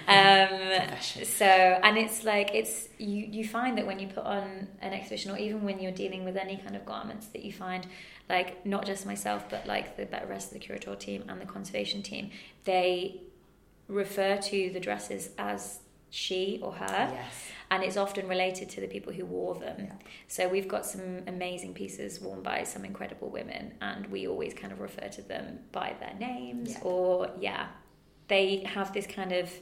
um, 0.09 1.25
so, 1.25 1.45
and 1.45 1.99
it's 1.99 2.25
like 2.25 2.51
it's 2.55 2.89
you. 2.99 3.27
You 3.27 3.45
find 3.47 3.77
that 3.79 3.87
when 3.87 3.99
you 3.99 4.09
put 4.09 4.25
on 4.25 4.69
an 4.81 4.93
exhibition, 4.93 5.31
or 5.31 5.39
even 5.39 5.63
when 5.65 5.79
you're 5.79 5.93
dealing 5.93 6.25
with 6.25 6.37
any 6.37 6.57
kind 6.57 6.77
of 6.77 6.85
garments, 6.85 7.27
that 7.29 7.45
you 7.45 7.53
find 7.53 7.87
like 8.29 8.65
not 8.65 8.87
just 8.87 9.07
myself, 9.07 9.45
but 9.49 9.67
like 9.67 9.97
the 9.97 10.07
rest 10.27 10.49
of 10.49 10.55
the 10.55 10.61
curator 10.61 10.95
team 10.95 11.25
and 11.29 11.41
the 11.41 11.47
conservation 11.47 12.03
team, 12.03 12.31
they 12.65 13.21
refer 13.89 14.37
to 14.37 14.71
the 14.73 14.81
dresses 14.81 15.31
as 15.39 15.81
she 16.11 16.61
or 16.63 16.73
her. 16.73 17.11
Yes 17.13 17.53
and 17.71 17.83
it's 17.83 17.97
often 17.97 18.29
related 18.29 18.69
to 18.71 18.81
the 18.81 18.87
people 18.87 19.13
who 19.13 19.25
wore 19.25 19.55
them. 19.55 19.77
Yeah. 19.79 19.93
So 20.27 20.49
we've 20.49 20.69
got 20.69 20.87
some 20.87 21.23
amazing 21.27 21.75
pieces 21.75 22.21
worn 22.21 22.43
by 22.43 22.65
some 22.65 22.85
incredible 22.85 23.29
women, 23.29 23.75
and 23.81 24.07
we 24.07 24.27
always 24.27 24.55
kind 24.55 24.73
of 24.73 24.81
refer 24.81 25.09
to 25.09 25.23
them 25.23 25.61
by 25.73 25.95
their 26.01 26.15
names, 26.19 26.71
yeah. 26.73 26.81
or 26.83 27.31
yeah, 27.41 27.67
they 28.29 28.59
have 28.65 28.93
this 28.93 29.07
kind 29.07 29.33
of 29.33 29.53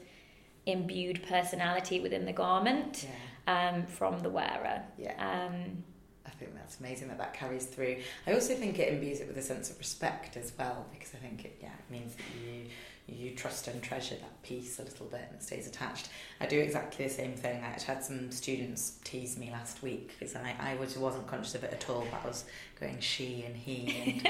imbued 0.66 1.22
personality 1.28 2.00
within 2.00 2.24
the 2.24 2.32
garment 2.32 3.06
yeah. 3.46 3.70
um, 3.70 3.86
from 3.86 4.20
the 4.20 4.30
wearer. 4.30 4.82
Yeah. 4.98 5.14
Um, 5.18 5.84
I 6.24 6.30
think 6.30 6.54
that's 6.54 6.80
amazing 6.80 7.08
that 7.08 7.18
that 7.18 7.34
carries 7.34 7.66
through. 7.66 7.98
I 8.26 8.32
also 8.32 8.54
think 8.54 8.78
it 8.78 8.92
imbues 8.92 9.20
it 9.20 9.28
with 9.28 9.38
a 9.38 9.42
sense 9.42 9.70
of 9.70 9.78
respect 9.78 10.36
as 10.36 10.52
well, 10.58 10.86
because 10.92 11.14
I 11.14 11.18
think 11.18 11.44
it 11.44 11.58
yeah 11.62 11.68
it 11.68 11.90
means 11.90 12.14
that 12.16 12.24
you 12.40 12.66
you 13.08 13.30
trust 13.30 13.68
and 13.68 13.80
treasure 13.82 14.16
that 14.16 14.42
piece 14.42 14.80
a 14.80 14.82
little 14.82 15.06
bit 15.06 15.24
and 15.28 15.36
it 15.36 15.42
stays 15.42 15.68
attached. 15.68 16.08
I 16.40 16.46
do 16.46 16.58
exactly 16.58 17.06
the 17.06 17.12
same 17.12 17.34
thing. 17.34 17.62
I 17.62 17.80
had 17.80 18.02
some 18.02 18.32
students 18.32 18.98
tease 19.04 19.38
me 19.38 19.50
last 19.52 19.82
week 19.82 20.12
because 20.18 20.34
I, 20.34 20.54
I 20.58 20.74
was, 20.76 20.98
wasn't 20.98 21.26
conscious 21.28 21.54
of 21.54 21.62
it 21.62 21.72
at 21.72 21.88
all, 21.88 22.04
but 22.10 22.20
I 22.24 22.26
was 22.26 22.44
going 22.80 22.98
she 22.98 23.44
and 23.46 23.56
he 23.56 24.22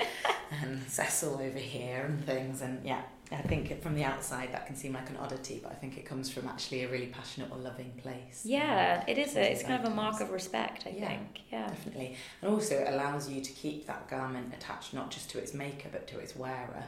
and, 0.52 0.62
and 0.62 0.88
Cecil 0.90 1.34
over 1.34 1.58
here 1.58 2.04
and 2.06 2.22
things. 2.26 2.60
And 2.60 2.84
yeah, 2.84 3.00
I 3.32 3.36
think 3.36 3.80
from 3.82 3.94
the 3.94 4.04
outside 4.04 4.52
that 4.52 4.66
can 4.66 4.76
seem 4.76 4.92
like 4.92 5.08
an 5.08 5.16
oddity, 5.16 5.60
but 5.62 5.72
I 5.72 5.74
think 5.74 5.96
it 5.96 6.04
comes 6.04 6.30
from 6.30 6.46
actually 6.46 6.84
a 6.84 6.88
really 6.88 7.06
passionate 7.06 7.50
or 7.50 7.56
loving 7.56 7.92
place. 8.02 8.42
Yeah, 8.44 9.04
it 9.08 9.16
is. 9.16 9.34
A, 9.36 9.52
it's 9.52 9.62
kind 9.62 9.82
of 9.82 9.90
a 9.90 9.94
mark 9.94 10.20
of 10.20 10.30
respect, 10.30 10.86
I 10.86 10.90
yeah, 10.90 11.08
think. 11.08 11.40
Yeah, 11.50 11.66
definitely. 11.68 12.16
And 12.42 12.52
also 12.52 12.74
it 12.74 12.92
allows 12.92 13.28
you 13.28 13.40
to 13.40 13.52
keep 13.52 13.86
that 13.86 14.08
garment 14.10 14.52
attached 14.54 14.92
not 14.92 15.10
just 15.10 15.30
to 15.30 15.38
its 15.38 15.54
maker 15.54 15.88
but 15.90 16.06
to 16.08 16.18
its 16.18 16.36
wearer, 16.36 16.84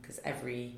because 0.00 0.18
um, 0.18 0.24
every 0.24 0.76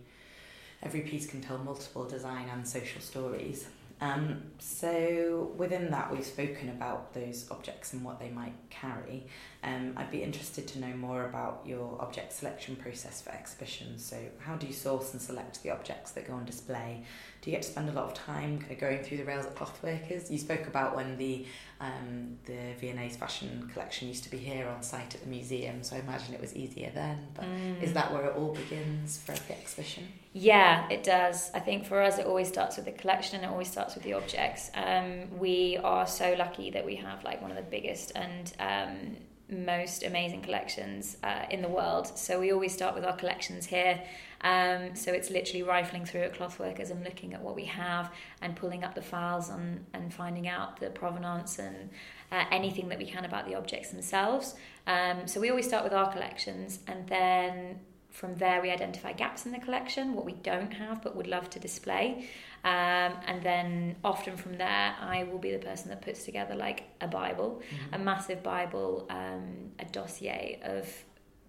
every 0.83 1.01
piece 1.01 1.27
can 1.27 1.41
tell 1.41 1.59
multiple 1.59 2.05
design 2.05 2.49
and 2.53 2.67
social 2.67 3.01
stories. 3.01 3.67
Um, 4.03 4.43
so 4.59 5.53
within 5.57 5.93
that, 5.93 6.11
we've 6.11 6.27
spoken 6.27 6.71
about 6.71 7.15
those 7.15 7.47
objects 7.53 7.93
and 7.93 8.03
what 8.03 8.19
they 8.19 8.31
might 8.31 8.55
carry. 8.69 9.29
Um, 9.63 9.95
I'd 9.97 10.11
be 10.11 10.25
interested 10.25 10.67
to 10.69 10.81
know 10.81 10.93
more 10.97 11.25
about 11.27 11.63
your 11.65 11.97
object 12.01 12.33
selection 12.33 12.75
process 12.75 13.23
for 13.23 13.31
exhibitions. 13.31 14.05
So 14.05 14.19
how 14.41 14.57
do 14.57 14.67
you 14.67 14.73
source 14.73 15.13
and 15.13 15.23
select 15.23 15.63
the 15.63 15.71
objects 15.71 16.11
that 16.13 16.27
go 16.27 16.35
on 16.35 16.45
display? 16.45 17.05
Do 17.43 17.51
you 17.51 17.57
get 17.57 17.63
to 17.65 17.69
spend 17.71 17.89
a 17.89 17.93
lot 17.93 18.05
of 18.05 18.15
time 18.15 18.61
kind 18.61 18.71
of 18.71 18.79
going 18.79 19.03
through 19.03 19.17
the 19.19 19.25
rails 19.25 19.47
at 19.47 19.57
Clothworkers? 19.57 20.31
You 20.31 20.39
spoke 20.39 20.69
about 20.69 20.95
when 20.95 21.19
the 21.19 21.45
um, 21.81 22.39
the 22.45 22.75
V&A's 22.81 23.17
fashion 23.17 23.69
collection 23.73 24.07
used 24.07 24.23
to 24.23 24.31
be 24.31 24.39
here 24.39 24.69
on 24.69 24.81
site 24.85 25.17
at 25.17 25.23
the 25.23 25.29
museum, 25.29 25.83
so 25.83 25.97
I 25.97 25.99
imagine 25.99 26.35
it 26.35 26.41
was 26.41 26.55
easier 26.55 26.93
then. 26.95 27.27
But 27.35 27.47
mm. 27.47 27.83
is 27.83 27.93
that 27.95 28.13
where 28.13 28.27
it 28.27 28.37
all 28.37 28.55
begins 28.55 29.19
for 29.19 29.33
the 29.33 29.59
exhibition? 29.59 30.07
Yeah, 30.33 30.89
it 30.89 31.03
does. 31.03 31.51
I 31.53 31.59
think 31.59 31.85
for 31.85 32.01
us, 32.01 32.19
it 32.19 32.27
always 32.27 32.47
starts 32.47 32.77
with 32.77 32.85
the 32.85 32.93
collection 32.93 33.37
and 33.37 33.45
it 33.45 33.49
always 33.49 33.69
starts 33.69 33.97
with 33.97 34.05
the 34.05 34.13
objects. 34.13 34.71
Um, 34.75 35.37
we 35.37 35.79
are 35.83 36.07
so 36.07 36.37
lucky 36.39 36.71
that 36.71 36.87
we 36.87 36.95
have 36.97 37.25
like 37.25 37.43
one 37.43 37.51
of 37.51 37.57
the 37.57 37.65
biggest 37.65 38.13
and 38.15 38.53
um, 38.61 39.17
most 39.49 40.03
amazing 40.03 40.43
collections 40.43 41.17
uh, 41.23 41.45
in 41.51 41.63
the 41.63 41.69
world. 41.69 42.19
So 42.19 42.41
we 42.41 42.53
always 42.53 42.73
start 42.73 42.95
with 42.95 43.05
our 43.05 43.17
collections 43.17 43.67
here. 43.67 44.01
Um, 44.43 44.95
so 44.95 45.13
it's 45.13 45.31
literally 45.31 45.63
rifling 45.63 46.05
through 46.05 46.23
at 46.23 46.35
Clothworkers 46.35 46.91
and 46.91 47.05
looking 47.05 47.33
at 47.33 47.41
what 47.41 47.55
we 47.55 47.65
have 47.67 48.13
and 48.41 48.57
pulling 48.57 48.83
up 48.83 48.95
the 48.95 49.03
files 49.03 49.51
and, 49.51 49.85
and 49.95 50.13
finding 50.13 50.49
out 50.49 50.81
the 50.81 50.91
provenance 50.91 51.59
and 51.59 51.91
uh, 52.33 52.45
anything 52.51 52.89
that 52.89 52.99
we 52.99 53.07
can 53.07 53.25
about 53.25 53.47
the 53.47 53.55
objects 53.55 53.91
themselves. 53.91 54.55
Um, 54.87 55.27
so 55.27 55.41
we 55.41 55.51
always 55.51 55.67
start 55.67 55.85
with 55.85 55.93
our 55.93 56.11
collections 56.11 56.81
and 56.89 57.07
then 57.07 57.81
from 58.11 58.35
there 58.37 58.61
we 58.61 58.71
identify 58.71 59.13
gaps 59.13 59.47
in 59.47 59.53
the 59.53 59.59
collection, 59.59 60.15
what 60.15 60.25
we 60.25 60.33
don't 60.33 60.73
have 60.75 61.03
but 61.03 61.17
would 61.17 61.27
love 61.27 61.49
to 61.51 61.59
display. 61.59 62.29
Um, 62.65 63.19
and 63.27 63.43
then 63.43 63.97
often 64.05 64.37
from 64.37 64.57
there, 64.57 64.95
I 65.01 65.25
will 65.25 65.39
be 65.39 65.51
the 65.51 65.59
person 65.59 65.89
that 65.91 66.03
puts 66.03 66.25
together 66.25 66.55
like 66.55 66.85
a 67.01 67.09
Bible, 67.09 67.61
mm-hmm. 67.65 67.95
a 67.95 67.99
massive 67.99 68.43
Bible, 68.43 69.07
um, 69.11 69.73
a 69.81 69.85
dossier 69.87 70.61
of 70.65 70.89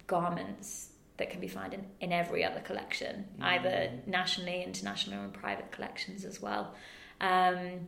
garments 0.08 0.88
that 1.16 1.30
can 1.30 1.40
be 1.40 1.46
found 1.46 1.72
in, 1.72 1.86
in 2.00 2.12
every 2.12 2.44
other 2.44 2.60
collection, 2.60 3.26
mm-hmm. 3.34 3.44
either 3.44 3.90
nationally, 4.06 4.64
international, 4.64 5.22
and 5.22 5.32
private 5.32 5.70
collections 5.70 6.24
as 6.24 6.42
well. 6.42 6.74
Um, 7.20 7.86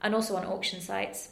and 0.00 0.14
also 0.14 0.36
on 0.36 0.44
auction 0.44 0.80
sites. 0.80 1.30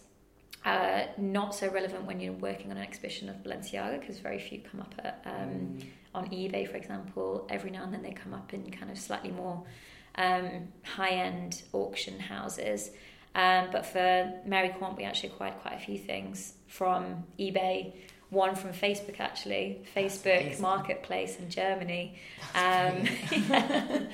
Uh, 0.62 1.06
not 1.16 1.54
so 1.54 1.70
relevant 1.70 2.04
when 2.04 2.20
you're 2.20 2.34
working 2.34 2.70
on 2.70 2.76
an 2.76 2.82
exhibition 2.82 3.30
of 3.30 3.36
Balenciaga 3.36 3.98
because 3.98 4.18
very 4.18 4.38
few 4.38 4.60
come 4.60 4.82
up 4.82 4.94
at, 4.98 5.22
um, 5.24 5.78
mm. 5.78 5.86
on 6.14 6.28
eBay, 6.28 6.70
for 6.70 6.76
example. 6.76 7.46
Every 7.48 7.70
now 7.70 7.84
and 7.84 7.94
then 7.94 8.02
they 8.02 8.12
come 8.12 8.34
up 8.34 8.52
in 8.52 8.70
kind 8.70 8.92
of 8.92 8.98
slightly 8.98 9.30
more 9.30 9.64
um, 10.20 10.68
high 10.84 11.10
end 11.10 11.62
auction 11.72 12.20
houses. 12.20 12.90
Um, 13.34 13.68
but 13.72 13.86
for 13.86 14.32
Mary 14.44 14.70
Quant, 14.70 14.96
we 14.96 15.04
actually 15.04 15.30
acquired 15.30 15.54
quite 15.60 15.74
a 15.74 15.78
few 15.78 15.98
things 15.98 16.54
from 16.66 17.24
eBay. 17.38 17.94
One 18.28 18.54
from 18.54 18.72
Facebook, 18.72 19.18
actually, 19.18 19.82
Facebook 19.96 20.60
Marketplace 20.60 21.36
in 21.38 21.48
Germany. 21.48 22.18
Um, 22.54 23.08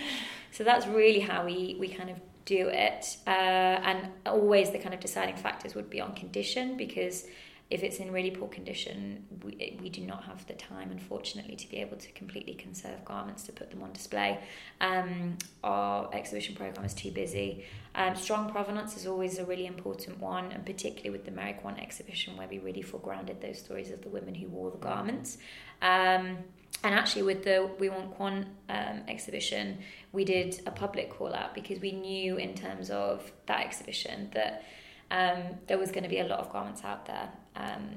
so 0.53 0.65
that's 0.65 0.87
really 0.87 1.21
how 1.21 1.45
we, 1.45 1.77
we 1.79 1.89
kind 1.89 2.09
of 2.09 2.17
do 2.47 2.69
it. 2.69 3.17
Uh, 3.27 3.31
and 3.31 4.09
always 4.25 4.71
the 4.71 4.79
kind 4.79 4.95
of 4.95 5.01
deciding 5.01 5.37
factors 5.37 5.75
would 5.75 5.91
be 5.91 6.01
on 6.01 6.15
condition 6.15 6.77
because 6.77 7.27
if 7.69 7.83
it's 7.83 7.99
in 7.99 8.13
really 8.13 8.31
poor 8.31 8.47
condition, 8.49 9.25
we, 9.43 9.77
we 9.83 9.89
do 9.89 10.03
not 10.03 10.23
have 10.25 10.47
the 10.47 10.55
time, 10.55 10.93
unfortunately, 10.93 11.57
to 11.57 11.69
be 11.69 11.79
able 11.79 11.97
to 11.97 12.13
completely 12.13 12.55
conserve 12.55 13.05
garments 13.05 13.43
to 13.45 13.53
put 13.53 13.71
them 13.71 13.83
on 13.83 13.93
display. 13.93 14.39
Um, 14.81 15.37
our 15.65 16.09
exhibition 16.15 16.55
program 16.55 16.85
is 16.85 16.95
too 16.95 17.11
busy. 17.11 17.65
Um, 17.97 18.15
strong 18.15 18.51
provenance 18.51 18.97
is 18.97 19.07
always 19.07 19.39
a 19.39 19.45
really 19.45 19.67
important 19.67 20.21
one, 20.21 20.53
and 20.53 20.65
particularly 20.65 21.11
with 21.11 21.25
the 21.25 21.33
Mary 21.33 21.57
exhibition, 21.79 22.37
where 22.37 22.47
we 22.47 22.61
really 22.61 22.85
foregrounded 22.85 23.41
those 23.41 23.59
stories 23.59 23.91
of 23.91 24.01
the 24.03 24.11
women 24.11 24.35
who 24.35 24.47
wore 24.47 24.71
the 24.71 24.79
garments. 24.79 25.39
Um, 25.83 26.39
and 26.85 26.95
actually, 26.95 27.23
with 27.23 27.43
the 27.43 27.69
We 27.81 27.89
Want 27.89 28.15
Quant 28.15 28.47
um, 28.69 29.03
exhibition, 29.09 29.79
we 30.13 30.25
did 30.25 30.61
a 30.67 30.71
public 30.71 31.11
call 31.11 31.35
out 31.35 31.53
because 31.53 31.81
we 31.81 31.91
knew, 31.91 32.37
in 32.37 32.55
terms 32.55 32.91
of 32.91 33.33
that 33.47 33.67
exhibition, 33.67 34.31
that 34.35 34.63
um, 35.11 35.43
there 35.67 35.79
was 35.79 35.91
going 35.91 36.03
to 36.03 36.09
be 36.09 36.21
a 36.21 36.27
lot 36.27 36.41
of 36.41 36.53
garments 36.53 36.83
out 36.85 37.07
there. 37.07 37.29
Um, 37.55 37.97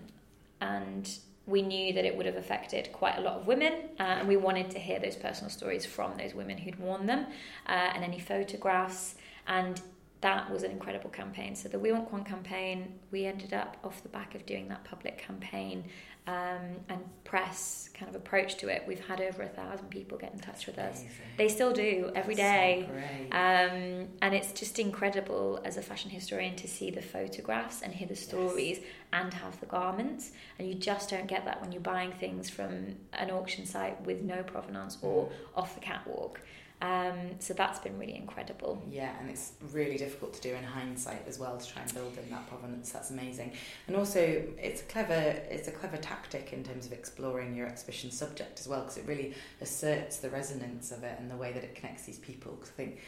and 0.61 1.09
we 1.45 1.61
knew 1.61 1.93
that 1.93 2.05
it 2.05 2.15
would 2.15 2.25
have 2.25 2.35
affected 2.35 2.91
quite 2.91 3.17
a 3.17 3.21
lot 3.21 3.33
of 3.33 3.47
women, 3.47 3.73
uh, 3.99 4.03
and 4.03 4.27
we 4.27 4.37
wanted 4.37 4.69
to 4.71 4.79
hear 4.79 4.99
those 4.99 5.15
personal 5.15 5.49
stories 5.49 5.85
from 5.85 6.15
those 6.17 6.33
women 6.33 6.57
who'd 6.57 6.79
worn 6.79 7.05
them 7.05 7.25
uh, 7.67 7.71
and 7.71 8.03
any 8.03 8.19
photographs. 8.19 9.15
And 9.47 9.81
that 10.21 10.51
was 10.51 10.63
an 10.63 10.71
incredible 10.71 11.09
campaign. 11.09 11.55
So 11.55 11.69
the 11.69 11.79
We 11.79 11.91
Want 11.91 12.09
Quant 12.09 12.25
campaign, 12.25 12.99
we 13.09 13.25
ended 13.25 13.53
up 13.53 13.77
off 13.83 14.03
the 14.03 14.09
back 14.09 14.35
of 14.35 14.45
doing 14.45 14.67
that 14.67 14.83
public 14.83 15.17
campaign 15.17 15.85
um, 16.27 16.77
and 16.89 16.99
press 17.23 17.89
kind 17.93 18.09
of 18.09 18.15
approach 18.15 18.55
to 18.57 18.67
it, 18.67 18.83
we've 18.87 19.05
had 19.05 19.19
over 19.19 19.43
a 19.43 19.47
thousand 19.47 19.89
people 19.89 20.17
get 20.17 20.31
in 20.33 20.39
touch 20.39 20.67
with 20.67 20.77
us. 20.77 21.03
They 21.37 21.47
still 21.47 21.73
do 21.73 22.11
every 22.15 22.35
day, 22.35 22.87
so 22.87 23.37
um, 23.37 24.07
and 24.21 24.35
it's 24.35 24.51
just 24.51 24.79
incredible 24.79 25.59
as 25.65 25.77
a 25.77 25.81
fashion 25.81 26.11
historian 26.11 26.55
to 26.57 26.67
see 26.67 26.91
the 26.91 27.01
photographs 27.01 27.81
and 27.81 27.93
hear 27.93 28.07
the 28.07 28.15
stories 28.15 28.77
yes. 28.77 28.87
and 29.13 29.33
have 29.33 29.59
the 29.59 29.65
garments. 29.65 30.31
And 30.57 30.67
you 30.67 30.75
just 30.75 31.09
don't 31.09 31.27
get 31.27 31.45
that 31.45 31.61
when 31.61 31.71
you're 31.71 31.81
buying 31.81 32.11
things 32.11 32.49
from 32.49 32.95
an 33.13 33.31
auction 33.31 33.65
site 33.65 33.99
with 34.05 34.21
no 34.21 34.43
provenance 34.43 34.97
or 35.01 35.25
mm. 35.25 35.31
off 35.55 35.73
the 35.75 35.81
catwalk. 35.81 36.41
Um, 36.81 37.39
so 37.39 37.53
that's 37.53 37.79
been 37.79 37.99
really 37.99 38.15
incredible. 38.15 38.81
Yeah, 38.89 39.11
and 39.19 39.29
it's 39.29 39.51
really 39.73 39.97
difficult 39.97 40.33
to 40.35 40.41
do 40.41 40.55
in 40.55 40.63
hindsight 40.63 41.27
as 41.27 41.37
well 41.37 41.57
to 41.57 41.67
try 41.73 41.81
and 41.81 41.93
build 41.93 42.17
in 42.17 42.29
that 42.29 42.47
provenance. 42.47 42.91
That's 42.91 43.09
amazing, 43.09 43.51
and 43.87 43.97
also 43.97 44.43
it's 44.57 44.81
a 44.81 44.85
clever 44.85 45.13
it's 45.13 45.67
a 45.67 45.71
clever 45.71 45.97
tactic 45.97 46.53
in 46.53 46.63
terms 46.63 46.85
of 46.85 46.93
exploring 46.93 47.53
your 47.53 47.67
exhibition 47.67 48.11
subject 48.11 48.59
as 48.61 48.67
well 48.67 48.81
because 48.81 48.97
it 48.97 49.05
really 49.07 49.33
asserts 49.59 50.17
the 50.17 50.29
resonance 50.29 50.91
of 50.91 51.03
it 51.03 51.19
and 51.19 51.29
the 51.29 51.35
way 51.35 51.51
that 51.51 51.63
it 51.63 51.75
connects 51.75 52.03
these 52.03 52.19
people. 52.19 52.53
Because 52.53 52.69
I 52.69 52.77
think 52.77 52.99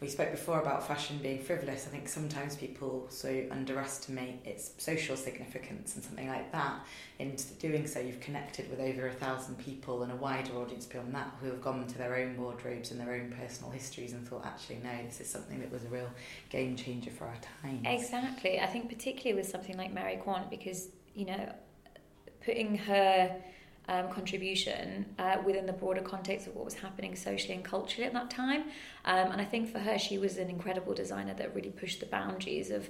we 0.00 0.08
spoke 0.08 0.30
before 0.30 0.60
about 0.60 0.86
fashion 0.86 1.18
being 1.22 1.42
frivolous. 1.42 1.86
I 1.86 1.90
think 1.90 2.08
sometimes 2.08 2.56
people 2.56 3.06
so 3.10 3.44
underestimate 3.50 4.40
its 4.46 4.72
social 4.78 5.14
significance 5.14 5.94
and 5.94 6.02
something 6.02 6.26
like 6.26 6.50
that. 6.52 6.80
In 7.18 7.36
doing 7.58 7.86
so, 7.86 8.00
you've 8.00 8.20
connected 8.20 8.70
with 8.70 8.80
over 8.80 9.08
a 9.08 9.12
thousand 9.12 9.58
people 9.58 10.02
and 10.02 10.10
a 10.10 10.16
wider 10.16 10.54
audience 10.54 10.86
beyond 10.86 11.14
that 11.14 11.30
who 11.42 11.48
have 11.48 11.60
gone 11.60 11.86
to 11.86 11.98
their 11.98 12.16
own 12.16 12.38
wardrobes 12.38 12.90
and 12.90 12.98
their 12.98 13.12
own 13.12 13.34
personal 13.38 13.70
histories 13.70 14.14
and 14.14 14.26
thought, 14.26 14.46
actually, 14.46 14.78
no, 14.82 14.90
this 15.04 15.20
is 15.20 15.28
something 15.28 15.60
that 15.60 15.70
was 15.70 15.84
a 15.84 15.88
real 15.88 16.10
game 16.48 16.76
changer 16.76 17.10
for 17.10 17.24
our 17.26 17.38
time. 17.62 17.82
Exactly. 17.84 18.58
I 18.58 18.66
think 18.66 18.88
particularly 18.88 19.38
with 19.38 19.50
something 19.50 19.76
like 19.76 19.92
Mary 19.92 20.16
Quant, 20.16 20.48
because 20.48 20.88
you 21.14 21.26
know, 21.26 21.52
putting 22.42 22.76
her 22.78 23.36
um, 23.90 24.08
contribution 24.08 25.04
uh, 25.18 25.38
within 25.44 25.66
the 25.66 25.72
broader 25.72 26.00
context 26.00 26.46
of 26.46 26.54
what 26.54 26.64
was 26.64 26.74
happening 26.74 27.16
socially 27.16 27.54
and 27.54 27.64
culturally 27.64 28.06
at 28.06 28.12
that 28.12 28.30
time. 28.30 28.62
Um, 29.04 29.32
and 29.32 29.40
I 29.40 29.44
think 29.44 29.70
for 29.70 29.80
her, 29.80 29.98
she 29.98 30.16
was 30.16 30.38
an 30.38 30.48
incredible 30.48 30.94
designer 30.94 31.34
that 31.34 31.54
really 31.54 31.70
pushed 31.70 31.98
the 31.98 32.06
boundaries 32.06 32.70
of, 32.70 32.88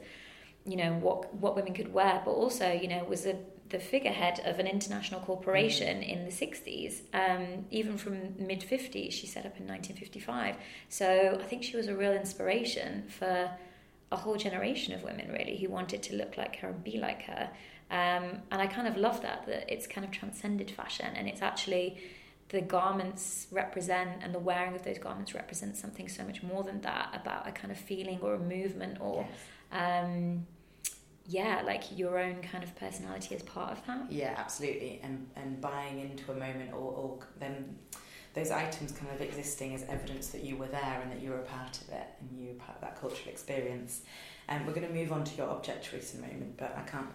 you 0.66 0.76
know, 0.76 0.92
what 0.92 1.34
what 1.34 1.56
women 1.56 1.72
could 1.72 1.92
wear, 1.92 2.20
but 2.24 2.32
also, 2.32 2.70
you 2.70 2.86
know, 2.86 3.02
was 3.04 3.24
a, 3.24 3.36
the 3.70 3.78
figurehead 3.78 4.40
of 4.44 4.58
an 4.58 4.66
international 4.66 5.20
corporation 5.20 6.00
mm. 6.00 6.08
in 6.08 6.24
the 6.26 6.30
60s. 6.30 7.00
Um, 7.14 7.64
even 7.70 7.96
from 7.96 8.34
mid 8.38 8.60
50s, 8.60 9.12
she 9.12 9.26
set 9.26 9.46
up 9.46 9.58
in 9.58 9.66
1955. 9.66 10.56
So 10.90 11.38
I 11.40 11.44
think 11.44 11.64
she 11.64 11.76
was 11.76 11.88
a 11.88 11.96
real 11.96 12.12
inspiration 12.12 13.04
for 13.08 13.50
a 14.12 14.16
whole 14.16 14.36
generation 14.36 14.92
of 14.92 15.02
women, 15.02 15.30
really, 15.32 15.56
who 15.56 15.70
wanted 15.70 16.02
to 16.02 16.16
look 16.16 16.36
like 16.36 16.56
her 16.56 16.68
and 16.68 16.84
be 16.84 16.98
like 16.98 17.22
her. 17.22 17.48
Um, 17.90 18.42
and 18.52 18.62
I 18.62 18.68
kind 18.68 18.86
of 18.86 18.96
love 18.96 19.20
that, 19.22 19.46
that 19.46 19.72
it's 19.72 19.86
kind 19.88 20.04
of 20.04 20.12
transcended 20.12 20.70
fashion 20.70 21.08
and 21.16 21.28
it's 21.28 21.42
actually 21.42 21.98
the 22.50 22.60
garments 22.60 23.46
represent 23.50 24.22
and 24.22 24.34
the 24.34 24.38
wearing 24.38 24.74
of 24.74 24.82
those 24.82 24.98
garments 24.98 25.34
represents 25.34 25.80
something 25.80 26.08
so 26.08 26.24
much 26.24 26.42
more 26.42 26.62
than 26.62 26.80
that 26.82 27.08
about 27.20 27.48
a 27.48 27.52
kind 27.52 27.72
of 27.72 27.78
feeling 27.78 28.18
or 28.22 28.34
a 28.34 28.38
movement 28.38 28.98
or 29.00 29.26
yes. 29.72 30.04
um, 30.04 30.46
yeah 31.26 31.62
like 31.64 31.96
your 31.96 32.18
own 32.18 32.42
kind 32.42 32.62
of 32.62 32.74
personality 32.76 33.34
as 33.34 33.42
part 33.42 33.72
of 33.72 33.84
that. 33.86 34.10
Yeah 34.10 34.34
absolutely. 34.36 35.00
And 35.02 35.28
and 35.36 35.60
buying 35.60 36.00
into 36.00 36.30
a 36.30 36.34
moment 36.34 36.72
or, 36.72 36.92
or 36.92 37.18
then 37.38 37.76
those 38.34 38.52
items 38.52 38.92
kind 38.92 39.12
of 39.12 39.20
existing 39.20 39.74
as 39.74 39.82
evidence 39.88 40.28
that 40.28 40.44
you 40.44 40.56
were 40.56 40.68
there 40.68 41.00
and 41.02 41.10
that 41.10 41.20
you 41.20 41.30
were 41.30 41.38
a 41.40 41.42
part 41.42 41.80
of 41.80 41.88
it 41.88 42.06
and 42.20 42.40
you 42.40 42.48
were 42.48 42.54
part 42.54 42.76
of 42.76 42.80
that 42.82 43.00
cultural 43.00 43.28
experience. 43.28 44.02
And 44.48 44.60
um, 44.60 44.66
we're 44.66 44.74
going 44.74 44.86
to 44.86 44.94
move 44.94 45.12
on 45.12 45.22
to 45.24 45.36
your 45.36 45.48
object 45.48 45.90
choice 45.90 46.14
in 46.14 46.24
a 46.24 46.26
moment 46.26 46.56
but 46.56 46.76
I 46.76 46.82
can't 46.88 47.10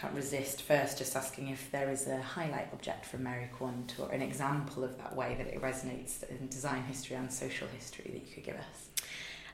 can't 0.00 0.14
resist 0.14 0.62
first 0.62 0.98
just 0.98 1.16
asking 1.16 1.48
if 1.48 1.70
there 1.70 1.90
is 1.90 2.06
a 2.06 2.20
highlight 2.20 2.68
object 2.72 3.04
from 3.04 3.24
Mary 3.24 3.48
Quant 3.56 3.94
or 3.98 4.10
an 4.10 4.22
example 4.22 4.84
of 4.84 4.96
that 4.98 5.14
way 5.14 5.34
that 5.38 5.48
it 5.48 5.60
resonates 5.60 6.28
in 6.28 6.48
design 6.48 6.82
history 6.84 7.16
and 7.16 7.32
social 7.32 7.68
history 7.68 8.10
that 8.12 8.26
you 8.26 8.34
could 8.34 8.44
give 8.44 8.56
us. 8.56 8.88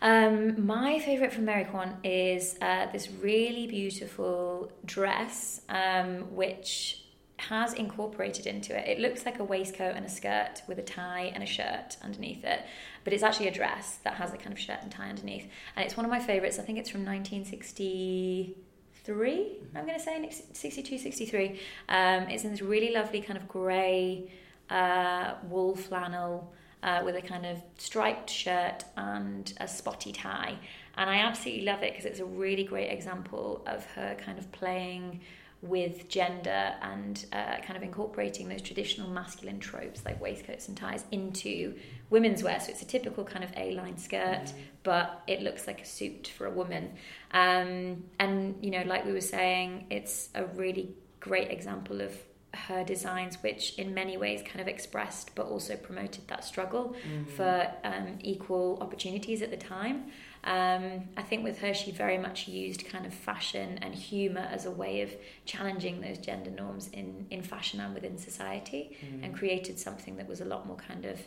Um, 0.02 0.66
my 0.66 0.98
favourite 0.98 1.32
from 1.32 1.46
Mary 1.46 1.64
Quant 1.64 1.96
is 2.04 2.58
uh, 2.60 2.90
this 2.92 3.10
really 3.10 3.66
beautiful 3.66 4.70
dress, 4.84 5.62
um, 5.68 6.34
which 6.34 7.00
has 7.36 7.72
incorporated 7.72 8.46
into 8.46 8.76
it. 8.78 8.86
It 8.86 9.00
looks 9.00 9.24
like 9.24 9.38
a 9.38 9.44
waistcoat 9.44 9.96
and 9.96 10.04
a 10.04 10.08
skirt 10.08 10.62
with 10.68 10.78
a 10.78 10.82
tie 10.82 11.32
and 11.34 11.42
a 11.42 11.46
shirt 11.46 11.96
underneath 12.02 12.44
it, 12.44 12.60
but 13.02 13.12
it's 13.12 13.22
actually 13.22 13.48
a 13.48 13.52
dress 13.52 13.98
that 14.04 14.14
has 14.14 14.32
a 14.32 14.36
kind 14.36 14.52
of 14.52 14.58
shirt 14.58 14.78
and 14.82 14.90
tie 14.90 15.08
underneath. 15.08 15.48
And 15.74 15.84
it's 15.84 15.96
one 15.96 16.04
of 16.04 16.10
my 16.10 16.20
favourites. 16.20 16.58
I 16.58 16.62
think 16.62 16.78
it's 16.78 16.90
from 16.90 17.04
1960 17.04 18.56
63, 19.04 19.58
I'm 19.74 19.86
going 19.86 19.98
to 19.98 20.02
say, 20.02 20.30
62, 20.52 20.96
63. 20.96 21.60
Um, 21.90 22.22
it's 22.30 22.44
in 22.44 22.50
this 22.52 22.62
really 22.62 22.90
lovely 22.90 23.20
kind 23.20 23.36
of 23.36 23.46
grey 23.46 24.32
uh, 24.70 25.34
wool 25.50 25.76
flannel 25.76 26.50
uh, 26.82 27.02
with 27.04 27.14
a 27.16 27.20
kind 27.20 27.44
of 27.44 27.58
striped 27.76 28.30
shirt 28.30 28.84
and 28.96 29.52
a 29.60 29.68
spotty 29.68 30.10
tie. 30.10 30.56
And 30.96 31.10
I 31.10 31.16
absolutely 31.16 31.66
love 31.66 31.82
it 31.82 31.92
because 31.92 32.06
it's 32.06 32.20
a 32.20 32.24
really 32.24 32.64
great 32.64 32.90
example 32.90 33.62
of 33.66 33.84
her 33.92 34.16
kind 34.24 34.38
of 34.38 34.50
playing 34.52 35.20
with 35.60 36.08
gender 36.08 36.74
and 36.82 37.26
uh, 37.32 37.56
kind 37.62 37.76
of 37.76 37.82
incorporating 37.82 38.48
those 38.48 38.62
traditional 38.62 39.08
masculine 39.10 39.58
tropes 39.58 40.04
like 40.04 40.20
waistcoats 40.20 40.68
and 40.68 40.76
ties 40.76 41.04
into 41.10 41.74
women's 42.10 42.42
wear. 42.42 42.60
So 42.60 42.70
it's 42.70 42.82
a 42.82 42.86
typical 42.86 43.24
kind 43.24 43.44
of 43.44 43.50
A-line 43.56 43.98
skirt, 43.98 44.44
mm. 44.44 44.52
But 44.84 45.22
it 45.26 45.42
looks 45.42 45.66
like 45.66 45.80
a 45.80 45.86
suit 45.86 46.30
for 46.36 46.46
a 46.46 46.50
woman. 46.50 46.92
Um, 47.32 48.04
and 48.20 48.56
you 48.60 48.70
know, 48.70 48.84
like 48.86 49.04
we 49.04 49.12
were 49.12 49.20
saying, 49.20 49.86
it's 49.90 50.28
a 50.34 50.44
really 50.44 50.94
great 51.20 51.50
example 51.50 52.00
of 52.00 52.12
her 52.54 52.84
designs, 52.84 53.36
which 53.42 53.76
in 53.78 53.94
many 53.94 54.16
ways 54.16 54.42
kind 54.46 54.60
of 54.60 54.68
expressed 54.68 55.34
but 55.34 55.46
also 55.46 55.74
promoted 55.76 56.28
that 56.28 56.44
struggle 56.44 56.94
mm. 57.08 57.28
for 57.30 57.72
um, 57.82 58.18
equal 58.20 58.78
opportunities 58.80 59.42
at 59.42 59.50
the 59.50 59.56
time. 59.56 60.04
Um, 60.44 61.08
I 61.16 61.22
think 61.22 61.42
with 61.42 61.58
her, 61.60 61.72
she 61.72 61.90
very 61.90 62.18
much 62.18 62.46
used 62.46 62.86
kind 62.86 63.06
of 63.06 63.14
fashion 63.14 63.78
and 63.80 63.94
humour 63.94 64.46
as 64.52 64.66
a 64.66 64.70
way 64.70 65.00
of 65.00 65.10
challenging 65.46 66.00
those 66.00 66.18
gender 66.18 66.50
norms 66.50 66.88
in, 66.88 67.26
in 67.30 67.42
fashion 67.42 67.80
and 67.80 67.94
within 67.94 68.18
society 68.18 68.96
mm. 69.02 69.24
and 69.24 69.34
created 69.34 69.78
something 69.78 70.16
that 70.16 70.28
was 70.28 70.40
a 70.40 70.44
lot 70.44 70.66
more 70.66 70.76
kind 70.76 71.06
of 71.06 71.18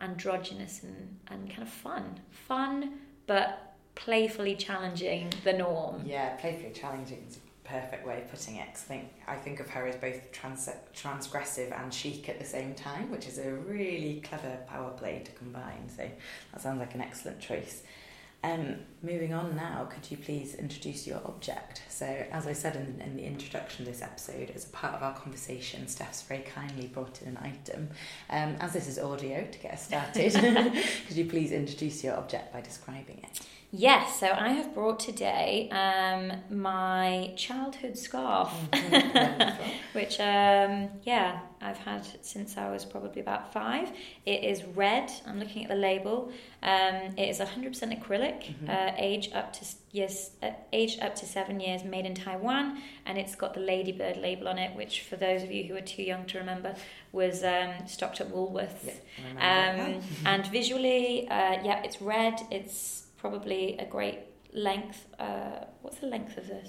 androgynous 0.00 0.82
and, 0.82 1.16
and 1.28 1.48
kind 1.48 1.62
of 1.62 1.68
fun. 1.68 2.20
Fun, 2.30 2.98
but 3.26 3.74
playfully 3.94 4.56
challenging 4.56 5.32
the 5.44 5.52
norm. 5.52 6.02
Yeah, 6.04 6.36
playfully 6.36 6.72
challenging 6.72 7.24
is 7.28 7.36
a 7.36 7.68
perfect 7.68 8.06
way 8.06 8.22
of 8.22 8.30
putting 8.30 8.56
it. 8.56 8.68
I 8.68 8.72
think 8.72 9.12
I 9.26 9.36
think 9.36 9.60
of 9.60 9.70
her 9.70 9.86
as 9.86 9.96
both 9.96 10.32
trans- 10.32 10.68
transgressive 10.94 11.78
and 11.80 11.92
chic 11.92 12.28
at 12.28 12.38
the 12.38 12.44
same 12.44 12.74
time, 12.74 13.10
which 13.10 13.26
is 13.26 13.38
a 13.38 13.50
really 13.52 14.20
clever 14.24 14.58
power 14.68 14.90
play 14.90 15.22
to 15.24 15.32
combine. 15.32 15.88
So 15.88 16.08
that 16.52 16.60
sounds 16.60 16.80
like 16.80 16.94
an 16.94 17.00
excellent 17.00 17.40
choice. 17.40 17.82
Um, 18.44 18.76
moving 19.02 19.32
on 19.32 19.56
now, 19.56 19.88
could 19.90 20.10
you 20.10 20.18
please 20.18 20.54
introduce 20.54 21.06
your 21.06 21.18
object? 21.24 21.80
So, 21.88 22.04
as 22.04 22.46
I 22.46 22.52
said 22.52 22.76
in, 22.76 23.00
in 23.00 23.16
the 23.16 23.24
introduction 23.24 23.86
to 23.86 23.90
this 23.90 24.02
episode, 24.02 24.52
as 24.54 24.66
a 24.66 24.68
part 24.68 24.94
of 24.94 25.02
our 25.02 25.14
conversation, 25.14 25.88
Steph's 25.88 26.20
very 26.20 26.42
kindly 26.42 26.88
brought 26.88 27.22
in 27.22 27.28
an 27.28 27.38
item. 27.38 27.88
Um, 28.28 28.56
as 28.60 28.74
this 28.74 28.86
is 28.86 28.98
audio, 28.98 29.46
to 29.50 29.58
get 29.58 29.72
us 29.72 29.86
started, 29.86 30.34
could 31.08 31.16
you 31.16 31.24
please 31.24 31.52
introduce 31.52 32.04
your 32.04 32.16
object 32.18 32.52
by 32.52 32.60
describing 32.60 33.22
it? 33.22 33.40
Yes, 33.76 34.20
so 34.20 34.28
I 34.30 34.50
have 34.50 34.72
brought 34.72 35.00
today 35.00 35.68
um, 35.72 36.32
my 36.48 37.32
childhood 37.36 37.98
scarf, 37.98 38.52
mm-hmm. 38.70 39.72
which, 39.94 40.20
um, 40.20 40.90
yeah, 41.02 41.40
I've 41.60 41.78
had 41.78 42.06
since 42.24 42.56
I 42.56 42.70
was 42.70 42.84
probably 42.84 43.20
about 43.20 43.52
five. 43.52 43.90
It 44.26 44.44
is 44.44 44.62
red. 44.62 45.10
I'm 45.26 45.40
looking 45.40 45.64
at 45.64 45.70
the 45.70 45.74
label. 45.76 46.30
Um, 46.62 47.14
it 47.16 47.28
is 47.28 47.40
100% 47.40 47.74
acrylic, 48.00 48.44
mm-hmm. 48.44 48.70
uh, 48.70 48.92
age 48.96 49.32
up 49.34 49.52
to 49.54 49.66
yes, 49.90 50.30
uh, 50.40 50.50
aged 50.72 51.02
up 51.02 51.16
to 51.16 51.26
seven 51.26 51.58
years, 51.58 51.82
made 51.82 52.06
in 52.06 52.14
Taiwan, 52.14 52.80
and 53.06 53.18
it's 53.18 53.34
got 53.34 53.54
the 53.54 53.60
Ladybird 53.60 54.18
label 54.18 54.46
on 54.46 54.56
it, 54.56 54.76
which 54.76 55.00
for 55.00 55.16
those 55.16 55.42
of 55.42 55.50
you 55.50 55.64
who 55.64 55.74
are 55.74 55.80
too 55.80 56.04
young 56.04 56.26
to 56.26 56.38
remember 56.38 56.76
was 57.10 57.42
um, 57.42 57.72
stocked 57.88 58.20
at 58.20 58.28
Woolworths. 58.30 58.92
Yeah, 59.36 59.94
um, 59.96 60.02
and 60.26 60.46
visually, 60.46 61.26
uh, 61.28 61.58
yeah, 61.64 61.82
it's 61.82 62.00
red. 62.00 62.40
It's 62.52 63.03
probably 63.24 63.74
a 63.78 63.86
great 63.86 64.18
length. 64.52 65.06
Uh, 65.18 65.64
what's 65.80 65.96
the 65.96 66.06
length 66.06 66.36
of 66.36 66.46
this? 66.46 66.68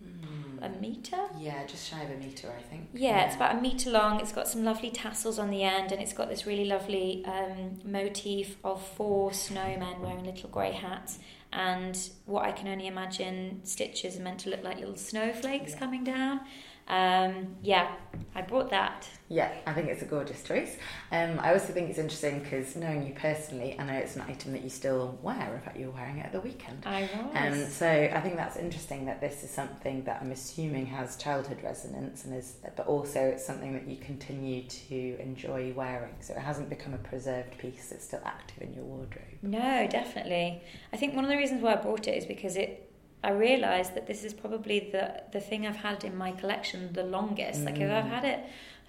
Mm. 0.00 0.64
A 0.64 0.68
meter? 0.80 1.22
Yeah, 1.36 1.66
just 1.66 1.90
shy 1.90 2.00
of 2.02 2.10
a 2.12 2.16
meter, 2.16 2.54
I 2.56 2.62
think. 2.62 2.90
Yeah, 2.94 3.16
yeah, 3.16 3.26
it's 3.26 3.34
about 3.34 3.56
a 3.58 3.60
meter 3.60 3.90
long. 3.90 4.20
It's 4.20 4.30
got 4.30 4.46
some 4.46 4.62
lovely 4.62 4.90
tassels 4.90 5.40
on 5.40 5.50
the 5.50 5.64
end, 5.64 5.90
and 5.90 6.00
it's 6.00 6.12
got 6.12 6.28
this 6.28 6.46
really 6.46 6.66
lovely 6.66 7.24
um, 7.24 7.80
motif 7.84 8.58
of 8.62 8.80
four 8.96 9.32
snowmen 9.32 9.98
wearing 9.98 10.24
little 10.24 10.50
grey 10.50 10.70
hats. 10.70 11.18
And 11.52 11.98
what 12.26 12.44
I 12.44 12.52
can 12.52 12.68
only 12.68 12.86
imagine 12.86 13.60
stitches 13.64 14.16
are 14.16 14.22
meant 14.22 14.38
to 14.40 14.50
look 14.50 14.62
like 14.62 14.78
little 14.78 14.96
snowflakes 14.96 15.72
yeah. 15.72 15.78
coming 15.80 16.04
down. 16.04 16.42
Um, 16.86 17.56
yeah, 17.62 17.94
I 18.34 18.42
brought 18.42 18.70
that. 18.70 19.08
Yeah, 19.28 19.50
I 19.66 19.72
think 19.72 19.88
it's 19.88 20.02
a 20.02 20.06
gorgeous 20.06 20.42
choice. 20.42 20.76
Um, 21.10 21.40
I 21.40 21.54
also 21.54 21.72
think 21.72 21.88
it's 21.88 21.98
interesting 21.98 22.40
because 22.40 22.76
knowing 22.76 23.06
you 23.06 23.14
personally, 23.14 23.74
I 23.78 23.84
know 23.84 23.94
it's 23.94 24.16
an 24.16 24.22
item 24.22 24.52
that 24.52 24.62
you 24.62 24.68
still 24.68 25.18
wear. 25.22 25.54
In 25.54 25.60
fact, 25.62 25.78
you 25.78 25.86
were 25.86 25.92
wearing 25.92 26.18
it 26.18 26.26
at 26.26 26.32
the 26.32 26.40
weekend. 26.40 26.82
I 26.84 27.08
was. 27.32 27.54
Um, 27.62 27.66
so 27.70 27.88
I 27.88 28.20
think 28.20 28.36
that's 28.36 28.56
interesting 28.56 29.06
that 29.06 29.20
this 29.20 29.42
is 29.42 29.50
something 29.50 30.04
that 30.04 30.20
I'm 30.20 30.30
assuming 30.30 30.86
has 30.86 31.16
childhood 31.16 31.58
resonance, 31.62 32.24
and 32.26 32.34
is, 32.34 32.56
but 32.76 32.86
also 32.86 33.20
it's 33.20 33.44
something 33.44 33.72
that 33.72 33.88
you 33.88 33.96
continue 33.96 34.64
to 34.64 35.16
enjoy 35.20 35.72
wearing. 35.74 36.14
So 36.20 36.34
it 36.34 36.40
hasn't 36.40 36.68
become 36.68 36.92
a 36.92 36.98
preserved 36.98 37.56
piece; 37.56 37.92
it's 37.92 38.04
still 38.04 38.22
active 38.24 38.62
in 38.62 38.74
your 38.74 38.84
wardrobe. 38.84 39.24
No, 39.42 39.86
definitely. 39.88 40.60
I 40.92 40.96
think 40.98 41.14
one 41.14 41.24
of 41.24 41.30
the 41.30 41.36
reasons 41.36 41.62
why 41.62 41.72
I 41.72 41.76
brought 41.76 42.06
it 42.08 42.16
is 42.16 42.26
because 42.26 42.56
it 42.56 42.90
I 43.24 43.30
realised 43.30 43.94
that 43.96 44.06
this 44.06 44.22
is 44.24 44.32
probably 44.34 44.78
the 44.94 45.06
the 45.32 45.40
thing 45.40 45.66
I've 45.66 45.82
had 45.88 46.04
in 46.04 46.14
my 46.24 46.32
collection 46.40 46.92
the 46.92 47.04
longest. 47.04 47.64
Like 47.64 47.78
if 47.80 47.90
I've 47.90 48.04
Mm. 48.04 48.16
had 48.16 48.24
it, 48.24 48.38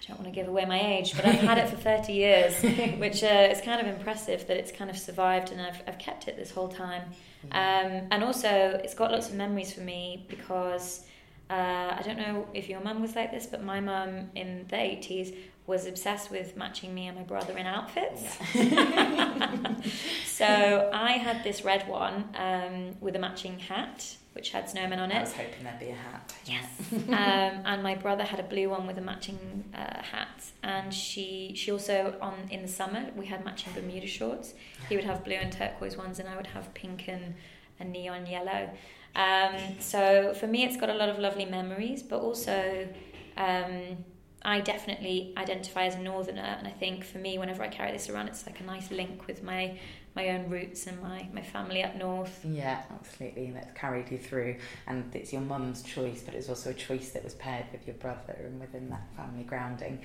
don't 0.08 0.18
want 0.20 0.28
to 0.32 0.36
give 0.40 0.48
away 0.52 0.64
my 0.66 0.80
age, 0.96 1.14
but 1.16 1.24
I've 1.24 1.40
had 1.50 1.58
it 1.62 1.68
for 1.72 1.76
thirty 1.90 2.12
years, 2.24 2.52
which 3.04 3.22
uh, 3.24 3.48
is 3.54 3.60
kind 3.62 3.80
of 3.80 3.86
impressive 3.96 4.40
that 4.48 4.56
it's 4.56 4.72
kind 4.72 4.90
of 4.90 4.98
survived 4.98 5.48
and 5.52 5.60
I've 5.60 5.80
I've 5.88 5.98
kept 5.98 6.28
it 6.28 6.36
this 6.36 6.50
whole 6.50 6.68
time. 6.68 7.02
Um, 7.52 7.90
and 8.12 8.20
also, 8.24 8.50
it's 8.84 8.94
got 8.94 9.10
lots 9.12 9.28
of 9.30 9.34
memories 9.44 9.72
for 9.72 9.80
me 9.92 10.26
because 10.28 11.06
uh, 11.48 11.54
I 11.98 12.02
don't 12.04 12.18
know 12.18 12.46
if 12.54 12.68
your 12.68 12.80
mum 12.80 13.00
was 13.06 13.14
like 13.14 13.30
this, 13.30 13.46
but 13.46 13.62
my 13.62 13.80
mum 13.80 14.30
in 14.34 14.66
the 14.68 14.78
eighties 14.90 15.28
was 15.66 15.86
obsessed 15.86 16.30
with 16.30 16.56
matching 16.56 16.94
me 16.94 17.08
and 17.08 17.16
my 17.16 17.24
brother 17.24 17.56
in 17.56 17.66
outfits. 17.66 18.22
so 20.26 20.90
I 20.92 21.12
had 21.12 21.42
this 21.42 21.64
red 21.64 21.88
one 21.88 22.28
um, 22.36 22.96
with 23.00 23.16
a 23.16 23.18
matching 23.18 23.58
hat, 23.58 24.16
which 24.32 24.50
had 24.50 24.66
snowmen 24.66 24.98
on 24.98 25.10
it. 25.10 25.16
I 25.16 25.20
was 25.20 25.32
hoping 25.32 25.64
there'd 25.64 25.80
be 25.80 25.88
a 25.88 25.94
hat. 25.94 26.32
Yes. 26.44 26.66
um, 27.08 27.64
and 27.64 27.82
my 27.82 27.96
brother 27.96 28.22
had 28.22 28.38
a 28.38 28.44
blue 28.44 28.70
one 28.70 28.86
with 28.86 28.98
a 28.98 29.00
matching 29.00 29.64
uh, 29.74 30.02
hat, 30.02 30.44
and 30.62 30.94
she 30.94 31.52
she 31.56 31.72
also 31.72 32.14
on 32.20 32.34
in 32.50 32.62
the 32.62 32.68
summer 32.68 33.10
we 33.16 33.26
had 33.26 33.44
matching 33.44 33.72
Bermuda 33.72 34.06
shorts. 34.06 34.54
He 34.88 34.94
would 34.94 35.04
have 35.04 35.24
blue 35.24 35.34
and 35.34 35.50
turquoise 35.50 35.96
ones, 35.96 36.20
and 36.20 36.28
I 36.28 36.36
would 36.36 36.48
have 36.48 36.72
pink 36.74 37.08
and, 37.08 37.34
and 37.80 37.90
neon 37.90 38.26
yellow. 38.26 38.70
Um, 39.16 39.56
so 39.80 40.34
for 40.34 40.46
me, 40.46 40.64
it's 40.64 40.76
got 40.76 40.90
a 40.90 40.94
lot 40.94 41.08
of 41.08 41.18
lovely 41.18 41.44
memories, 41.44 42.04
but 42.04 42.20
also. 42.20 42.88
Um, 43.36 44.04
I 44.46 44.60
definitely 44.60 45.34
identify 45.36 45.86
as 45.86 45.96
a 45.96 45.98
northerner, 45.98 46.56
and 46.58 46.68
I 46.68 46.70
think 46.70 47.04
for 47.04 47.18
me, 47.18 47.36
whenever 47.36 47.64
I 47.64 47.68
carry 47.68 47.90
this 47.90 48.08
around, 48.08 48.28
it's 48.28 48.46
like 48.46 48.60
a 48.60 48.62
nice 48.62 48.92
link 48.92 49.26
with 49.26 49.42
my 49.42 49.76
my 50.14 50.30
own 50.30 50.48
roots 50.48 50.86
and 50.86 51.02
my, 51.02 51.28
my 51.34 51.42
family 51.42 51.82
up 51.84 51.94
north. 51.94 52.42
Yeah, 52.42 52.80
absolutely. 52.90 53.48
And 53.48 53.56
it's 53.58 53.78
carried 53.78 54.10
you 54.10 54.16
through, 54.16 54.56
and 54.86 55.14
it's 55.14 55.30
your 55.30 55.42
mum's 55.42 55.82
choice, 55.82 56.22
but 56.22 56.34
it's 56.34 56.48
also 56.48 56.70
a 56.70 56.74
choice 56.74 57.10
that 57.10 57.22
was 57.22 57.34
paired 57.34 57.66
with 57.70 57.86
your 57.86 57.96
brother 57.96 58.34
and 58.44 58.58
within 58.58 58.88
that 58.88 59.02
family 59.14 59.42
grounding. 59.42 60.00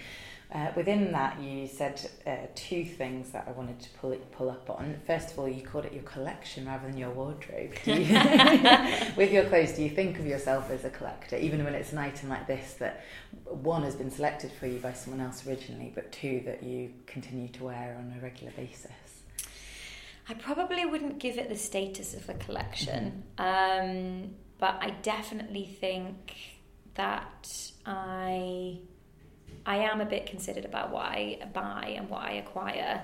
Uh, 0.54 0.70
within 0.76 1.14
that, 1.14 1.39
you 1.39 1.66
said 1.66 2.10
uh, 2.28 2.36
two 2.56 2.84
things 2.84 3.30
that 3.32 3.45
I 3.47 3.52
wanted 3.52 3.80
to 3.80 3.89
pull 3.91 4.14
pull 4.34 4.49
up 4.49 4.70
on. 4.70 4.99
First 5.08 5.32
of 5.32 5.39
all, 5.39 5.47
you 5.47 5.62
called 5.62 5.86
it 5.86 5.93
your 5.93 6.04
collection 6.04 6.66
rather 6.66 6.88
than 6.88 6.97
your 6.97 7.12
wardrobe. 7.12 7.74
You- 7.86 7.93
with 9.16 9.32
your 9.32 9.45
clothes, 9.45 9.72
do 9.74 9.84
you 9.84 9.89
think 9.89 10.20
of 10.20 10.26
yourself 10.26 10.70
as 10.70 10.84
a 10.84 10.89
collector, 10.89 11.38
even 11.38 11.64
when 11.64 11.74
it's 11.74 11.93
an 11.93 11.99
item 11.99 12.28
like 12.28 12.47
this 12.47 12.74
that 12.80 13.06
one 13.45 13.84
has 13.84 13.95
been 13.95 14.12
selected 14.12 14.52
for 14.52 14.68
you 14.68 14.80
by 14.80 14.91
someone 14.91 15.26
else 15.26 15.47
originally, 15.47 15.91
but 15.95 16.12
two 16.12 16.41
that 16.45 16.64
you 16.64 16.91
continue 17.08 17.47
to 17.49 17.64
wear 17.64 17.95
on 17.97 18.14
a 18.18 18.22
regular 18.22 18.52
basis? 18.52 18.91
I 20.28 20.34
probably 20.34 20.86
wouldn't 20.86 21.20
give 21.20 21.38
it 21.38 21.47
the 21.47 21.58
status 21.58 22.14
of 22.14 22.28
a 22.28 22.34
collection, 22.34 23.24
um, 23.38 24.32
but 24.60 24.78
I 24.82 24.95
definitely 25.02 25.66
think 25.80 26.36
that 26.95 27.72
I 27.86 28.80
I 29.66 29.78
am 29.78 30.01
a 30.01 30.05
bit 30.05 30.26
considered 30.26 30.66
about 30.66 30.91
what 30.91 31.05
I 31.05 31.39
buy 31.53 31.93
and 31.97 32.09
what 32.09 32.22
I 32.22 32.32
acquire. 32.34 33.01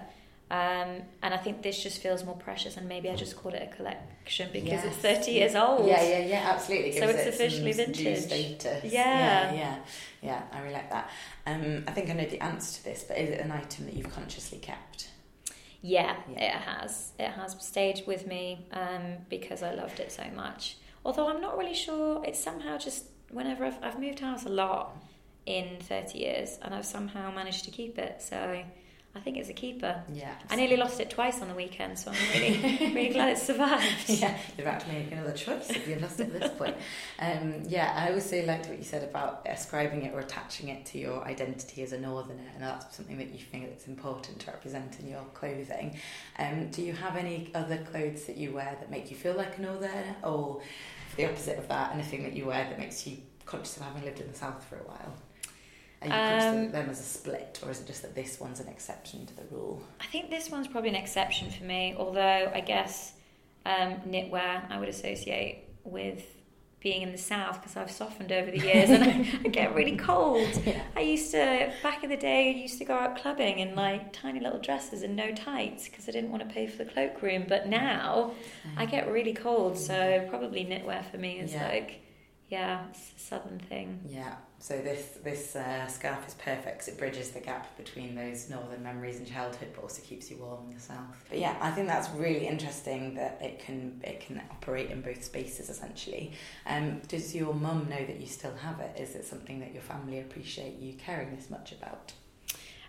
Um, 0.50 1.02
and 1.22 1.34
I 1.34 1.38
think 1.38 1.62
this 1.62 1.84
just 1.84 2.02
feels 2.02 2.24
more 2.24 2.36
precious, 2.38 2.78
and 2.78 2.88
maybe 2.88 3.10
I 3.10 3.16
just 3.16 3.36
called 3.36 3.54
it 3.54 3.70
a 3.70 3.76
collection 3.76 4.50
because 4.54 4.86
it's 4.86 4.96
30 4.96 5.32
years 5.32 5.56
old. 5.56 5.86
Yeah, 5.86 6.02
yeah, 6.02 6.20
yeah, 6.20 6.52
absolutely. 6.54 6.94
So 6.94 7.06
it's 7.10 7.20
it 7.20 7.28
officially 7.28 7.74
vintage. 7.74 8.20
status. 8.20 8.86
Yeah. 8.86 9.52
yeah, 9.52 9.54
yeah, 9.54 9.78
yeah. 10.22 10.42
I 10.54 10.62
really 10.62 10.74
like 10.74 10.90
that. 10.90 11.10
Um, 11.46 11.84
I 11.86 11.92
think 11.92 12.10
I 12.10 12.14
know 12.14 12.26
the 12.26 12.42
answer 12.42 12.78
to 12.78 12.84
this, 12.86 13.04
but 13.06 13.18
is 13.18 13.30
it 13.32 13.42
an 13.42 13.52
item 13.52 13.86
that 13.88 13.94
you've 13.96 14.10
consciously 14.14 14.60
kept? 14.60 15.10
Yeah, 15.82 16.16
Yeah. 16.32 16.46
it 16.58 16.62
has. 16.62 17.12
It 17.20 17.30
has 17.32 17.58
stayed 17.60 18.04
with 18.08 18.26
me 18.26 18.68
um, 18.72 19.18
because 19.30 19.62
I 19.64 19.74
loved 19.74 20.00
it 20.00 20.14
so 20.14 20.24
much. 20.34 20.78
Although 21.04 21.30
I'm 21.30 21.42
not 21.42 21.58
really 21.58 21.76
sure, 21.76 22.24
it's 22.26 22.42
somehow 22.42 22.78
just 22.78 23.06
whenever 23.32 23.66
I've, 23.66 23.78
I've 23.84 24.00
moved 24.00 24.20
house 24.20 24.46
a 24.46 24.50
lot 24.50 24.96
in 25.48 25.80
30 25.80 26.20
years 26.20 26.60
and 26.62 26.76
I've 26.76 26.86
somehow 26.86 27.32
managed 27.32 27.66
to 27.66 27.72
keep 27.72 27.98
it. 27.98 28.22
So 28.22 28.64
I 29.18 29.20
think 29.20 29.38
it's 29.38 29.50
a 29.50 29.54
keeper. 29.54 30.04
Yeah. 30.14 30.36
I 30.50 30.56
nearly 30.56 30.78
lost 30.78 31.00
it 31.00 31.10
twice 31.10 31.42
on 31.42 31.48
the 31.48 31.56
weekend, 31.56 31.98
so 31.98 32.12
I'm 32.12 32.40
really, 32.40 32.78
really 32.94 33.10
glad 33.10 33.30
it 33.30 33.40
survived. 33.40 33.84
yeah, 34.08 34.38
you've 34.56 34.68
had 34.68 34.82
to 34.82 34.88
make 34.90 35.12
another 35.12 35.32
choice 35.32 35.72
if 35.72 35.88
you've 35.88 36.02
lost 36.02 36.20
it 36.20 36.34
at 36.36 36.40
this 36.40 36.52
point. 36.52 36.76
Um, 37.18 37.64
yeah, 37.68 37.94
I 37.96 38.14
also 38.14 38.46
liked 38.46 38.68
what 38.68 38.78
you 38.78 38.84
said 38.84 39.04
about 39.04 39.42
ascribing 39.48 40.04
it 40.04 40.14
or 40.14 40.20
attaching 40.20 40.70
it 40.70 40.86
to 40.88 41.00
your 41.00 41.24
identity 41.26 41.82
as 41.82 41.94
a 41.94 42.00
northerner, 42.00 42.48
and 42.54 42.62
that's 42.62 42.96
something 42.96 43.18
that 43.18 43.32
you 43.32 43.40
think 43.40 43.64
it's 43.64 43.88
important 43.88 44.40
to 44.42 44.52
represent 44.52 45.00
in 45.00 45.08
your 45.08 45.24
clothing. 45.34 45.98
Um, 46.38 46.70
do 46.70 46.84
you 46.84 46.94
have 46.94 47.16
any 47.16 47.50
other 47.56 47.78
clothes 47.78 48.26
that 48.26 48.38
you 48.38 48.54
wear 48.54 48.78
that 48.80 48.92
make 48.92 49.10
you 49.10 49.18
feel 49.18 49.34
like 49.34 49.58
a 49.58 49.62
northerner, 49.62 50.16
or 50.24 50.62
the 51.16 51.26
opposite 51.26 51.58
of 51.58 51.68
that, 51.70 51.92
anything 51.94 52.22
that 52.22 52.34
you 52.34 52.46
wear 52.46 52.66
that 52.70 52.78
makes 52.78 53.08
you 53.08 53.18
conscious 53.46 53.78
of 53.78 53.84
having 53.84 54.04
lived 54.04 54.20
in 54.20 54.28
the 54.28 54.38
south 54.38 54.64
for 54.66 54.76
a 54.76 54.84
while? 54.84 55.16
Are 56.02 56.08
you 56.08 56.14
Um, 56.14 56.72
them 56.72 56.90
as 56.90 57.00
a 57.00 57.04
split, 57.04 57.60
or 57.64 57.72
is 57.72 57.82
it 57.82 57.88
just 57.88 58.02
that 58.04 58.14
this 58.16 58.40
one's 58.40 58.60
an 58.60 58.68
exception 58.68 59.26
to 59.26 59.36
the 59.36 59.44
rule? 59.52 59.82
I 60.00 60.06
think 60.06 60.30
this 60.30 60.50
one's 60.52 60.68
probably 60.68 60.90
an 60.90 60.96
exception 60.96 61.50
for 61.50 61.64
me, 61.64 61.96
although 61.98 62.52
I 62.54 62.62
guess 62.62 63.14
um, 63.66 63.96
knitwear 64.08 64.70
I 64.72 64.80
would 64.80 64.90
associate 64.90 65.64
with 65.84 66.24
being 66.80 67.02
in 67.02 67.12
the 67.12 67.18
south 67.18 67.60
because 67.60 67.76
I've 67.76 67.90
softened 67.90 68.32
over 68.32 68.52
the 68.52 68.60
years 68.60 68.92
and 68.92 69.04
I, 69.04 69.10
I 69.46 69.48
get 69.50 69.74
really 69.74 69.98
cold. 69.98 70.48
Yeah. 70.66 70.80
I 70.96 71.00
used 71.02 71.32
to, 71.32 71.74
back 71.82 72.04
in 72.04 72.10
the 72.12 72.16
day, 72.18 72.50
I 72.50 72.60
used 72.62 72.78
to 72.78 72.86
go 72.86 72.94
out 72.94 73.18
clubbing 73.18 73.58
in 73.58 73.74
like 73.76 74.14
tiny 74.14 74.40
little 74.40 74.60
dresses 74.60 75.02
and 75.02 75.16
no 75.16 75.34
tights 75.34 75.90
because 75.90 76.08
I 76.08 76.12
didn't 76.12 76.30
want 76.30 76.48
to 76.48 76.54
pay 76.54 76.68
for 76.68 76.78
the 76.78 76.86
cloakroom. 76.90 77.46
But 77.50 77.68
now 77.68 78.34
I 78.78 78.86
get 78.86 79.12
really 79.12 79.34
cold, 79.34 79.76
so 79.78 80.26
probably 80.30 80.64
knitwear 80.66 81.04
for 81.10 81.18
me 81.18 81.40
is 81.40 81.52
Yeah. 81.54 81.68
like, 81.68 82.02
yeah, 82.48 82.86
it's 82.92 83.12
a 83.18 83.20
southern 83.20 83.60
thing. 83.60 84.02
Yeah, 84.08 84.36
so 84.60 84.78
this 84.82 85.18
this 85.24 85.56
uh, 85.56 85.88
scarf 85.88 86.28
is 86.28 86.34
perfect 86.36 86.80
'cause 86.80 86.88
it 86.88 86.98
bridges 86.98 87.32
the 87.32 87.40
gap 87.40 87.76
between 87.78 88.16
those 88.16 88.50
northern 88.50 88.84
memories 88.84 89.18
and 89.18 89.28
childhood, 89.28 89.70
but 89.76 89.84
also 89.84 90.02
keeps 90.02 90.30
you 90.32 90.38
warm 90.38 90.68
in 90.70 90.74
the 90.76 90.80
south. 90.82 91.16
But 91.30 91.40
yeah, 91.40 91.56
I 91.62 91.72
think 91.72 91.88
that's 91.88 92.10
really 92.12 92.48
interesting 92.48 93.14
that 93.16 93.40
it 93.42 93.60
can 93.60 94.02
it 94.04 94.20
can 94.20 94.42
operate 94.52 94.90
in 94.92 95.02
both 95.02 95.24
spaces 95.24 95.70
essentially. 95.70 96.34
Um, 96.66 97.00
does 97.08 97.36
your 97.36 97.54
mum 97.54 97.88
know 97.90 98.04
that 98.06 98.20
you 98.20 98.28
still 98.28 98.56
have 98.56 98.80
it? 98.80 99.00
Is 99.00 99.16
it 99.16 99.26
something 99.26 99.60
that 99.60 99.74
your 99.74 99.84
family 99.84 100.20
appreciate 100.20 100.80
you 100.80 100.94
caring 100.94 101.36
this 101.36 101.50
much 101.50 101.72
about? 101.72 102.14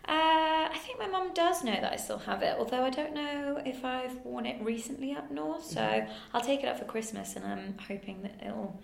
Uh, 0.08 0.68
I 0.72 0.78
think 0.86 0.98
my 0.98 1.06
mum 1.06 1.32
does 1.34 1.62
know 1.62 1.72
that 1.78 1.92
I 1.92 1.96
still 1.96 2.18
have 2.20 2.42
it, 2.42 2.56
although 2.58 2.82
I 2.82 2.88
don't 2.88 3.12
know 3.12 3.60
if 3.66 3.84
I've 3.84 4.16
worn 4.24 4.46
it 4.46 4.62
recently 4.62 5.12
up 5.12 5.30
north. 5.30 5.64
So 5.64 5.80
Mhm. 5.82 6.08
I'll 6.32 6.40
take 6.40 6.62
it 6.62 6.66
up 6.66 6.78
for 6.78 6.86
Christmas, 6.86 7.36
and 7.36 7.44
I'm 7.44 7.76
hoping 7.86 8.22
that 8.22 8.36
it'll 8.42 8.80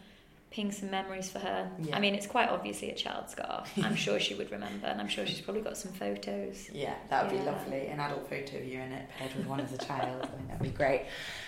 ping 0.54 0.70
some 0.70 0.88
memories 0.88 1.28
for 1.28 1.40
her. 1.40 1.68
Yeah. 1.80 1.96
I 1.96 2.00
mean, 2.00 2.14
it's 2.14 2.28
quite 2.28 2.48
obviously 2.48 2.88
a 2.90 2.94
child 2.94 3.28
scarf. 3.28 3.72
I'm 3.82 3.96
sure 3.96 4.20
she 4.20 4.34
would 4.34 4.52
remember, 4.52 4.86
and 4.86 5.00
I'm 5.00 5.08
sure 5.08 5.26
she's 5.26 5.40
probably 5.40 5.62
got 5.62 5.76
some 5.76 5.92
photos. 5.92 6.70
Yeah, 6.84 6.94
that 7.08 7.24
would 7.24 7.38
be 7.38 7.44
lovely. 7.44 7.86
An 7.86 7.98
adult 7.98 8.28
photo 8.28 8.58
of 8.58 8.64
you 8.64 8.80
in 8.80 8.92
it 8.92 9.08
paired 9.16 9.34
with 9.34 9.46
one 9.46 9.60
as 9.60 9.72
a 9.72 9.78
child. 9.78 10.22
I 10.22 10.26
think 10.26 10.48
that'd 10.48 10.62
be 10.62 10.68
great. 10.68 11.06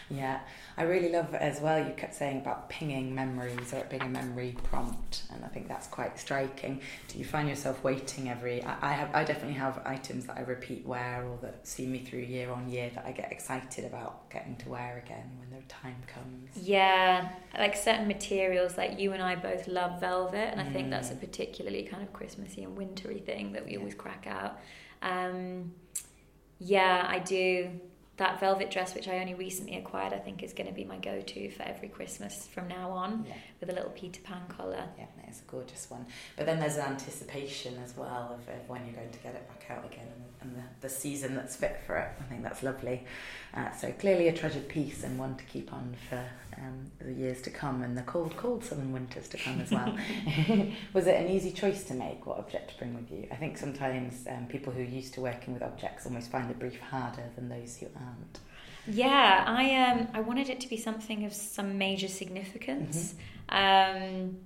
Yeah, 0.09 0.40
I 0.76 0.84
really 0.84 1.11
love 1.11 1.34
as 1.34 1.61
well. 1.61 1.78
You 1.78 1.92
kept 1.94 2.14
saying 2.14 2.38
about 2.38 2.68
pinging 2.68 3.14
memories 3.14 3.72
or 3.74 3.78
it 3.78 3.90
being 3.90 4.02
a 4.02 4.09
memory 4.09 4.57
prompt, 4.64 5.24
and 5.32 5.44
I 5.44 5.48
think 5.48 5.68
that's 5.68 5.88
quite 5.88 6.18
striking. 6.18 6.80
Do 7.09 7.18
you 7.18 7.24
find 7.24 7.48
yourself 7.48 7.82
waiting 7.82 8.28
every? 8.28 8.62
I, 8.62 8.76
I 8.90 8.92
have. 8.92 9.11
I 9.14 9.24
definitely 9.24 9.59
have 9.59 9.80
items 9.84 10.26
that 10.26 10.38
I 10.38 10.42
repeat 10.42 10.86
wear 10.86 11.24
or 11.28 11.38
that 11.42 11.66
see 11.66 11.86
me 11.86 11.98
through 11.98 12.20
year 12.20 12.50
on 12.50 12.68
year 12.70 12.90
that 12.94 13.04
I 13.04 13.12
get 13.12 13.32
excited 13.32 13.84
about 13.84 14.30
getting 14.30 14.57
to 14.57 14.68
wear 14.68 15.02
again 15.04 15.28
when 15.38 15.61
the 15.61 15.66
time 15.66 15.96
comes. 16.07 16.50
Yeah, 16.57 17.30
like 17.59 17.76
certain 17.76 18.07
materials, 18.07 18.78
like 18.78 18.95
you 19.01 19.12
and 19.12 19.22
I 19.22 19.34
both 19.36 19.68
love 19.68 20.01
velvet, 20.01 20.51
and 20.53 20.61
I 20.61 20.64
think 20.70 20.90
that's 20.90 21.11
a 21.11 21.14
Mm. 21.14 21.20
particularly 21.20 21.82
kind 21.84 22.03
of 22.03 22.12
Christmassy 22.12 22.62
and 22.64 22.76
wintry 22.76 23.18
thing 23.20 23.53
that 23.53 23.64
we 23.64 23.72
Yeah. 23.72 23.78
always 23.78 23.94
crack 23.94 24.26
out. 24.26 24.59
Um, 25.03 25.74
yeah, 26.59 27.07
I 27.09 27.18
do. 27.18 27.80
That 28.18 28.40
velvet 28.40 28.70
dress, 28.70 28.94
which 28.94 29.09
I 29.09 29.18
only 29.18 29.34
recently 29.34 29.76
acquired, 29.76 30.14
I 30.14 30.18
think 30.18 30.42
is 30.42 30.55
going 30.55 30.68
to 30.68 30.72
be 30.72 30.84
my 30.84 30.97
go 30.97 31.20
to 31.20 31.51
for 31.51 31.64
every 31.64 31.88
Christmas 31.88 32.47
from 32.47 32.66
now 32.66 32.90
on 32.90 33.26
Yeah. 33.28 33.34
with 33.61 33.68
a 33.68 33.74
little 33.74 33.90
Peter 33.90 34.22
Pan 34.22 34.40
collar. 34.49 34.88
Yeah, 34.97 35.05
it's 35.28 35.40
a 35.42 35.44
gorgeous 35.44 35.90
one. 35.90 36.07
But 36.34 36.47
then 36.47 36.59
there's 36.59 36.76
an 36.78 36.86
anticipation 36.86 37.76
as 37.84 37.94
well 37.94 38.32
of, 38.32 38.49
of 38.49 38.68
when 38.70 38.86
you're 38.86 38.94
going 38.94 39.11
to 39.11 39.18
get 39.18 39.34
it 39.34 39.47
back 39.49 39.66
out 39.70 39.84
again 39.84 40.07
and, 40.40 40.55
and 40.55 40.57
the, 40.57 40.62
the 40.80 40.88
season 40.88 41.34
that's 41.34 41.57
fit 41.57 41.78
for 41.86 41.99
it. 41.99 42.09
I 42.18 42.22
think 42.22 42.42
that's 42.42 42.62
lovely. 42.62 43.05
Uh, 43.53 43.70
so 43.72 43.92
clearly 43.92 44.28
a 44.28 44.32
treasured 44.32 44.66
piece 44.66 45.05
and 45.05 45.18
one 45.18 45.36
to 45.36 45.44
keep 45.44 45.70
on 45.74 45.94
for 46.09 46.24
um, 46.59 46.90
the 46.98 47.12
years 47.12 47.42
to 47.42 47.50
come 47.50 47.82
and 47.82 47.96
the 47.96 48.02
cold, 48.02 48.36
cold 48.36 48.64
southern 48.64 48.92
winters 48.92 49.28
to 49.28 49.36
come 49.36 49.61
as 49.61 49.70
well. 49.70 49.96
Was 50.92 51.07
it 51.07 51.16
an 51.16 51.28
easy 51.30 51.50
choice 51.52 51.84
to 51.84 51.94
make 51.94 52.26
what 52.26 52.38
object 52.38 52.70
to 52.70 52.78
bring 52.78 52.94
with 52.94 53.11
you? 53.11 53.28
I 53.30 53.36
think 53.36 53.59
sometimes 53.59 54.26
um, 54.28 54.46
people 54.46 54.72
who 54.72 54.80
are 54.80 54.84
used 54.84 55.14
to 55.14 55.20
working 55.20 55.54
with 55.54 55.62
objects 55.62 56.07
almost 56.07 56.30
find 56.30 56.48
the 56.48 56.54
brief 56.54 56.78
harder 56.80 57.24
than 57.34 57.48
those 57.48 57.76
who 57.76 57.86
aren't. 57.96 58.40
Yeah, 58.88 59.44
I 59.46 59.90
um 59.90 60.09
I 60.14 60.20
wanted 60.20 60.48
it 60.48 60.61
to 60.61 60.68
be 60.68 60.76
something 60.76 61.24
of 61.24 61.32
some 61.32 61.76
major 61.78 62.09
significance. 62.09 63.14
Um, 63.48 64.38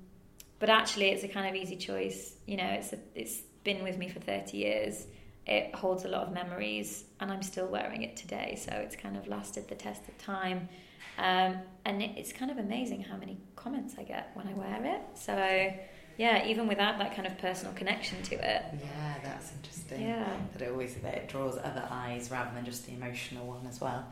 but 0.59 0.69
actually, 0.71 1.11
it's 1.11 1.25
a 1.25 1.29
kind 1.29 1.47
of 1.49 1.55
easy 1.61 1.77
choice. 1.77 2.35
You 2.47 2.57
know, 2.57 2.65
it's 2.67 2.93
a, 2.93 2.99
it's 3.15 3.41
been 3.65 3.83
with 3.83 3.99
me 3.99 4.09
for 4.09 4.21
thirty 4.21 4.59
years. 4.59 5.07
it 5.47 5.75
holds 5.75 6.05
a 6.05 6.09
lot 6.09 6.23
of 6.27 6.33
memories, 6.33 7.05
and 7.19 7.31
I'm 7.31 7.43
still 7.43 7.67
wearing 7.67 8.03
it 8.03 8.17
today. 8.17 8.59
So 8.65 8.73
it's 8.73 8.97
kind 8.97 9.17
of 9.17 9.27
lasted 9.27 9.69
the 9.69 9.75
test 9.75 10.03
of 10.09 10.17
time. 10.19 10.69
Um, 11.21 11.59
and 11.85 12.03
it's 12.03 12.33
kind 12.33 12.51
of 12.51 12.57
amazing 12.57 13.03
how 13.03 13.17
many 13.17 13.39
comments 13.55 13.95
I 13.99 14.05
get 14.05 14.31
when 14.35 14.49
I 14.49 14.55
wear 14.55 14.95
it. 14.95 15.03
So 15.15 15.35
yeah, 16.17 16.47
even 16.47 16.67
without 16.67 16.99
that 16.99 17.15
kind 17.15 17.27
of 17.27 17.39
personal 17.39 17.73
connection 17.75 18.23
to 18.23 18.35
it. 18.35 18.65
Yeah, 18.81 19.15
that's 19.23 19.53
interesting. 19.53 20.03
Yeah. 20.03 20.29
That 20.53 20.63
it 20.63 20.71
always 20.71 20.95
that 20.97 21.15
it 21.15 21.29
draws 21.29 21.57
other 21.57 21.87
eyes 21.91 22.31
rather 22.31 22.51
than 22.55 22.65
just 22.65 22.87
the 22.87 22.93
emotional 22.93 23.47
one 23.47 23.67
as 23.67 23.81
well. 23.81 24.07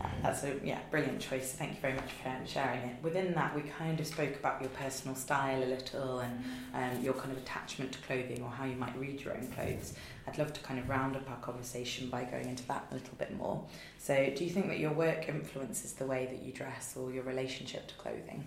Uh, 0.00 0.08
that's 0.22 0.44
a 0.44 0.54
yeah 0.62 0.80
brilliant 0.90 1.20
choice. 1.20 1.52
Thank 1.52 1.74
you 1.74 1.80
very 1.80 1.94
much 1.94 2.12
for 2.12 2.46
sharing 2.46 2.80
it. 2.80 2.96
Within 3.02 3.32
that, 3.34 3.54
we 3.54 3.62
kind 3.62 3.98
of 3.98 4.06
spoke 4.06 4.36
about 4.36 4.60
your 4.60 4.70
personal 4.70 5.16
style 5.16 5.62
a 5.62 5.66
little 5.66 6.20
and 6.20 6.44
um, 6.74 7.02
your 7.02 7.14
kind 7.14 7.32
of 7.32 7.38
attachment 7.38 7.92
to 7.92 7.98
clothing 8.00 8.42
or 8.42 8.50
how 8.50 8.64
you 8.64 8.76
might 8.76 8.96
read 8.98 9.20
your 9.22 9.34
own 9.34 9.46
clothes. 9.48 9.94
I'd 10.26 10.38
love 10.38 10.52
to 10.52 10.60
kind 10.60 10.80
of 10.80 10.88
round 10.88 11.16
up 11.16 11.28
our 11.30 11.36
conversation 11.36 12.10
by 12.10 12.24
going 12.24 12.48
into 12.48 12.66
that 12.68 12.86
a 12.90 12.94
little 12.94 13.14
bit 13.16 13.36
more. 13.36 13.64
So, 13.98 14.14
do 14.36 14.44
you 14.44 14.50
think 14.50 14.66
that 14.68 14.78
your 14.78 14.92
work 14.92 15.28
influences 15.28 15.92
the 15.94 16.06
way 16.06 16.26
that 16.26 16.42
you 16.42 16.52
dress 16.52 16.96
or 16.96 17.12
your 17.12 17.22
relationship 17.24 17.86
to 17.88 17.94
clothing? 17.94 18.46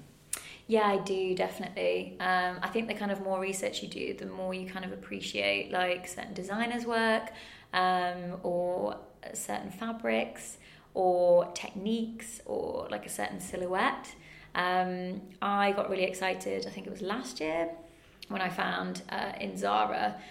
Yeah, 0.69 0.85
I 0.85 0.97
do 0.97 1.33
definitely. 1.33 2.15
Um, 2.19 2.59
I 2.61 2.69
think 2.69 2.87
the 2.87 2.93
kind 2.93 3.11
of 3.11 3.21
more 3.21 3.39
research 3.39 3.81
you 3.81 3.89
do, 3.89 4.13
the 4.13 4.27
more 4.27 4.53
you 4.53 4.69
kind 4.69 4.85
of 4.85 4.91
appreciate 4.91 5.71
like 5.71 6.07
certain 6.07 6.35
designers' 6.35 6.85
work 6.85 7.31
um, 7.73 8.37
or 8.43 8.95
certain 9.33 9.71
fabrics 9.71 10.57
or 10.93 11.45
techniques 11.55 12.41
or 12.45 12.87
like 12.91 13.07
a 13.07 13.09
certain 13.09 13.39
silhouette. 13.39 14.13
Um, 14.53 15.21
I 15.41 15.71
got 15.71 15.89
really 15.89 16.03
excited. 16.03 16.67
I 16.67 16.69
think 16.69 16.85
it 16.85 16.91
was 16.91 17.01
last 17.01 17.39
year 17.39 17.71
when 18.27 18.39
I 18.39 18.49
found 18.49 19.01
uh, 19.09 19.31
in 19.41 19.57
Zara 19.57 20.21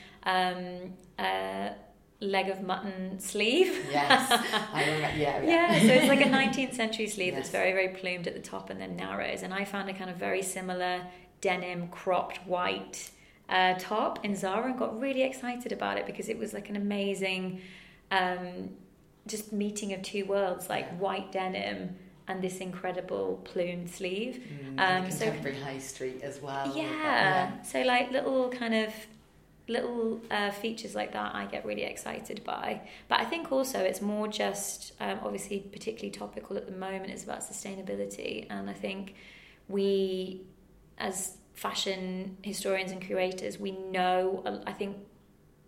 a 1.19 1.73
leg 2.21 2.49
of 2.49 2.63
mutton 2.63 3.19
sleeve. 3.21 3.87
Yes, 3.91 4.29
I 4.73 4.85
remember. 4.85 5.17
Yeah, 5.19 5.43
yeah. 5.43 5.77
yeah, 5.77 5.81
so 5.81 5.87
it's 5.95 6.09
like 6.09 6.21
a 6.21 6.25
19th 6.29 6.75
century 6.75 7.07
sleeve 7.07 7.35
Yes. 7.35 7.37
that's 7.37 7.51
very, 7.51 7.73
very 7.73 7.89
plumed 7.91 8.27
at 8.27 8.35
the 8.35 8.41
top 8.41 8.71
and 8.71 8.81
then 8.81 8.97
narrows. 8.97 9.43
And 9.43 9.55
I 9.55 9.65
found 9.65 9.89
a 9.89 9.93
kind 9.95 10.11
of 10.11 10.17
very 10.17 10.43
similar 10.43 11.03
denim 11.41 11.89
cropped 11.89 12.39
white 12.47 13.11
uh, 13.49 13.75
top 13.79 14.25
in 14.25 14.35
Zara 14.35 14.67
and 14.71 14.79
got 14.79 14.99
really 15.01 15.23
excited 15.23 15.71
about 15.73 15.97
it 15.97 16.07
because 16.07 16.29
it 16.29 16.37
was 16.39 16.53
like 16.53 16.69
an 16.69 16.77
amazing 16.77 17.61
um, 18.11 18.71
just 19.27 19.53
meeting 19.53 19.93
of 19.93 20.03
two 20.03 20.25
worlds, 20.25 20.69
like 20.69 20.87
Yeah. 20.87 20.95
white 20.97 21.31
denim 21.33 21.97
and 22.27 22.43
this 22.43 22.59
incredible 22.59 23.41
plumed 23.45 23.89
sleeve. 23.89 24.43
Mm, 24.53 24.69
Um, 24.73 24.79
and 25.05 25.15
so- 25.15 25.27
contemporary 25.27 25.61
high 25.61 25.79
street 25.79 26.21
as 26.23 26.43
well. 26.43 26.77
Yeah. 26.77 27.63
So 27.63 27.81
like 27.83 28.11
little 28.11 28.49
kind 28.51 28.75
of 28.75 28.93
little 29.69 30.21
uh, 30.31 30.51
features 30.51 30.95
like 30.95 31.13
that, 31.13 31.35
I 31.35 31.47
get 31.47 31.65
really 31.65 31.85
excited 31.85 32.43
by. 32.45 32.81
But 33.09 33.21
I 33.21 33.25
think 33.25 33.53
also 33.53 33.79
it's 33.79 34.01
more 34.01 34.27
just 34.29 34.93
um, 35.01 35.21
obviously 35.23 35.61
particularly 35.61 36.11
topical 36.11 36.57
at 36.57 36.67
the 36.67 36.73
moment. 36.73 37.11
It's 37.11 37.25
about 37.25 37.41
sustainability, 37.41 38.47
and 38.51 38.69
I 38.69 38.73
think 38.73 39.15
we, 39.69 40.43
as 40.99 41.37
fashion 41.55 42.37
historians 42.43 42.93
and 42.93 43.01
curators, 43.01 43.59
we 43.59 43.73
know. 43.73 44.63
I 44.67 44.73
think 44.73 44.97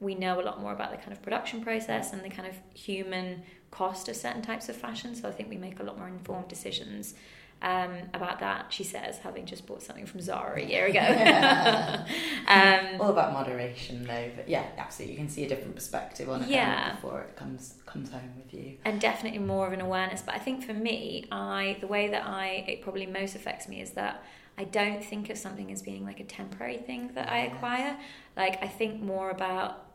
we 0.01 0.15
know 0.15 0.41
a 0.41 0.43
lot 0.43 0.61
more 0.61 0.73
about 0.73 0.91
the 0.91 0.97
kind 0.97 1.13
of 1.13 1.23
production 1.23 1.63
process 1.63 2.13
and 2.13 2.23
the 2.23 2.31
kind 2.31 2.49
of 2.49 2.55
human 2.75 3.43
cost 3.71 4.09
of 4.09 4.17
certain 4.17 4.43
types 4.43 4.69
of 4.69 4.77
fashion. 4.77 5.15
So 5.15 5.29
I 5.29 5.33
think 5.33 5.51
we 5.51 5.57
make 5.57 5.79
a 5.79 5.83
lot 5.83 5.99
more 5.99 6.09
informed 6.09 6.49
decisions 6.49 7.15
um, 7.63 7.93
about 8.15 8.41
that. 8.41 8.73
She 8.73 8.85
says, 8.85 9.19
having 9.19 9.45
just 9.47 9.67
bought 9.67 9.83
something 9.83 10.07
from 10.07 10.21
Zara 10.21 10.59
a 10.61 10.65
year 10.65 10.87
ago. 10.87 11.01
um, 12.49 13.01
All 13.01 13.11
about 13.11 13.33
moderation, 13.33 14.05
though. 14.07 14.31
But 14.35 14.49
yeah, 14.49 14.65
absolutely, 14.79 15.15
you 15.15 15.21
can 15.21 15.29
see 15.29 15.45
a 15.45 15.49
different 15.49 15.75
perspective 15.75 16.29
on 16.29 16.43
it 16.43 16.49
Yeah. 16.49 16.95
before 16.95 17.21
it 17.23 17.37
comes 17.37 17.75
comes 17.87 18.11
home 18.11 18.31
with 18.37 18.55
you. 18.55 18.77
and 18.85 19.01
definitely 19.01 19.41
more 19.41 19.67
of 19.67 19.73
an 19.73 19.81
awareness. 19.81 20.23
But 20.23 20.35
I 20.37 20.39
think 20.39 20.65
for 20.65 20.73
me, 20.75 21.27
I 21.33 21.77
the 21.81 21.87
way 21.87 22.09
that 22.09 22.25
I 22.27 22.65
it 22.69 22.83
probably 22.83 23.07
most 23.07 23.35
affects 23.35 23.69
me 23.69 23.81
is 23.81 23.91
that 23.93 24.23
I 24.57 24.65
don't 24.65 25.03
think 25.05 25.31
of 25.31 25.37
something 25.39 25.71
as 25.73 25.83
being 25.83 26.05
like 26.05 26.21
a 26.21 26.25
temporary 26.25 26.79
thing 26.79 27.11
that 27.15 27.29
I 27.31 27.39
acquire. 27.41 27.97
Like 28.37 28.63
I 28.63 28.69
think 28.69 29.03
more 29.03 29.31
about 29.31 29.87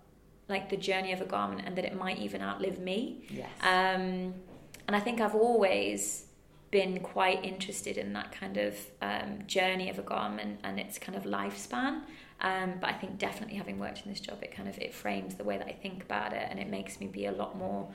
like 0.49 0.70
the 0.70 0.78
journey 0.78 1.11
of 1.13 1.22
a 1.22 1.26
garment 1.26 1.63
and 1.66 1.76
that 1.78 1.86
it 1.86 1.95
might 1.97 2.20
even 2.20 2.41
outlive 2.41 2.80
me. 2.80 3.24
Yes. 3.30 3.49
Um, 3.61 4.34
and 4.88 4.95
I 4.95 4.99
think 4.99 5.20
I've 5.20 5.34
always 5.34 6.25
been 6.72 6.99
quite 6.99 7.43
interested 7.45 7.97
in 7.97 8.13
that 8.13 8.32
kind 8.32 8.57
of 8.57 8.76
um, 9.01 9.39
journey 9.47 9.89
of 9.89 9.99
a 9.99 10.01
garment 10.01 10.59
and 10.63 10.80
its 10.80 10.97
kind 10.97 11.18
of 11.18 11.24
lifespan. 11.24 12.01
Um, 12.41 12.74
but 12.82 12.89
I 12.89 12.93
think 12.93 13.18
definitely 13.18 13.55
having 13.55 13.80
worked 13.80 14.01
in 14.05 14.11
this 14.11 14.20
job, 14.20 14.39
it 14.43 14.51
kind 14.51 14.68
of 14.68 14.78
it 14.80 14.93
frames 14.93 15.36
the 15.36 15.43
way 15.43 15.57
that 15.57 15.68
I 15.68 15.72
think 15.72 16.03
about 16.03 16.34
it, 16.34 16.47
and 16.49 16.59
it 16.59 16.68
makes 16.70 16.99
me 16.99 17.07
be 17.07 17.28
a 17.28 17.32
lot 17.32 17.57
more 17.57 17.88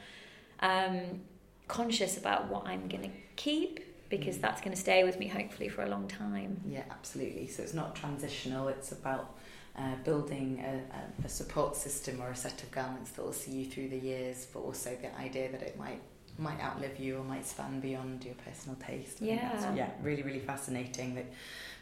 um, 0.61 1.21
conscious 1.69 2.17
about 2.17 2.49
what 2.49 2.67
I'm 2.67 2.89
going 2.89 3.03
to 3.03 3.11
keep 3.37 3.81
because 4.09 4.39
Mm. 4.39 4.41
that's 4.41 4.61
going 4.61 4.73
to 4.75 4.81
stay 4.81 5.05
with 5.05 5.19
me 5.21 5.29
hopefully 5.29 5.69
for 5.69 5.83
a 5.85 5.89
long 5.89 6.09
time. 6.09 6.61
Yeah, 6.67 6.83
absolutely. 6.91 7.47
So 7.47 7.63
it's 7.63 7.75
not 7.75 7.95
transitional, 7.95 8.67
it's 8.67 8.91
about 8.91 9.37
uh, 9.79 9.95
building 10.05 10.65
a, 10.67 10.81
a, 10.97 11.27
a 11.27 11.29
support 11.29 11.77
system 11.77 12.21
or 12.21 12.31
a 12.31 12.35
set 12.37 12.61
of 12.65 12.71
garments 12.73 13.13
that 13.13 13.23
will 13.25 13.33
see 13.33 13.53
you 13.53 13.67
through 13.71 13.89
the 13.89 13.99
years, 13.99 14.49
but 14.53 14.61
also 14.61 14.97
the 15.01 15.17
idea 15.17 15.51
that 15.53 15.63
it 15.63 15.79
might 15.79 16.01
might 16.41 16.61
outlive 16.61 16.99
you 16.99 17.19
or 17.19 17.25
might 17.25 17.47
span 17.47 17.81
beyond 17.81 18.25
your 18.25 18.35
personal 18.35 18.77
taste. 18.77 19.21
I 19.21 19.27
Yeah. 19.27 19.75
yeah, 19.75 19.91
really, 20.03 20.23
really 20.23 20.41
fascinating 20.41 21.15
that 21.15 21.27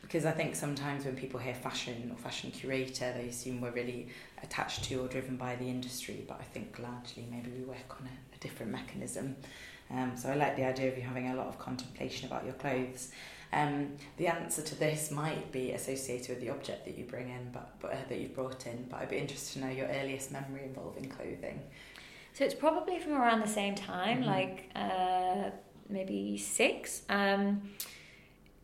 because 0.03 0.27
I 0.27 0.33
think 0.33 0.57
sometimes 0.57 1.05
when 1.05 1.17
people 1.17 1.39
hear 1.41 1.55
fashion 1.55 2.11
or 2.13 2.17
fashion 2.17 2.51
curator, 2.51 3.13
they 3.17 3.29
assume 3.29 3.61
we're 3.61 3.71
really 3.71 4.09
attached 4.43 4.85
to 4.85 5.05
or 5.05 5.09
driven 5.09 5.37
by 5.37 5.57
the 5.57 5.69
industry, 5.69 6.25
but 6.27 6.41
I 6.41 6.45
think 6.45 6.79
largely 6.79 7.27
maybe 7.31 7.51
we 7.51 7.65
work 7.65 8.01
on 8.01 8.07
a, 8.07 8.37
a 8.37 8.39
different 8.39 8.73
mechanism. 8.73 9.37
Um, 9.91 10.13
so 10.17 10.29
I 10.29 10.35
like 10.35 10.57
the 10.57 10.65
idea 10.65 10.91
of 10.91 10.97
you 10.97 11.03
having 11.03 11.31
a 11.31 11.37
lot 11.37 11.47
of 11.47 11.59
contemplation 11.59 12.27
about 12.27 12.45
your 12.45 12.55
clothes. 12.55 13.11
Um, 13.53 13.93
the 14.19 14.27
answer 14.27 14.61
to 14.61 14.75
this 14.75 15.11
might 15.11 15.51
be 15.53 15.73
associated 15.73 16.29
with 16.29 16.41
the 16.41 16.51
object 16.51 16.85
that 16.85 16.99
you 16.99 17.05
bring 17.05 17.31
in, 17.31 17.51
but, 17.53 17.81
but 17.81 17.93
uh, 17.93 17.97
that 18.09 18.19
you've 18.19 18.35
brought 18.35 18.67
in. 18.67 18.87
But 18.91 19.01
I'd 19.01 19.09
be 19.09 19.17
interested 19.17 19.61
to 19.61 19.67
know 19.67 19.73
your 19.73 19.87
earliest 19.87 20.31
memory 20.31 20.65
involving 20.65 21.09
clothing. 21.09 21.63
So 22.39 22.45
it's 22.45 22.55
probably 22.55 23.01
from 23.01 23.15
around 23.15 23.41
the 23.41 23.49
same 23.49 23.75
time, 23.75 24.23
Mhm. 24.23 24.27
like 24.27 24.71
uh, 24.77 25.51
maybe 25.89 26.39
six. 26.39 27.03
Um, 27.09 27.71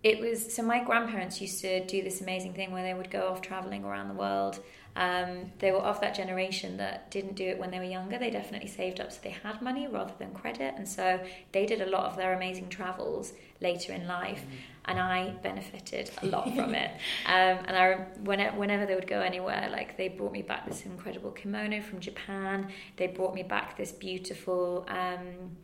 it 0.04 0.20
was 0.20 0.54
so 0.54 0.62
my 0.62 0.78
grandparents 0.84 1.40
used 1.40 1.60
to 1.62 1.84
do 1.84 2.00
this 2.00 2.20
amazing 2.20 2.54
thing 2.54 2.70
where 2.70 2.84
they 2.84 2.94
would 2.94 3.10
go 3.10 3.26
off 3.30 3.40
traveling 3.40 3.82
around 3.82 4.06
the 4.06 4.14
world. 4.14 4.62
Um, 4.96 5.52
they 5.58 5.72
were 5.72 5.78
of 5.78 6.00
that 6.00 6.14
generation 6.14 6.76
that 6.76 7.10
didn't 7.10 7.34
do 7.34 7.44
it 7.44 7.58
when 7.58 7.70
they 7.70 7.78
were 7.78 7.84
younger. 7.84 8.18
They 8.18 8.30
definitely 8.30 8.68
saved 8.68 9.00
up 9.00 9.10
so 9.10 9.18
they 9.22 9.30
had 9.30 9.60
money 9.60 9.88
rather 9.88 10.14
than 10.18 10.32
credit, 10.32 10.74
and 10.76 10.88
so 10.88 11.20
they 11.52 11.66
did 11.66 11.80
a 11.80 11.86
lot 11.86 12.04
of 12.04 12.16
their 12.16 12.32
amazing 12.34 12.68
travels 12.68 13.32
later 13.60 13.92
in 13.92 14.06
life 14.06 14.44
and 14.86 14.98
I 14.98 15.30
benefited 15.42 16.10
a 16.22 16.26
lot 16.26 16.44
from 16.54 16.74
it. 16.74 16.90
Um, 17.26 17.58
and 17.66 17.76
I, 17.76 17.94
whenever, 18.22 18.56
whenever 18.56 18.86
they 18.86 18.94
would 18.94 19.06
go 19.06 19.20
anywhere, 19.20 19.68
like 19.70 19.96
they 19.96 20.08
brought 20.08 20.32
me 20.32 20.42
back 20.42 20.66
this 20.66 20.84
incredible 20.84 21.30
kimono 21.30 21.80
from 21.80 22.00
Japan. 22.00 22.68
They 22.96 23.06
brought 23.06 23.34
me 23.34 23.42
back 23.42 23.76
this 23.76 23.92
beautiful, 23.92 24.86
um, 24.88 25.56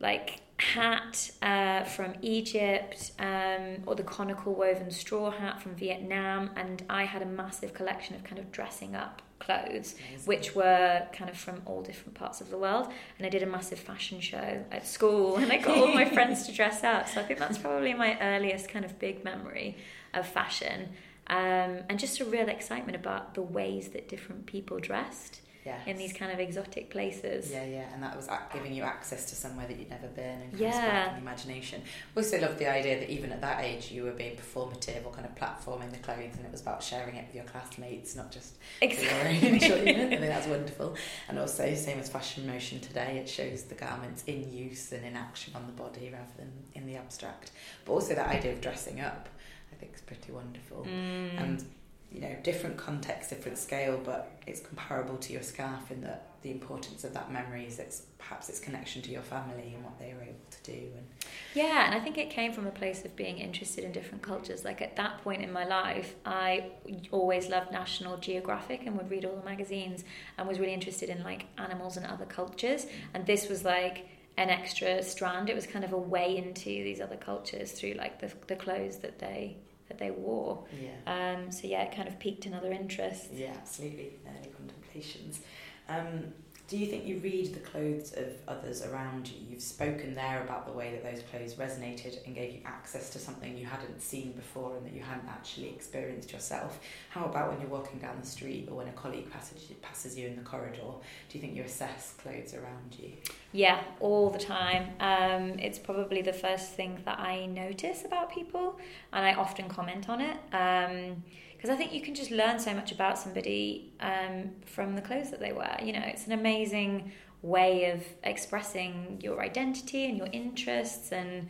like 0.00 0.40
hat 0.58 1.30
uh, 1.40 1.84
from 1.84 2.14
Egypt, 2.20 3.12
um, 3.18 3.82
or 3.86 3.94
the 3.94 4.02
conical 4.02 4.54
woven 4.54 4.90
straw 4.90 5.30
hat 5.30 5.62
from 5.62 5.74
Vietnam. 5.74 6.50
And 6.56 6.82
I 6.90 7.04
had 7.04 7.22
a 7.22 7.26
massive 7.26 7.74
collection 7.74 8.16
of 8.16 8.24
kind 8.24 8.38
of 8.38 8.50
dressing 8.50 8.94
up 8.94 9.22
clothes 9.38 9.94
which 10.24 10.56
were 10.56 11.06
kind 11.12 11.30
of 11.30 11.36
from 11.36 11.62
all 11.64 11.80
different 11.80 12.14
parts 12.14 12.40
of 12.40 12.50
the 12.50 12.58
world. 12.58 12.88
And 13.18 13.26
I 13.26 13.30
did 13.30 13.42
a 13.42 13.46
massive 13.46 13.78
fashion 13.78 14.20
show 14.20 14.64
at 14.70 14.86
school, 14.86 15.36
and 15.38 15.52
I 15.52 15.58
got 15.58 15.78
all 15.78 15.94
my 15.94 16.04
friends 16.12 16.46
to 16.46 16.52
dress 16.52 16.84
up. 16.84 17.08
So 17.08 17.20
I 17.20 17.24
think 17.24 17.38
that's 17.38 17.58
probably 17.58 17.94
my 17.94 18.18
earliest 18.20 18.68
kind 18.68 18.84
of 18.84 18.98
big 18.98 19.24
memory 19.24 19.76
of 20.14 20.26
fashion. 20.26 20.88
Um, 21.28 21.84
and 21.88 21.98
just 21.98 22.20
a 22.20 22.24
real 22.24 22.48
excitement 22.48 22.96
about 22.96 23.34
the 23.34 23.42
ways 23.42 23.88
that 23.88 24.08
different 24.08 24.46
people 24.46 24.78
dressed 24.78 25.42
Yes. 25.68 25.86
in 25.86 25.96
these 25.96 26.12
kind 26.12 26.32
of 26.32 26.38
exotic 26.40 26.90
places. 26.90 27.50
Yeah, 27.50 27.64
yeah, 27.64 27.92
and 27.92 28.02
that 28.02 28.16
was 28.16 28.28
giving 28.52 28.72
you 28.72 28.82
access 28.82 29.28
to 29.30 29.34
somewhere 29.34 29.66
that 29.66 29.78
you'd 29.78 29.90
never 29.90 30.08
been 30.08 30.40
and 30.42 30.50
kind 30.50 30.60
Yeah. 30.60 31.12
the 31.14 31.18
imagination. 31.20 31.82
Also 32.16 32.40
love 32.40 32.58
the 32.58 32.70
idea 32.70 32.98
that 33.00 33.10
even 33.10 33.32
at 33.32 33.40
that 33.42 33.64
age 33.64 33.90
you 33.90 34.04
were 34.04 34.12
being 34.12 34.36
performative 34.36 35.04
or 35.04 35.12
kind 35.12 35.26
of 35.26 35.34
platforming 35.34 35.90
the 35.90 35.98
clothes 35.98 36.36
and 36.36 36.44
it 36.46 36.52
was 36.52 36.62
about 36.62 36.82
sharing 36.82 37.14
it 37.16 37.26
with 37.26 37.34
your 37.34 37.44
classmates, 37.44 38.16
not 38.16 38.30
just 38.32 38.54
for 38.80 38.86
your 38.86 39.12
own 39.28 39.34
enjoyment. 39.54 40.12
I 40.14 40.16
think 40.16 40.20
that's 40.36 40.46
wonderful. 40.46 40.96
And 41.28 41.38
also, 41.38 41.74
same 41.74 41.98
as 41.98 42.08
fashion 42.08 42.46
motion 42.46 42.80
today, 42.80 43.18
it 43.18 43.28
shows 43.28 43.64
the 43.64 43.74
garments 43.74 44.24
in 44.26 44.52
use 44.52 44.92
and 44.92 45.04
in 45.04 45.16
action 45.16 45.52
on 45.54 45.66
the 45.66 45.72
body 45.72 46.10
rather 46.12 46.32
than 46.38 46.50
in 46.74 46.86
the 46.86 46.96
abstract. 46.96 47.50
But 47.84 47.92
also 47.92 48.14
that 48.14 48.28
idea 48.28 48.52
of 48.52 48.60
dressing 48.60 49.00
up, 49.00 49.28
I 49.72 49.76
think 49.76 49.94
is 49.94 50.00
pretty 50.00 50.32
wonderful. 50.32 50.86
Mm. 50.88 51.40
And 51.42 51.64
you 52.10 52.20
know, 52.20 52.34
different 52.42 52.76
context, 52.76 53.30
different 53.30 53.58
scale, 53.58 54.00
but 54.02 54.40
it's 54.46 54.60
comparable 54.60 55.16
to 55.18 55.32
your 55.32 55.42
scarf 55.42 55.90
in 55.90 56.00
that 56.02 56.28
the 56.42 56.50
importance 56.50 57.04
of 57.04 57.12
that 57.14 57.32
memory 57.32 57.66
is 57.66 57.78
its 57.78 58.02
perhaps 58.16 58.48
its 58.48 58.60
connection 58.60 59.02
to 59.02 59.10
your 59.10 59.22
family 59.22 59.72
and 59.74 59.84
what 59.84 59.98
they 59.98 60.14
were 60.14 60.22
able 60.22 60.34
to 60.50 60.62
do. 60.62 60.78
And 60.96 61.06
yeah, 61.54 61.86
and 61.86 61.94
I 61.94 62.00
think 62.00 62.16
it 62.16 62.30
came 62.30 62.52
from 62.52 62.66
a 62.66 62.70
place 62.70 63.04
of 63.04 63.14
being 63.16 63.38
interested 63.38 63.84
in 63.84 63.92
different 63.92 64.22
cultures. 64.22 64.64
Like 64.64 64.80
at 64.80 64.96
that 64.96 65.22
point 65.22 65.42
in 65.42 65.52
my 65.52 65.64
life, 65.64 66.14
I 66.24 66.70
always 67.10 67.48
loved 67.48 67.72
National 67.72 68.16
Geographic 68.16 68.86
and 68.86 68.96
would 68.96 69.10
read 69.10 69.24
all 69.24 69.36
the 69.36 69.44
magazines 69.44 70.04
and 70.36 70.46
was 70.46 70.58
really 70.58 70.74
interested 70.74 71.08
in 71.08 71.22
like 71.24 71.46
animals 71.58 71.96
and 71.96 72.06
other 72.06 72.26
cultures. 72.26 72.86
And 73.14 73.26
this 73.26 73.48
was 73.48 73.64
like 73.64 74.06
an 74.36 74.50
extra 74.50 75.02
strand. 75.02 75.50
It 75.50 75.54
was 75.54 75.66
kind 75.66 75.84
of 75.84 75.92
a 75.92 75.98
way 75.98 76.36
into 76.36 76.64
these 76.64 77.00
other 77.00 77.16
cultures 77.16 77.72
through 77.72 77.94
like 77.94 78.20
the 78.20 78.32
the 78.46 78.56
clothes 78.56 78.98
that 78.98 79.18
they 79.18 79.56
that 79.88 79.98
they 79.98 80.10
wore. 80.10 80.64
Yeah. 80.80 81.34
Um, 81.36 81.50
so 81.50 81.66
yeah, 81.66 81.82
it 81.82 81.94
kind 81.94 82.08
of 82.08 82.18
piqued 82.18 82.46
another 82.46 82.72
interest. 82.72 83.28
Yeah, 83.32 83.52
absolutely. 83.54 84.12
Early 84.26 84.50
contemplations. 84.56 85.40
Um, 85.88 86.32
do 86.68 86.76
you 86.76 86.84
think 86.84 87.06
you 87.06 87.16
read 87.20 87.54
the 87.54 87.60
clothes 87.60 88.12
of 88.12 88.26
others 88.46 88.84
around 88.84 89.26
you? 89.26 89.38
You've 89.48 89.62
spoken 89.62 90.14
there 90.14 90.42
about 90.42 90.66
the 90.66 90.72
way 90.72 90.90
that 90.90 91.02
those 91.02 91.22
clothes 91.22 91.54
resonated 91.54 92.24
and 92.26 92.34
gave 92.34 92.52
you 92.52 92.60
access 92.66 93.08
to 93.10 93.18
something 93.18 93.56
you 93.56 93.64
hadn't 93.64 94.02
seen 94.02 94.32
before 94.32 94.76
and 94.76 94.84
that 94.84 94.92
you 94.92 95.00
hadn't 95.00 95.28
actually 95.30 95.70
experienced 95.70 96.30
yourself. 96.30 96.78
How 97.08 97.24
about 97.24 97.50
when 97.50 97.60
you're 97.62 97.70
walking 97.70 97.98
down 97.98 98.18
the 98.20 98.26
street 98.26 98.68
or 98.70 98.76
when 98.76 98.88
a 98.88 98.92
colleague 98.92 99.30
passes, 99.30 99.62
passes 99.80 100.18
you 100.18 100.26
in 100.26 100.36
the 100.36 100.42
corridor? 100.42 100.92
Do 101.30 101.38
you 101.38 101.40
think 101.40 101.56
you 101.56 101.62
assess 101.62 102.12
clothes 102.22 102.52
around 102.52 102.94
you? 102.98 103.12
Yeah, 103.52 103.82
all 104.00 104.28
the 104.28 104.38
time. 104.38 104.90
Um, 105.00 105.58
it's 105.58 105.78
probably 105.78 106.20
the 106.20 106.34
first 106.34 106.74
thing 106.74 107.00
that 107.06 107.18
I 107.18 107.46
notice 107.46 108.04
about 108.04 108.30
people, 108.30 108.78
and 109.14 109.24
I 109.24 109.32
often 109.32 109.70
comment 109.70 110.10
on 110.10 110.20
it. 110.20 110.36
Um, 110.52 111.22
because 111.58 111.70
I 111.70 111.76
think 111.76 111.92
you 111.92 112.00
can 112.00 112.14
just 112.14 112.30
learn 112.30 112.60
so 112.60 112.72
much 112.72 112.92
about 112.92 113.18
somebody 113.18 113.92
um, 113.98 114.52
from 114.64 114.94
the 114.94 115.02
clothes 115.02 115.30
that 115.32 115.40
they 115.40 115.50
wear. 115.50 115.76
You 115.82 115.92
know, 115.92 116.04
it's 116.04 116.24
an 116.26 116.32
amazing 116.32 117.10
way 117.42 117.90
of 117.90 118.04
expressing 118.22 119.20
your 119.20 119.40
identity 119.42 120.04
and 120.08 120.16
your 120.16 120.28
interests 120.30 121.10
and 121.10 121.48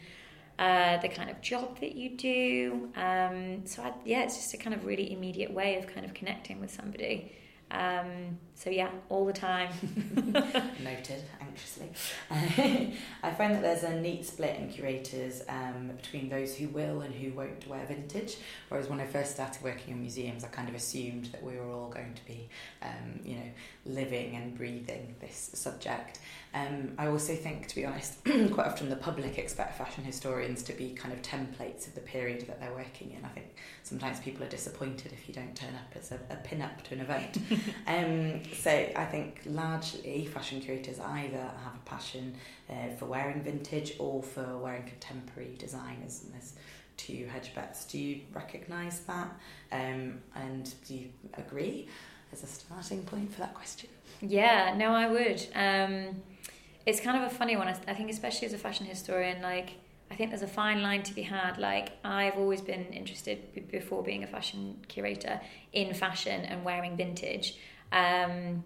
uh, 0.59 0.97
the 0.97 1.11
kind 1.11 1.29
of 1.29 1.43
job 1.43 1.79
that 1.81 1.95
you 1.95 2.17
do. 2.17 2.89
Um, 2.97 3.67
so 3.67 3.83
I, 3.83 3.93
yeah, 4.07 4.23
it's 4.23 4.37
just 4.37 4.55
a 4.55 4.57
kind 4.57 4.75
of 4.75 4.87
really 4.87 5.13
immediate 5.13 5.53
way 5.53 5.77
of 5.77 5.87
kind 5.87 6.07
of 6.07 6.15
connecting 6.15 6.59
with 6.59 6.71
somebody. 6.71 7.33
Um, 7.71 8.39
so 8.55 8.71
yeah, 8.71 8.89
all 9.11 9.27
the 9.27 9.33
time. 9.35 9.69
Noted, 10.83 11.23
anxiously. 11.59 11.91
I 13.23 13.31
find 13.33 13.55
that 13.55 13.63
there's 13.63 13.83
a 13.83 14.01
neat 14.01 14.25
split 14.27 14.57
in 14.57 14.69
curators 14.69 15.43
um, 15.49 15.91
between 15.97 16.29
those 16.29 16.57
who 16.57 16.69
will 16.69 17.01
and 17.01 17.15
who 17.15 17.33
won't 17.33 17.67
wear 17.67 17.85
vintage. 17.87 18.37
Whereas 18.69 18.89
when 18.89 19.01
I 19.01 19.07
first 19.07 19.33
started 19.33 19.63
working 19.63 19.95
in 19.95 20.01
museums, 20.01 20.45
I 20.45 20.49
kind 20.49 20.69
of 20.69 20.75
assumed 20.75 21.27
that 21.27 21.43
we 21.43 21.57
were 21.57 21.71
all 21.71 21.89
going 21.89 22.15
to 22.15 22.25
be, 22.27 22.49
um, 22.83 23.21
you 23.25 23.37
know, 23.37 23.51
living 23.87 24.37
and 24.37 24.57
breathing 24.57 25.15
this 25.21 25.51
subject. 25.55 26.21
Um, 26.55 26.93
I 26.97 27.09
also 27.09 27.35
think, 27.35 27.67
to 27.69 27.75
be 27.75 27.85
honest, 27.85 28.25
quite 28.25 28.67
often 28.67 28.89
the 28.89 28.97
public 28.97 29.39
expect 29.39 29.77
fashion 29.77 30.03
historians 30.05 30.63
to 30.65 30.73
be 30.73 30.91
kind 30.91 31.13
of 31.13 31.21
templates 31.23 31.87
of 31.87 31.95
the 31.95 32.01
period 32.01 32.47
that 32.47 32.61
they're 32.61 32.73
working 32.73 33.13
in. 33.13 33.25
I 33.25 33.29
think 33.29 33.55
sometimes 33.83 34.19
people 34.21 34.45
are 34.45 34.49
disappointed 34.49 35.13
if 35.13 35.29
you 35.29 35.35
don't 35.35 35.55
turn 35.55 35.75
up 35.75 35.95
as 35.95 36.11
a, 36.11 36.19
a 36.31 36.37
pin 36.37 36.63
up 36.63 36.83
to 36.85 36.95
an 36.95 37.01
event. 37.01 37.39
um, 37.87 38.43
so 38.55 38.71
I 38.71 39.05
think 39.05 39.43
largely 39.45 40.27
fashion 40.27 40.61
curators 40.61 40.99
either 41.01 41.48
have 41.57 41.75
a 41.75 41.89
passion 41.89 42.35
uh, 42.71 42.95
for 42.99 43.07
wearing 43.07 43.43
vintage 43.43 43.95
or 43.99 44.23
for 44.23 44.59
wearing 44.59 44.85
contemporary 44.85 45.57
designers. 45.59 46.23
And 46.25 46.35
there's 46.35 46.55
two 46.97 47.27
hedge 47.33 47.55
bets. 47.55 47.85
Do 47.87 47.99
you 47.99 48.21
recognise 48.33 49.01
that? 49.01 49.31
Um, 49.73 50.21
and 50.35 50.73
do 50.87 50.95
you 50.95 51.09
agree 51.35 51.89
as 52.33 52.43
a 52.43 52.47
starting 52.47 53.03
point 53.05 53.33
for 53.33 53.41
that 53.41 53.55
question? 53.55 53.89
Yeah, 54.21 54.75
no, 54.77 54.93
I 54.93 55.09
would. 55.09 55.47
Um, 55.55 56.23
it's 56.85 57.01
kind 57.01 57.23
of 57.23 57.31
a 57.31 57.35
funny 57.35 57.57
one. 57.57 57.69
I 57.69 57.95
think, 57.95 58.11
especially 58.11 58.47
as 58.47 58.53
a 58.53 58.59
fashion 58.59 58.87
historian, 58.87 59.43
like 59.43 59.75
I 60.11 60.15
think 60.15 60.31
there's 60.31 60.43
a 60.43 60.47
fine 60.47 60.83
line 60.83 61.03
to 61.05 61.15
be 61.15 61.23
had. 61.23 61.59
Like 61.59 61.93
I've 62.05 62.37
always 62.37 62.61
been 62.61 62.87
interested 62.87 63.71
before 63.71 64.03
being 64.03 64.25
a 64.25 64.27
fashion 64.27 64.79
curator 64.89 65.41
in 65.73 65.93
fashion 65.95 66.45
and 66.45 66.65
wearing 66.65 66.97
vintage, 66.97 67.57
um, 67.93 68.65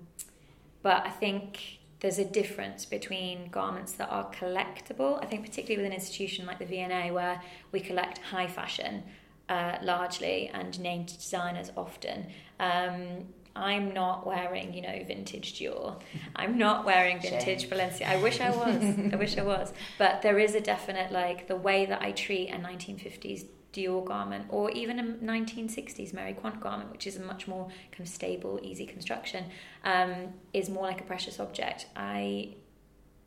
but 0.82 1.04
I 1.06 1.10
think 1.10 1.80
there's 2.02 2.18
a 2.18 2.24
difference 2.24 2.84
between 2.84 3.48
garments 3.50 3.92
that 3.92 4.10
are 4.10 4.28
collectible. 4.32 5.22
I 5.22 5.26
think 5.26 5.46
particularly 5.46 5.80
with 5.82 5.86
an 5.86 5.96
institution 5.96 6.44
like 6.46 6.58
the 6.58 6.66
V&A 6.66 7.12
where 7.12 7.40
we 7.70 7.78
collect 7.78 8.18
high 8.18 8.48
fashion 8.48 9.04
uh, 9.48 9.76
largely 9.82 10.50
and 10.52 10.78
named 10.80 11.06
designers 11.16 11.70
often. 11.76 12.26
Um, 12.58 13.26
I'm 13.54 13.94
not 13.94 14.26
wearing, 14.26 14.74
you 14.74 14.82
know, 14.82 15.04
vintage 15.06 15.60
Dior. 15.60 16.00
I'm 16.36 16.58
not 16.58 16.84
wearing 16.84 17.20
vintage 17.20 17.70
Balenciaga. 17.70 18.08
I 18.08 18.16
wish 18.20 18.40
I 18.40 18.50
was. 18.50 19.12
I 19.12 19.16
wish 19.16 19.38
I 19.38 19.44
was. 19.44 19.72
But 19.98 20.22
there 20.22 20.40
is 20.40 20.56
a 20.56 20.60
definite 20.60 21.12
like 21.12 21.46
the 21.46 21.56
way 21.56 21.86
that 21.86 22.02
I 22.02 22.10
treat 22.10 22.48
a 22.50 22.56
1950s 22.56 23.44
Dior 23.72 24.04
garment 24.04 24.46
or 24.50 24.70
even 24.72 24.98
a 24.98 25.02
1960s 25.02 26.12
Mary 26.12 26.34
Quant 26.34 26.60
garment, 26.60 26.92
which 26.92 27.06
is 27.06 27.16
a 27.16 27.20
much 27.20 27.48
more 27.48 27.68
kind 27.90 28.00
of 28.00 28.08
stable, 28.08 28.60
easy 28.62 28.86
construction, 28.86 29.44
um, 29.84 30.34
is 30.52 30.68
more 30.68 30.84
like 30.84 31.00
a 31.00 31.04
precious 31.04 31.40
object. 31.40 31.86
I, 31.96 32.54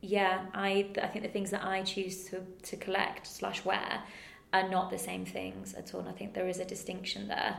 yeah, 0.01 0.45
I 0.53 0.87
I 1.01 1.07
think 1.07 1.23
the 1.23 1.31
things 1.31 1.49
that 1.51 1.63
I 1.63 1.81
choose 1.81 2.25
to 2.25 2.43
to 2.63 2.77
collect 2.77 3.25
slash 3.25 3.65
wear 3.65 4.03
are 4.53 4.69
not 4.69 4.89
the 4.89 4.97
same 4.97 5.25
things 5.25 5.73
at 5.73 5.93
all. 5.93 6.01
And 6.01 6.09
I 6.09 6.13
think 6.13 6.33
there 6.33 6.47
is 6.47 6.59
a 6.59 6.65
distinction 6.65 7.27
there. 7.27 7.57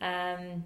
Um, 0.00 0.64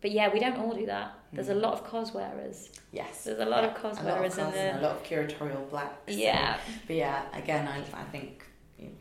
but 0.00 0.10
yeah, 0.10 0.32
we 0.32 0.40
don't 0.40 0.58
all 0.58 0.74
do 0.74 0.86
that. 0.86 1.16
There's 1.32 1.48
a 1.48 1.54
hmm. 1.54 1.60
lot 1.60 1.74
of 1.74 1.84
COS 1.84 2.12
wearers. 2.12 2.70
Yes. 2.90 3.24
There's 3.24 3.38
a 3.38 3.44
lot 3.44 3.62
yeah. 3.62 3.70
of 3.70 3.76
COS 3.76 4.02
wearers 4.02 4.36
in 4.36 4.50
there. 4.50 4.78
A 4.78 4.82
lot 4.82 4.96
of 4.96 5.04
curatorial 5.04 5.70
black. 5.70 5.92
Yeah. 6.08 6.58
But 6.88 6.96
yeah, 6.96 7.22
again, 7.32 7.68
I, 7.68 7.78
I 7.98 8.04
think 8.04 8.44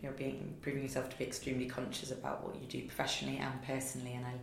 you're 0.01 0.11
being 0.11 0.55
proving 0.61 0.84
yourself 0.84 1.09
to 1.09 1.17
be 1.17 1.25
extremely 1.25 1.65
conscious 1.65 2.11
about 2.11 2.43
what 2.43 2.55
you 2.61 2.67
do 2.67 2.86
professionally 2.88 3.38
and 3.38 3.61
personally, 3.63 4.13
and 4.13 4.25
I 4.25 4.34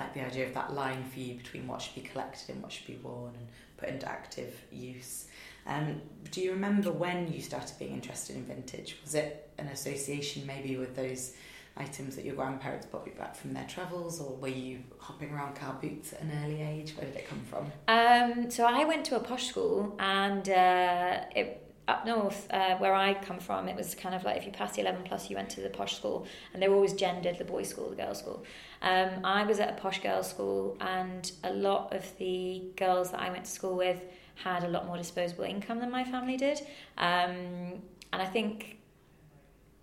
like 0.00 0.14
the 0.14 0.24
idea 0.24 0.46
of 0.46 0.54
that 0.54 0.72
line 0.74 1.04
for 1.12 1.20
you 1.20 1.34
between 1.34 1.66
what 1.66 1.82
should 1.82 1.94
be 1.94 2.00
collected 2.02 2.50
and 2.50 2.62
what 2.62 2.72
should 2.72 2.86
be 2.86 2.98
worn 3.02 3.34
and 3.34 3.46
put 3.76 3.88
into 3.88 4.08
active 4.08 4.54
use. 4.70 5.26
Um, 5.66 6.00
do 6.30 6.40
you 6.40 6.52
remember 6.52 6.90
when 6.90 7.32
you 7.32 7.40
started 7.40 7.78
being 7.78 7.92
interested 7.92 8.36
in 8.36 8.44
vintage? 8.44 8.98
Was 9.02 9.14
it 9.14 9.50
an 9.58 9.68
association 9.68 10.46
maybe 10.46 10.76
with 10.76 10.96
those 10.96 11.34
items 11.76 12.16
that 12.16 12.24
your 12.24 12.34
grandparents 12.34 12.86
brought 12.86 13.06
you 13.06 13.12
back 13.12 13.34
from 13.34 13.54
their 13.54 13.66
travels, 13.66 14.20
or 14.20 14.36
were 14.36 14.48
you 14.48 14.80
hopping 14.98 15.32
around 15.32 15.54
car 15.54 15.76
boots 15.80 16.12
at 16.12 16.20
an 16.22 16.32
early 16.44 16.62
age? 16.62 16.94
Where 16.96 17.06
did 17.06 17.16
it 17.16 17.28
come 17.28 17.40
from? 17.48 17.72
Um, 17.88 18.50
so 18.50 18.66
I 18.66 18.84
went 18.84 19.04
to 19.06 19.16
a 19.16 19.20
posh 19.20 19.46
school, 19.46 19.94
and 19.98 20.48
uh, 20.48 21.20
it, 21.34 21.71
up 21.88 22.06
north, 22.06 22.46
uh, 22.50 22.76
where 22.76 22.94
I 22.94 23.14
come 23.14 23.38
from, 23.38 23.68
it 23.68 23.76
was 23.76 23.94
kind 23.94 24.14
of 24.14 24.24
like 24.24 24.36
if 24.36 24.46
you 24.46 24.52
passed 24.52 24.74
the 24.74 24.82
11 24.82 25.02
plus, 25.04 25.28
you 25.28 25.36
went 25.36 25.50
to 25.50 25.60
the 25.60 25.68
posh 25.68 25.96
school, 25.96 26.26
and 26.52 26.62
they 26.62 26.68
were 26.68 26.76
always 26.76 26.92
gendered 26.92 27.38
the 27.38 27.44
boys' 27.44 27.68
school, 27.68 27.90
the 27.90 27.96
girls' 27.96 28.20
school. 28.20 28.44
Um, 28.82 29.24
I 29.24 29.44
was 29.44 29.58
at 29.60 29.70
a 29.70 29.80
posh 29.80 30.00
girls' 30.00 30.30
school, 30.30 30.76
and 30.80 31.30
a 31.42 31.52
lot 31.52 31.92
of 31.92 32.16
the 32.18 32.62
girls 32.76 33.10
that 33.10 33.20
I 33.20 33.30
went 33.30 33.44
to 33.44 33.50
school 33.50 33.76
with 33.76 34.00
had 34.36 34.64
a 34.64 34.68
lot 34.68 34.86
more 34.86 34.96
disposable 34.96 35.44
income 35.44 35.80
than 35.80 35.90
my 35.90 36.04
family 36.04 36.36
did. 36.36 36.60
Um, 36.98 37.82
and 38.12 38.20
I 38.20 38.26
think 38.26 38.78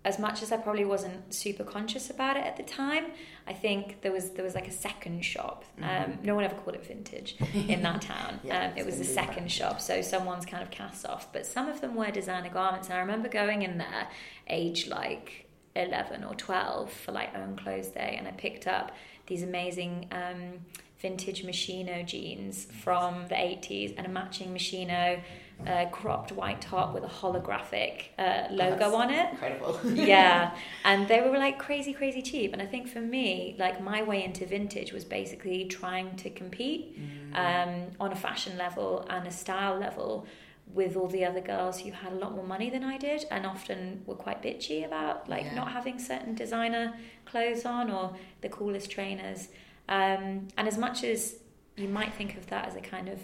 as 0.02 0.18
much 0.18 0.42
as 0.42 0.50
I 0.50 0.56
probably 0.56 0.86
wasn't 0.86 1.34
super 1.34 1.62
conscious 1.62 2.08
about 2.08 2.38
it 2.38 2.44
at 2.44 2.56
the 2.56 2.62
time, 2.62 3.06
I 3.46 3.52
think 3.52 4.00
there 4.00 4.12
was 4.12 4.30
there 4.30 4.44
was 4.44 4.54
like 4.54 4.66
a 4.66 4.72
second 4.72 5.22
shop. 5.24 5.64
Mm-hmm. 5.78 6.12
Um, 6.12 6.18
no 6.22 6.34
one 6.34 6.44
ever 6.44 6.54
called 6.54 6.76
it 6.76 6.86
vintage 6.86 7.36
in 7.52 7.82
that 7.82 8.00
town. 8.14 8.40
yeah, 8.42 8.68
um, 8.68 8.78
it 8.78 8.86
was 8.86 8.98
a 8.98 9.04
second 9.04 9.50
shop, 9.50 9.80
so 9.80 10.00
someone's 10.00 10.46
kind 10.46 10.62
of 10.62 10.70
cast 10.70 11.04
off. 11.04 11.30
But 11.32 11.44
some 11.44 11.68
of 11.68 11.82
them 11.82 11.94
were 11.94 12.10
designer 12.10 12.48
garments, 12.48 12.88
and 12.88 12.96
I 12.96 13.00
remember 13.00 13.28
going 13.28 13.62
in 13.62 13.76
there, 13.76 14.08
age 14.48 14.86
like 14.86 15.46
eleven 15.76 16.24
or 16.24 16.34
twelve 16.34 16.90
for 16.90 17.12
like 17.12 17.36
own 17.36 17.56
clothes 17.56 17.88
day, 17.88 18.16
and 18.18 18.26
I 18.26 18.32
picked 18.32 18.66
up 18.66 18.92
these 19.26 19.42
amazing. 19.42 20.08
Um, 20.12 20.60
vintage 21.00 21.44
Moschino 21.44 22.04
jeans 22.04 22.66
from 22.82 23.26
the 23.28 23.34
80s 23.34 23.94
and 23.96 24.06
a 24.06 24.10
matching 24.10 24.52
Moschino 24.52 25.22
uh, 25.66 25.86
cropped 25.90 26.32
white 26.32 26.60
top 26.60 26.94
with 26.94 27.04
a 27.04 27.08
holographic 27.08 28.04
uh, 28.18 28.48
logo 28.50 28.76
That's 28.76 28.94
on 28.94 29.10
it. 29.10 29.30
Incredible. 29.32 29.80
yeah, 29.94 30.54
and 30.84 31.08
they 31.08 31.20
were 31.20 31.38
like 31.38 31.58
crazy, 31.58 31.92
crazy 31.92 32.22
cheap. 32.22 32.52
And 32.52 32.62
I 32.62 32.66
think 32.66 32.88
for 32.88 33.00
me, 33.00 33.56
like 33.58 33.82
my 33.82 34.02
way 34.02 34.24
into 34.24 34.46
vintage 34.46 34.92
was 34.92 35.04
basically 35.04 35.66
trying 35.66 36.16
to 36.16 36.30
compete 36.30 36.98
mm. 36.98 37.36
um, 37.36 37.86
on 37.98 38.12
a 38.12 38.16
fashion 38.16 38.56
level 38.56 39.06
and 39.08 39.26
a 39.26 39.32
style 39.32 39.78
level 39.78 40.26
with 40.72 40.96
all 40.96 41.08
the 41.08 41.24
other 41.24 41.40
girls 41.40 41.80
who 41.80 41.90
had 41.90 42.12
a 42.12 42.16
lot 42.16 42.34
more 42.34 42.46
money 42.46 42.70
than 42.70 42.84
I 42.84 42.96
did 42.96 43.24
and 43.30 43.44
often 43.44 44.02
were 44.06 44.14
quite 44.14 44.42
bitchy 44.42 44.86
about 44.86 45.28
like 45.28 45.44
yeah. 45.44 45.54
not 45.54 45.72
having 45.72 45.98
certain 45.98 46.34
designer 46.34 46.94
clothes 47.24 47.64
on 47.64 47.90
or 47.90 48.14
the 48.40 48.48
coolest 48.48 48.90
trainers. 48.90 49.48
Um, 49.88 50.48
and 50.56 50.68
as 50.68 50.78
much 50.78 51.02
as 51.02 51.36
you 51.76 51.88
might 51.88 52.14
think 52.14 52.36
of 52.36 52.46
that 52.48 52.66
as 52.66 52.76
a 52.76 52.80
kind 52.80 53.08
of 53.08 53.20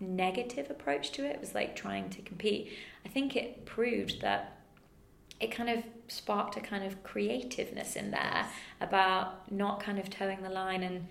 negative 0.00 0.70
approach 0.70 1.10
to 1.12 1.24
it. 1.24 1.36
It 1.36 1.40
was 1.40 1.54
like 1.54 1.74
trying 1.76 2.10
to 2.10 2.22
compete. 2.22 2.72
I 3.04 3.08
think 3.08 3.36
it 3.36 3.66
proved 3.66 4.20
that 4.20 4.58
it 5.40 5.50
kind 5.50 5.70
of 5.70 5.84
sparked 6.08 6.56
a 6.56 6.60
kind 6.60 6.84
of 6.84 7.02
creativeness 7.02 7.96
in 7.96 8.10
there 8.10 8.46
about 8.80 9.50
not 9.52 9.80
kind 9.80 9.98
of 9.98 10.10
toeing 10.10 10.42
the 10.42 10.50
line 10.50 10.82
and 10.82 11.06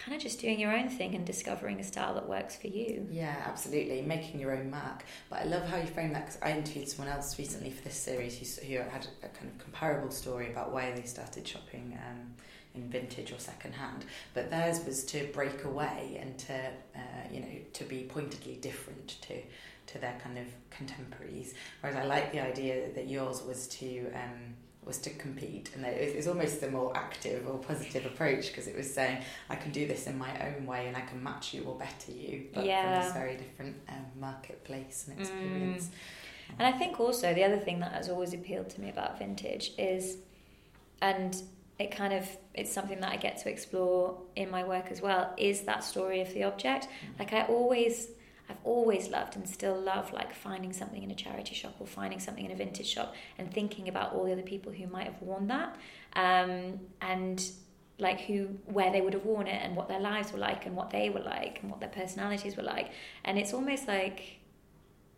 kind 0.00 0.16
of 0.16 0.22
just 0.22 0.40
doing 0.40 0.58
your 0.58 0.72
own 0.72 0.88
thing 0.88 1.14
and 1.14 1.26
discovering 1.26 1.78
a 1.78 1.84
style 1.84 2.14
that 2.14 2.28
works 2.28 2.56
for 2.56 2.68
you. 2.68 3.06
Yeah, 3.10 3.36
absolutely. 3.46 4.00
Making 4.02 4.40
your 4.40 4.56
own 4.56 4.70
mark. 4.70 5.04
But 5.28 5.40
I 5.40 5.44
love 5.44 5.66
how 5.68 5.76
you 5.76 5.86
frame 5.86 6.12
that 6.14 6.26
because 6.26 6.40
I 6.42 6.52
interviewed 6.52 6.88
someone 6.88 7.14
else 7.14 7.38
recently 7.38 7.70
for 7.70 7.84
this 7.84 7.96
series 7.96 8.58
who, 8.58 8.66
who 8.66 8.78
had 8.78 9.06
a 9.22 9.28
kind 9.28 9.50
of 9.50 9.58
comparable 9.58 10.10
story 10.10 10.50
about 10.50 10.72
why 10.72 10.90
they 10.92 11.02
started 11.02 11.46
shopping 11.46 11.98
um, 12.08 12.32
in 12.74 12.88
vintage 12.88 13.30
or 13.30 13.38
second 13.38 13.74
hand. 13.74 14.06
But 14.32 14.50
theirs 14.50 14.84
was 14.86 15.04
to 15.06 15.28
break 15.34 15.64
away 15.64 16.18
and 16.20 16.38
to, 16.38 16.54
uh, 16.54 17.00
you 17.30 17.40
know, 17.40 17.56
to 17.74 17.84
be 17.84 18.04
pointedly 18.04 18.56
different 18.56 19.20
to 19.22 19.34
to 19.86 19.98
their 19.98 20.16
kind 20.22 20.38
of 20.38 20.46
contemporaries. 20.70 21.54
Whereas 21.80 21.96
I 21.96 22.04
like 22.04 22.30
the 22.30 22.38
idea 22.38 22.92
that 22.94 23.08
yours 23.08 23.42
was 23.42 23.66
to 23.68 24.06
um, 24.14 24.54
was 24.84 24.98
to 24.98 25.10
compete, 25.10 25.70
and 25.74 25.84
it 25.84 26.16
was 26.16 26.26
almost 26.26 26.60
the 26.60 26.70
more 26.70 26.96
active 26.96 27.46
or 27.46 27.58
positive 27.58 28.06
approach 28.06 28.48
because 28.48 28.66
it 28.66 28.76
was 28.76 28.92
saying 28.92 29.22
I 29.48 29.56
can 29.56 29.72
do 29.72 29.86
this 29.86 30.06
in 30.06 30.16
my 30.16 30.30
own 30.46 30.66
way 30.66 30.88
and 30.88 30.96
I 30.96 31.02
can 31.02 31.22
match 31.22 31.52
you 31.52 31.64
or 31.64 31.76
better 31.78 32.12
you, 32.12 32.46
but 32.54 32.64
Yeah. 32.64 32.82
from 32.82 33.04
this 33.04 33.12
very 33.12 33.36
different 33.36 33.76
um, 33.88 34.06
marketplace 34.18 35.06
and 35.08 35.20
experience. 35.20 35.86
Mm. 35.86 36.54
And 36.58 36.74
I 36.74 36.78
think 36.78 36.98
also 36.98 37.32
the 37.34 37.44
other 37.44 37.58
thing 37.58 37.78
that 37.80 37.92
has 37.92 38.08
always 38.08 38.32
appealed 38.34 38.70
to 38.70 38.80
me 38.80 38.88
about 38.88 39.18
vintage 39.18 39.72
is, 39.78 40.16
and 41.02 41.40
it 41.78 41.90
kind 41.90 42.12
of 42.12 42.26
it's 42.54 42.72
something 42.72 43.00
that 43.00 43.12
I 43.12 43.16
get 43.16 43.38
to 43.42 43.48
explore 43.50 44.18
in 44.34 44.50
my 44.50 44.64
work 44.64 44.86
as 44.90 45.00
well, 45.00 45.32
is 45.36 45.62
that 45.62 45.84
story 45.84 46.20
of 46.20 46.32
the 46.34 46.44
object. 46.44 46.88
Like 47.18 47.32
I 47.32 47.42
always, 47.42 48.08
I've 48.50 48.64
always 48.64 49.08
loved 49.08 49.36
and 49.36 49.48
still 49.48 49.80
love 49.80 50.12
like 50.12 50.34
finding 50.34 50.72
something 50.72 51.02
in 51.02 51.10
a 51.10 51.14
charity 51.14 51.54
shop 51.54 51.76
or 51.78 51.86
finding 51.86 52.18
something 52.18 52.44
in 52.44 52.50
a 52.50 52.56
vintage 52.56 52.88
shop 52.88 53.14
and 53.38 53.52
thinking 53.52 53.88
about 53.88 54.12
all 54.12 54.24
the 54.24 54.32
other 54.32 54.42
people 54.42 54.72
who 54.72 54.86
might 54.86 55.06
have 55.06 55.20
worn 55.22 55.46
that, 55.48 55.76
um, 56.16 56.80
and 57.00 57.50
like 57.98 58.22
who 58.22 58.46
where 58.64 58.90
they 58.90 59.00
would 59.00 59.12
have 59.12 59.24
worn 59.24 59.46
it 59.46 59.60
and 59.62 59.76
what 59.76 59.86
their 59.88 60.00
lives 60.00 60.32
were 60.32 60.38
like 60.38 60.64
and 60.66 60.74
what 60.74 60.90
they 60.90 61.10
were 61.10 61.20
like 61.20 61.58
and 61.62 61.70
what 61.70 61.80
their 61.80 61.90
personalities 61.90 62.56
were 62.56 62.62
like, 62.62 62.90
and 63.24 63.38
it's 63.38 63.54
almost 63.54 63.86
like 63.86 64.40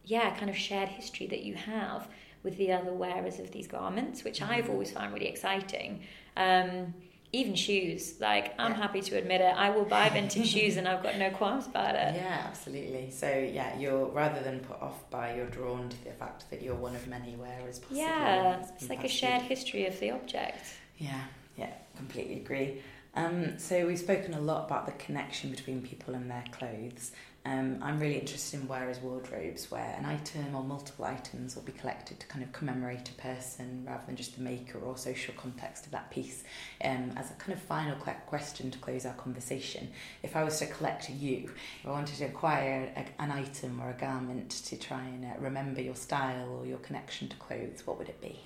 yeah, 0.05 0.37
kind 0.37 0.51
of 0.51 0.57
shared 0.57 0.89
history 0.89 1.27
that 1.29 1.43
you 1.43 1.55
have 1.55 2.09
with 2.43 2.57
the 2.57 2.73
other 2.73 2.93
wearers 2.93 3.39
of 3.39 3.53
these 3.53 3.67
garments, 3.69 4.25
which 4.25 4.43
I've 4.43 4.69
always 4.69 4.91
found 4.91 5.15
really 5.15 5.29
exciting. 5.29 6.03
Um, 6.37 6.95
even 7.35 7.55
shoes, 7.55 8.21
like 8.21 8.55
I'm 8.59 8.73
Yeah. 8.73 8.77
happy 8.79 9.01
to 9.01 9.17
admit 9.17 9.41
it, 9.41 9.55
I 9.57 9.71
will 9.71 9.87
buy 9.87 10.11
vintage 10.11 10.47
shoes 10.49 10.77
and 10.77 10.87
I've 10.87 11.03
got 11.03 11.17
no 11.17 11.31
qualms 11.31 11.67
about 11.67 11.95
it. 11.95 12.15
Yeah, 12.15 12.43
absolutely. 12.47 13.11
So 13.11 13.27
yeah, 13.29 13.79
you're 13.79 14.05
rather 14.07 14.41
than 14.43 14.61
put 14.61 14.81
off 14.83 15.09
by, 15.11 15.35
you're 15.37 15.47
drawn 15.47 15.89
to 15.89 16.05
the 16.05 16.11
fact 16.13 16.51
that 16.51 16.61
you're 16.61 16.75
one 16.75 16.95
of 16.95 17.07
many 17.09 17.35
wearers. 17.37 17.79
Possibly, 17.79 18.01
Yeah, 18.01 18.59
It's 18.61 18.71
it's 18.83 18.91
like 18.91 19.05
a 19.05 19.09
shared 19.09 19.43
history 19.43 19.87
of 19.87 19.99
the 19.99 20.11
object. 20.11 20.67
Yeah, 20.99 21.23
yeah, 21.57 21.71
completely 21.97 22.37
agree. 22.37 22.83
Um, 23.15 23.59
so 23.59 23.87
we've 23.87 23.99
spoken 23.99 24.35
a 24.35 24.41
lot 24.41 24.67
about 24.67 24.87
the 24.87 24.93
connection 24.93 25.51
between 25.51 25.81
people 25.83 26.15
and 26.15 26.31
their 26.31 26.45
clothes. 26.53 27.13
Um, 27.45 27.79
I'm 27.83 27.99
really 27.99 28.19
interested 28.19 28.61
in 28.61 28.69
wearers' 28.69 29.01
wardrobes, 29.01 29.69
where 29.69 29.97
an 29.99 30.05
item 30.05 30.55
or 30.55 30.63
multiple 30.63 31.05
items 31.05 31.57
will 31.57 31.65
be 31.65 31.73
collected 31.73 32.21
to 32.21 32.27
kind 32.27 32.45
of 32.45 32.53
commemorate 32.53 33.09
a 33.09 33.15
person 33.15 33.85
rather 33.85 34.05
than 34.07 34.15
just 34.15 34.37
the 34.37 34.43
maker 34.43 34.79
or 34.79 34.97
social 34.97 35.35
context 35.37 35.87
of 35.87 35.93
that 35.93 36.09
piece. 36.13 36.45
Um, 36.85 37.13
as 37.17 37.33
a 37.33 37.35
kind 37.35 37.53
of 37.53 37.61
final 37.61 37.97
question 38.27 38.71
to 38.71 38.79
close 38.79 39.05
our 39.05 39.15
conversation, 39.15 39.89
if 40.23 40.37
I 40.37 40.45
was 40.45 40.61
to 40.61 40.67
collect 40.67 41.11
you, 41.11 41.51
if 41.81 41.87
I 41.87 41.91
wanted 41.91 42.17
to 42.19 42.27
acquire 42.27 42.93
a, 42.97 43.23
an 43.23 43.33
item 43.33 43.81
or 43.81 43.91
a 43.91 43.95
garment 43.95 44.51
to 44.51 44.77
try 44.77 45.03
and 45.03 45.25
uh, 45.25 45.29
remember 45.41 45.81
your 45.81 45.97
style 45.97 46.49
or 46.49 46.65
your 46.65 46.79
connection 46.79 47.29
to 47.29 47.37
clothes, 47.37 47.85
what 47.85 47.99
would 47.99 48.09
it 48.09 48.21
be? 48.21 48.39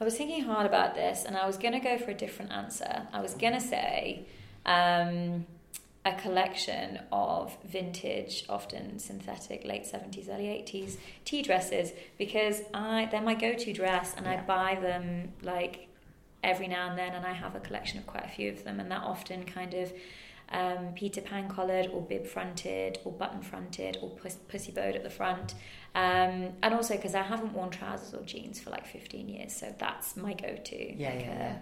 I 0.00 0.04
was 0.04 0.16
thinking 0.16 0.44
hard 0.44 0.66
about 0.66 0.94
this 0.94 1.24
and 1.24 1.36
I 1.36 1.46
was 1.46 1.58
going 1.58 1.72
to 1.72 1.80
go 1.80 1.98
for 1.98 2.12
a 2.12 2.14
different 2.14 2.52
answer. 2.52 3.06
I 3.12 3.20
was 3.20 3.34
going 3.34 3.54
to 3.54 3.60
say 3.60 4.26
um, 4.64 5.46
a 6.06 6.14
collection 6.14 7.00
of 7.10 7.56
vintage, 7.64 8.44
often 8.48 9.00
synthetic, 9.00 9.64
late 9.64 9.82
70s, 9.82 10.28
early 10.28 10.44
80s 10.44 10.98
tea 11.24 11.42
dresses 11.42 11.92
because 12.16 12.62
I 12.72 13.08
they're 13.10 13.20
my 13.20 13.34
go-to 13.34 13.72
dress 13.72 14.14
and 14.16 14.26
I 14.28 14.40
buy 14.40 14.78
them 14.80 15.32
like 15.42 15.88
every 16.44 16.68
now 16.68 16.88
and 16.88 16.96
then 16.96 17.12
and 17.12 17.26
I 17.26 17.32
have 17.32 17.56
a 17.56 17.60
collection 17.60 17.98
of 17.98 18.06
quite 18.06 18.24
a 18.24 18.28
few 18.28 18.52
of 18.52 18.62
them 18.62 18.78
and 18.78 18.88
they're 18.88 18.98
often 18.98 19.44
kind 19.44 19.74
of 19.74 19.92
um, 20.52 20.92
Peter 20.94 21.20
Pan 21.20 21.48
collared 21.48 21.88
or 21.88 22.00
bib 22.02 22.24
fronted 22.24 23.00
or 23.04 23.10
button 23.10 23.42
fronted 23.42 23.98
or 24.00 24.10
pus- 24.10 24.38
pussy 24.46 24.70
bowed 24.70 24.94
at 24.94 25.02
the 25.02 25.10
front. 25.10 25.54
Um, 25.96 26.52
and 26.62 26.72
also 26.72 26.94
because 26.94 27.16
I 27.16 27.22
haven't 27.22 27.52
worn 27.52 27.70
trousers 27.70 28.14
or 28.14 28.22
jeans 28.22 28.60
for 28.60 28.70
like 28.70 28.86
15 28.86 29.28
years, 29.28 29.52
so 29.52 29.74
that's 29.76 30.16
my 30.16 30.34
go 30.34 30.54
to. 30.54 30.96
Yeah, 30.96 31.10
like 31.10 31.20
yeah, 31.20 31.32
a, 31.32 31.38
yeah. 31.38 31.56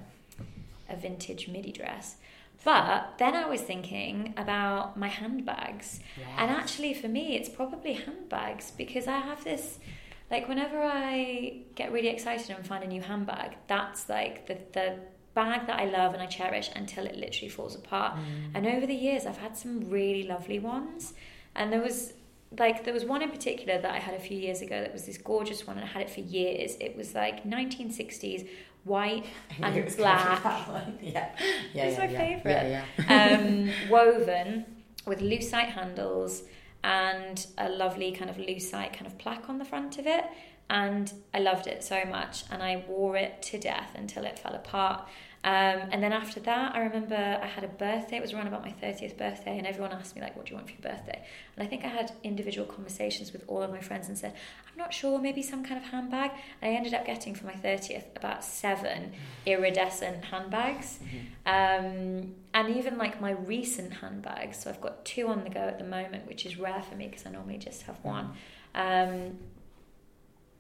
a 0.91 0.97
vintage 0.97 1.49
midi 1.49 1.73
dress. 1.73 2.17
But 2.65 3.19
then 3.19 3.35
I 3.35 3.47
was 3.47 3.61
thinking 3.61 4.35
about 4.37 4.97
my 4.97 5.09
handbags. 5.09 6.01
And 6.39 6.51
actually, 6.51 6.95
for 6.95 7.09
me, 7.09 7.37
it's 7.37 7.49
probably 7.49 7.95
handbags 7.95 8.71
because 8.71 9.07
I 9.07 9.19
have 9.19 9.45
this, 9.45 9.79
like, 10.31 10.49
whenever 10.49 10.81
I 10.83 11.59
get 11.75 11.93
really 11.93 12.09
excited 12.09 12.51
and 12.51 12.67
find 12.67 12.83
a 12.85 12.87
new 12.87 13.03
handbag, 13.03 13.57
that's 13.67 14.09
like 14.09 14.47
the, 14.47 14.59
the 14.73 14.99
bag 15.35 15.67
that 15.67 15.79
I 15.79 15.87
love 15.87 16.15
and 16.15 16.23
I 16.23 16.27
cherish 16.27 16.71
until 16.75 17.07
it 17.07 17.17
literally 17.17 17.49
falls 17.51 17.75
apart. 17.75 18.17
Mm. 18.17 18.51
And 18.55 18.67
over 18.67 18.87
the 18.87 18.95
years, 18.95 19.27
I've 19.27 19.39
had 19.39 19.57
some 19.57 19.91
really 19.91 20.23
lovely 20.23 20.59
ones. 20.59 21.13
And 21.55 21.73
there 21.73 21.83
was, 21.83 22.15
like, 22.59 22.85
there 22.85 22.95
was 22.95 23.05
one 23.05 23.21
in 23.21 23.31
particular 23.31 23.81
that 23.81 23.91
I 23.91 23.99
had 23.99 24.15
a 24.15 24.21
few 24.21 24.39
years 24.39 24.63
ago 24.63 24.81
that 24.81 24.93
was 24.93 25.05
this 25.05 25.19
gorgeous 25.19 25.67
one 25.67 25.77
and 25.77 25.85
I 25.85 25.89
had 25.89 26.03
it 26.03 26.11
for 26.11 26.21
years. 26.21 26.77
It 26.81 26.97
was 26.97 27.15
like 27.15 27.45
1960s, 27.45 28.49
white 28.85 29.25
and 29.61 29.77
it 29.77 29.85
was 29.85 29.97
gonna 29.97 30.17
be 30.17 30.41
black. 30.41 30.87
Yeah, 31.03 31.29
yeah, 31.73 31.85
It's 31.85 31.99
yeah, 31.99 32.07
my 32.07 32.13
yeah. 32.13 32.19
favourite. 32.19 32.69
Yeah, 32.71 32.85
yeah. 33.09 33.39
um, 33.39 33.71
woven 33.91 34.65
with 35.07 35.21
lucite 35.21 35.69
handles 35.71 36.43
and 36.83 37.47
a 37.59 37.69
lovely 37.69 38.13
kind 38.13 38.31
of 38.31 38.37
lucite 38.37 38.93
kind 38.93 39.07
of 39.07 39.17
plaque 39.19 39.49
on 39.49 39.59
the 39.59 39.65
front 39.65 39.99
of 39.99 40.07
it. 40.07 40.25
And 40.71 41.13
I 41.35 41.41
loved 41.41 41.67
it 41.67 41.85
so 41.85 42.05
much, 42.07 42.45
and 42.51 42.63
I 42.63 42.85
wore 42.89 43.17
it 43.19 43.43
to 43.43 43.59
death 43.59 43.91
until 43.97 44.25
it 44.25 44.39
fell 44.39 44.55
apart. 44.55 45.07
Um, 45.45 45.91
and 45.93 46.03
then 46.03 46.15
after 46.15 46.41
that, 46.41 46.75
I 46.75 46.81
remember 46.81 47.15
I 47.15 47.47
had 47.47 47.65
a 47.65 47.69
birthday. 47.69 48.17
It 48.17 48.23
was 48.23 48.33
around 48.33 48.47
about 48.47 48.63
my 48.63 48.73
30th 48.83 49.19
birthday, 49.19 49.59
and 49.59 49.67
everyone 49.67 49.93
asked 49.93 50.17
me, 50.17 50.23
like, 50.23 50.35
what 50.37 50.47
do 50.47 50.51
you 50.51 50.57
want 50.57 50.69
for 50.69 50.73
your 50.73 50.81
birthday? 50.81 51.23
And 51.55 51.67
I 51.67 51.69
think 51.69 51.85
I 51.85 51.89
had 51.89 52.13
individual 52.23 52.67
conversations 52.67 53.31
with 53.31 53.45
all 53.47 53.63
of 53.63 53.71
my 53.71 53.81
friends 53.81 54.09
and 54.09 54.17
said, 54.17 54.33
I'm 54.67 54.79
not 54.79 54.95
sure, 54.95 55.19
maybe 55.19 55.43
some 55.43 55.63
kind 55.63 55.77
of 55.77 55.91
handbag. 55.91 56.31
And 56.63 56.73
I 56.73 56.75
ended 56.75 56.95
up 56.95 57.05
getting 57.05 57.35
for 57.35 57.45
my 57.45 57.53
30th 57.53 58.05
about 58.17 58.43
seven 58.43 59.13
iridescent 59.45 60.25
handbags. 60.25 60.99
Um, 61.45 62.35
and 62.55 62.75
even 62.75 62.97
like 62.97 63.21
my 63.21 63.33
recent 63.33 63.93
handbags, 63.93 64.63
so 64.63 64.71
I've 64.71 64.81
got 64.81 65.05
two 65.05 65.29
on 65.29 65.45
the 65.45 65.51
go 65.51 65.61
at 65.61 65.79
the 65.79 65.85
moment, 65.85 66.27
which 66.27 66.47
is 66.47 66.59
rare 66.59 66.83
for 66.83 66.95
me 66.95 67.09
because 67.09 67.27
I 67.27 67.31
normally 67.31 67.59
just 67.59 67.83
have 67.83 68.03
one. 68.03 68.33
Um, 68.75 69.37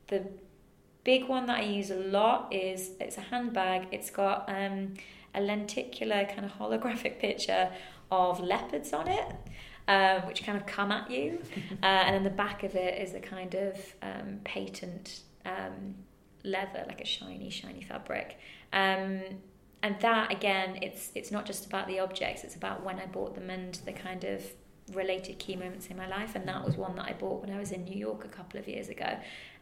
the 0.09 0.24
big 1.05 1.28
one 1.28 1.46
that 1.46 1.59
I 1.59 1.62
use 1.62 1.90
a 1.90 1.96
lot 1.96 2.52
is 2.52 2.92
it's 2.98 3.18
a 3.18 3.20
handbag. 3.20 3.88
It's 3.92 4.11
got 4.11 4.48
um, 4.48 4.94
a 5.34 5.40
lenticular 5.40 6.24
kind 6.24 6.44
of 6.44 6.52
holographic 6.52 7.18
picture 7.18 7.70
of 8.11 8.40
leopards 8.40 8.92
on 8.92 9.09
it, 9.09 9.26
um, 9.86 10.26
which 10.26 10.44
kind 10.44 10.57
of 10.59 10.66
come 10.66 10.90
at 10.90 11.11
you, 11.11 11.40
uh, 11.82 11.86
and 11.86 12.14
then 12.14 12.22
the 12.24 12.30
back 12.30 12.62
of 12.62 12.74
it 12.74 13.00
is 13.00 13.14
a 13.14 13.20
kind 13.20 13.55
of 13.55 13.76
um, 14.02 14.40
patent 14.44 15.20
um, 15.44 15.94
leather, 16.42 16.84
like 16.86 17.00
a 17.00 17.07
shiny, 17.07 17.50
shiny 17.50 17.82
fabric. 17.82 18.38
Um, 18.72 19.20
and 19.82 20.00
that 20.00 20.32
again, 20.32 20.78
it's 20.80 21.12
it's 21.14 21.30
not 21.30 21.44
just 21.44 21.66
about 21.66 21.86
the 21.86 22.00
objects; 22.00 22.44
it's 22.44 22.57
about 22.57 22.82
when 22.82 22.98
I 22.98 23.07
bought 23.07 23.34
them 23.34 23.50
and 23.50 23.74
the 23.84 23.92
kind 23.92 24.24
of 24.24 24.42
related 24.92 25.38
key 25.38 25.57
moments 25.57 25.86
in 25.88 25.96
my 25.96 26.09
life. 26.09 26.34
And 26.34 26.46
that 26.48 26.64
was 26.64 26.76
one 26.76 26.96
that 26.96 27.07
I 27.07 27.12
bought 27.12 27.42
when 27.42 27.50
I 27.50 27.59
was 27.59 27.70
in 27.70 27.84
New 27.84 27.96
York 27.96 28.24
a 28.24 28.28
couple 28.28 28.59
of 28.59 28.68
years 28.68 28.88
ago. 28.88 29.18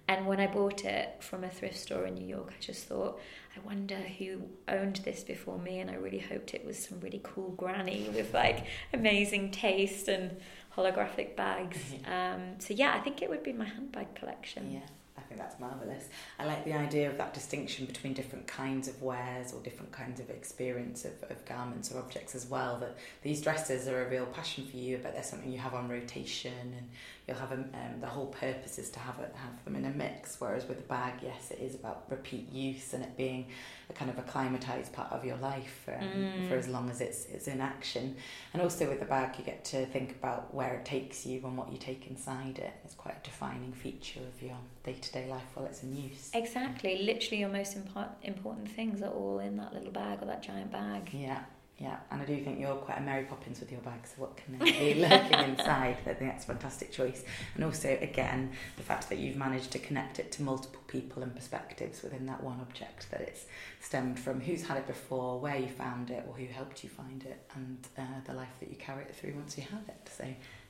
And 0.09 0.26
when 0.26 0.40
I 0.40 0.46
bought 0.46 0.84
it 0.84 1.16
from 1.20 1.44
a 1.44 1.48
thrift 1.48 1.78
store 1.78 2.07
in 2.07 2.14
New 2.14 2.26
York, 2.26 2.53
I 2.57 2.61
just 2.61 2.86
thought, 2.86 3.20
I 3.57 3.61
wonder 3.66 3.96
who 3.96 4.42
owned 4.68 4.96
this 5.05 5.22
before 5.22 5.59
me. 5.59 5.80
And 5.80 5.90
I 5.90 5.94
really 5.94 6.18
hoped 6.18 6.55
it 6.55 6.64
was 6.64 6.78
some 6.78 7.00
really 7.00 7.20
cool 7.22 7.50
granny 7.50 8.11
with 8.14 8.34
like 8.34 8.66
amazing 8.92 9.53
taste 9.53 10.09
and 10.09 10.36
holographic 10.76 11.36
bags. 11.36 11.78
Um, 12.07 12.59
so 12.59 12.74
yeah, 12.74 12.94
I 12.94 13.00
think 13.00 13.22
it 13.22 13.30
would 13.30 13.42
be 13.42 13.53
my 13.53 13.64
handbag 13.64 14.14
collection. 14.14 14.72
Yeah, 14.72 14.80
I 15.16 15.20
think 15.22 15.38
that's 15.38 15.61
marvellous. 15.61 16.09
I 16.38 16.46
like 16.46 16.64
the 16.64 16.72
idea 16.72 17.11
of 17.11 17.18
that 17.18 17.34
distinction 17.34 17.86
between 17.86 18.14
different 18.14 18.46
kinds 18.46 18.88
of 18.88 19.00
wares 19.03 19.53
or 19.53 19.61
different 19.62 19.92
kinds 19.92 20.18
of 20.20 20.30
experience 20.30 21.05
of, 21.05 21.12
of 21.30 21.44
garments 21.44 21.92
or 21.92 21.98
objects 21.98 22.34
as 22.34 22.46
well. 22.46 22.78
That 22.80 22.96
these 23.22 23.40
dresses 23.40 23.86
are 23.86 24.05
a 24.05 24.09
real 24.09 24.26
passion 24.26 24.66
for 24.66 24.76
you, 24.76 24.98
but 25.03 25.12
they're 25.12 25.22
something 25.22 25.53
you 25.53 25.59
have 25.59 25.74
on 25.74 25.88
rotation 25.88 26.74
and 26.76 26.88
you'll 27.29 27.37
have 27.37 27.53
a, 27.53 27.55
um, 27.55 28.01
the 28.01 28.07
whole 28.07 28.27
purpose 28.27 28.79
is 28.79 28.91
to 28.91 28.99
have 28.99 29.18
it, 29.20 29.33
have 29.37 29.64
them 29.64 29.77
in 29.77 29.85
a 29.85 29.91
mix. 29.91 30.41
Whereas 30.41 30.66
with 30.66 30.81
a 30.81 30.83
bag, 30.83 31.14
yes, 31.23 31.51
it 31.51 31.61
is 31.61 31.75
about 31.75 32.05
repeat 32.11 32.51
use 32.53 32.95
and 32.95 33.03
it 33.05 33.16
being 33.16 33.47
a 33.89 33.93
kind 33.93 34.11
of 34.11 34.18
acclimatized 34.18 34.93
part 34.93 35.12
of 35.12 35.25
your 35.25 35.37
life 35.37 35.89
um, 35.89 36.03
Mm. 36.03 36.49
for 36.49 36.57
as 36.57 36.66
long 36.68 36.91
as 36.91 37.01
it's 37.01 37.27
it's 37.27 37.47
in 37.49 37.61
action. 37.61 38.16
And 38.53 38.61
also 38.62 38.89
with 38.89 39.01
a 39.03 39.05
bag, 39.05 39.39
you 39.39 39.45
get 39.45 39.64
to 39.66 39.87
think 39.87 40.12
about 40.12 40.53
where 40.53 40.75
it 40.75 40.85
takes 40.85 41.25
you 41.25 41.41
and 41.45 41.57
what 41.57 41.70
you 41.73 41.79
take 41.79 42.07
inside 42.09 42.59
it. 42.59 42.73
It's 42.85 42.95
quite 42.95 43.16
a 43.16 43.23
defining 43.23 43.73
feature 43.73 44.20
of 44.20 44.43
your 44.43 44.57
day 44.83 44.95
to 44.95 45.12
day 45.12 45.29
life 45.29 45.43
while 45.55 45.66
it's 45.66 45.83
in 45.83 45.95
use. 45.97 46.31
Exactly. 46.35 47.03
Literally, 47.03 47.39
your 47.41 47.51
most 47.51 47.77
impor- 47.79 48.09
important 48.23 48.68
things 48.70 49.01
are 49.03 49.11
all 49.11 49.39
in 49.39 49.57
that 49.59 49.73
little 49.73 49.93
bag 49.93 50.23
or 50.23 50.27
that 50.27 50.43
giant 50.43 50.73
bag. 50.73 51.11
Yeah, 51.12 51.43
Yeah, 51.83 51.97
and 52.12 52.22
I 52.22 52.24
do 52.24 52.41
think 52.45 52.61
you're 52.61 52.76
quite 52.76 52.99
a 52.99 53.01
Mary 53.01 53.24
Poppins 53.24 53.59
with 53.59 53.72
your 53.72 53.80
bag, 53.80 54.07
so 54.07 54.22
what 54.22 54.37
can 54.37 54.57
be 54.57 54.95
lurking 55.01 55.41
inside? 55.41 55.97
I 56.07 56.14
think 56.14 56.30
that's 56.30 56.45
a 56.45 56.47
fantastic 56.47 56.93
choice. 56.93 57.24
And 57.57 57.64
also, 57.64 57.99
again, 58.01 58.53
the 58.76 58.85
fact 58.85 59.09
that 59.09 59.18
you've 59.18 59.35
managed 59.35 59.72
to 59.72 59.80
connect 59.80 60.20
it 60.20 60.30
to 60.33 60.43
multiple 60.43 60.80
people 60.87 61.24
and 61.24 61.35
perspectives 61.35 62.05
within 62.05 62.24
that 62.26 62.41
one 62.41 62.61
object, 62.61 63.11
that 63.11 63.22
it's 63.22 63.47
stemmed 63.80 64.20
from 64.20 64.41
who's 64.41 64.64
had 64.64 64.76
it 64.76 64.87
before, 64.87 65.41
where 65.41 65.57
you 65.57 65.66
found 65.66 66.11
it, 66.11 66.24
or 66.28 66.35
who 66.35 66.47
helped 66.47 66.85
you 66.85 66.89
find 66.89 67.24
it, 67.24 67.51
and 67.57 67.78
uh, 67.99 68.03
the 68.26 68.33
life 68.33 68.55
that 68.61 68.70
you 68.70 68.76
carry 68.76 69.03
it 69.03 69.16
through 69.16 69.35
once 69.35 69.59
you 69.59 69.64
have 69.64 69.83
it. 69.89 70.09
So 70.16 70.24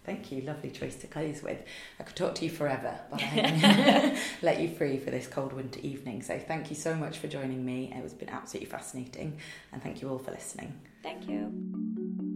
Thank 0.04 0.32
you, 0.32 0.42
lovely 0.42 0.70
choice 0.70 0.96
to 0.96 1.06
close 1.06 1.44
with. 1.44 1.62
I 2.00 2.02
could 2.02 2.16
talk 2.16 2.34
to 2.36 2.44
you 2.44 2.50
forever, 2.50 2.98
but 3.08 3.22
I 3.22 4.18
let 4.42 4.60
you 4.60 4.74
free 4.74 4.98
for 4.98 5.12
this 5.12 5.28
cold 5.28 5.52
winter 5.52 5.78
evening. 5.80 6.22
So 6.22 6.40
thank 6.40 6.70
you 6.70 6.76
so 6.76 6.96
much 6.96 7.18
for 7.18 7.28
joining 7.28 7.64
me. 7.64 7.92
It 7.94 8.02
has 8.02 8.12
been 8.12 8.28
absolutely 8.28 8.68
fascinating, 8.68 9.38
and 9.72 9.80
thank 9.80 10.02
you 10.02 10.08
all 10.08 10.18
for 10.18 10.32
listening. 10.32 10.74
Thank 11.02 11.28
you. 11.28 12.31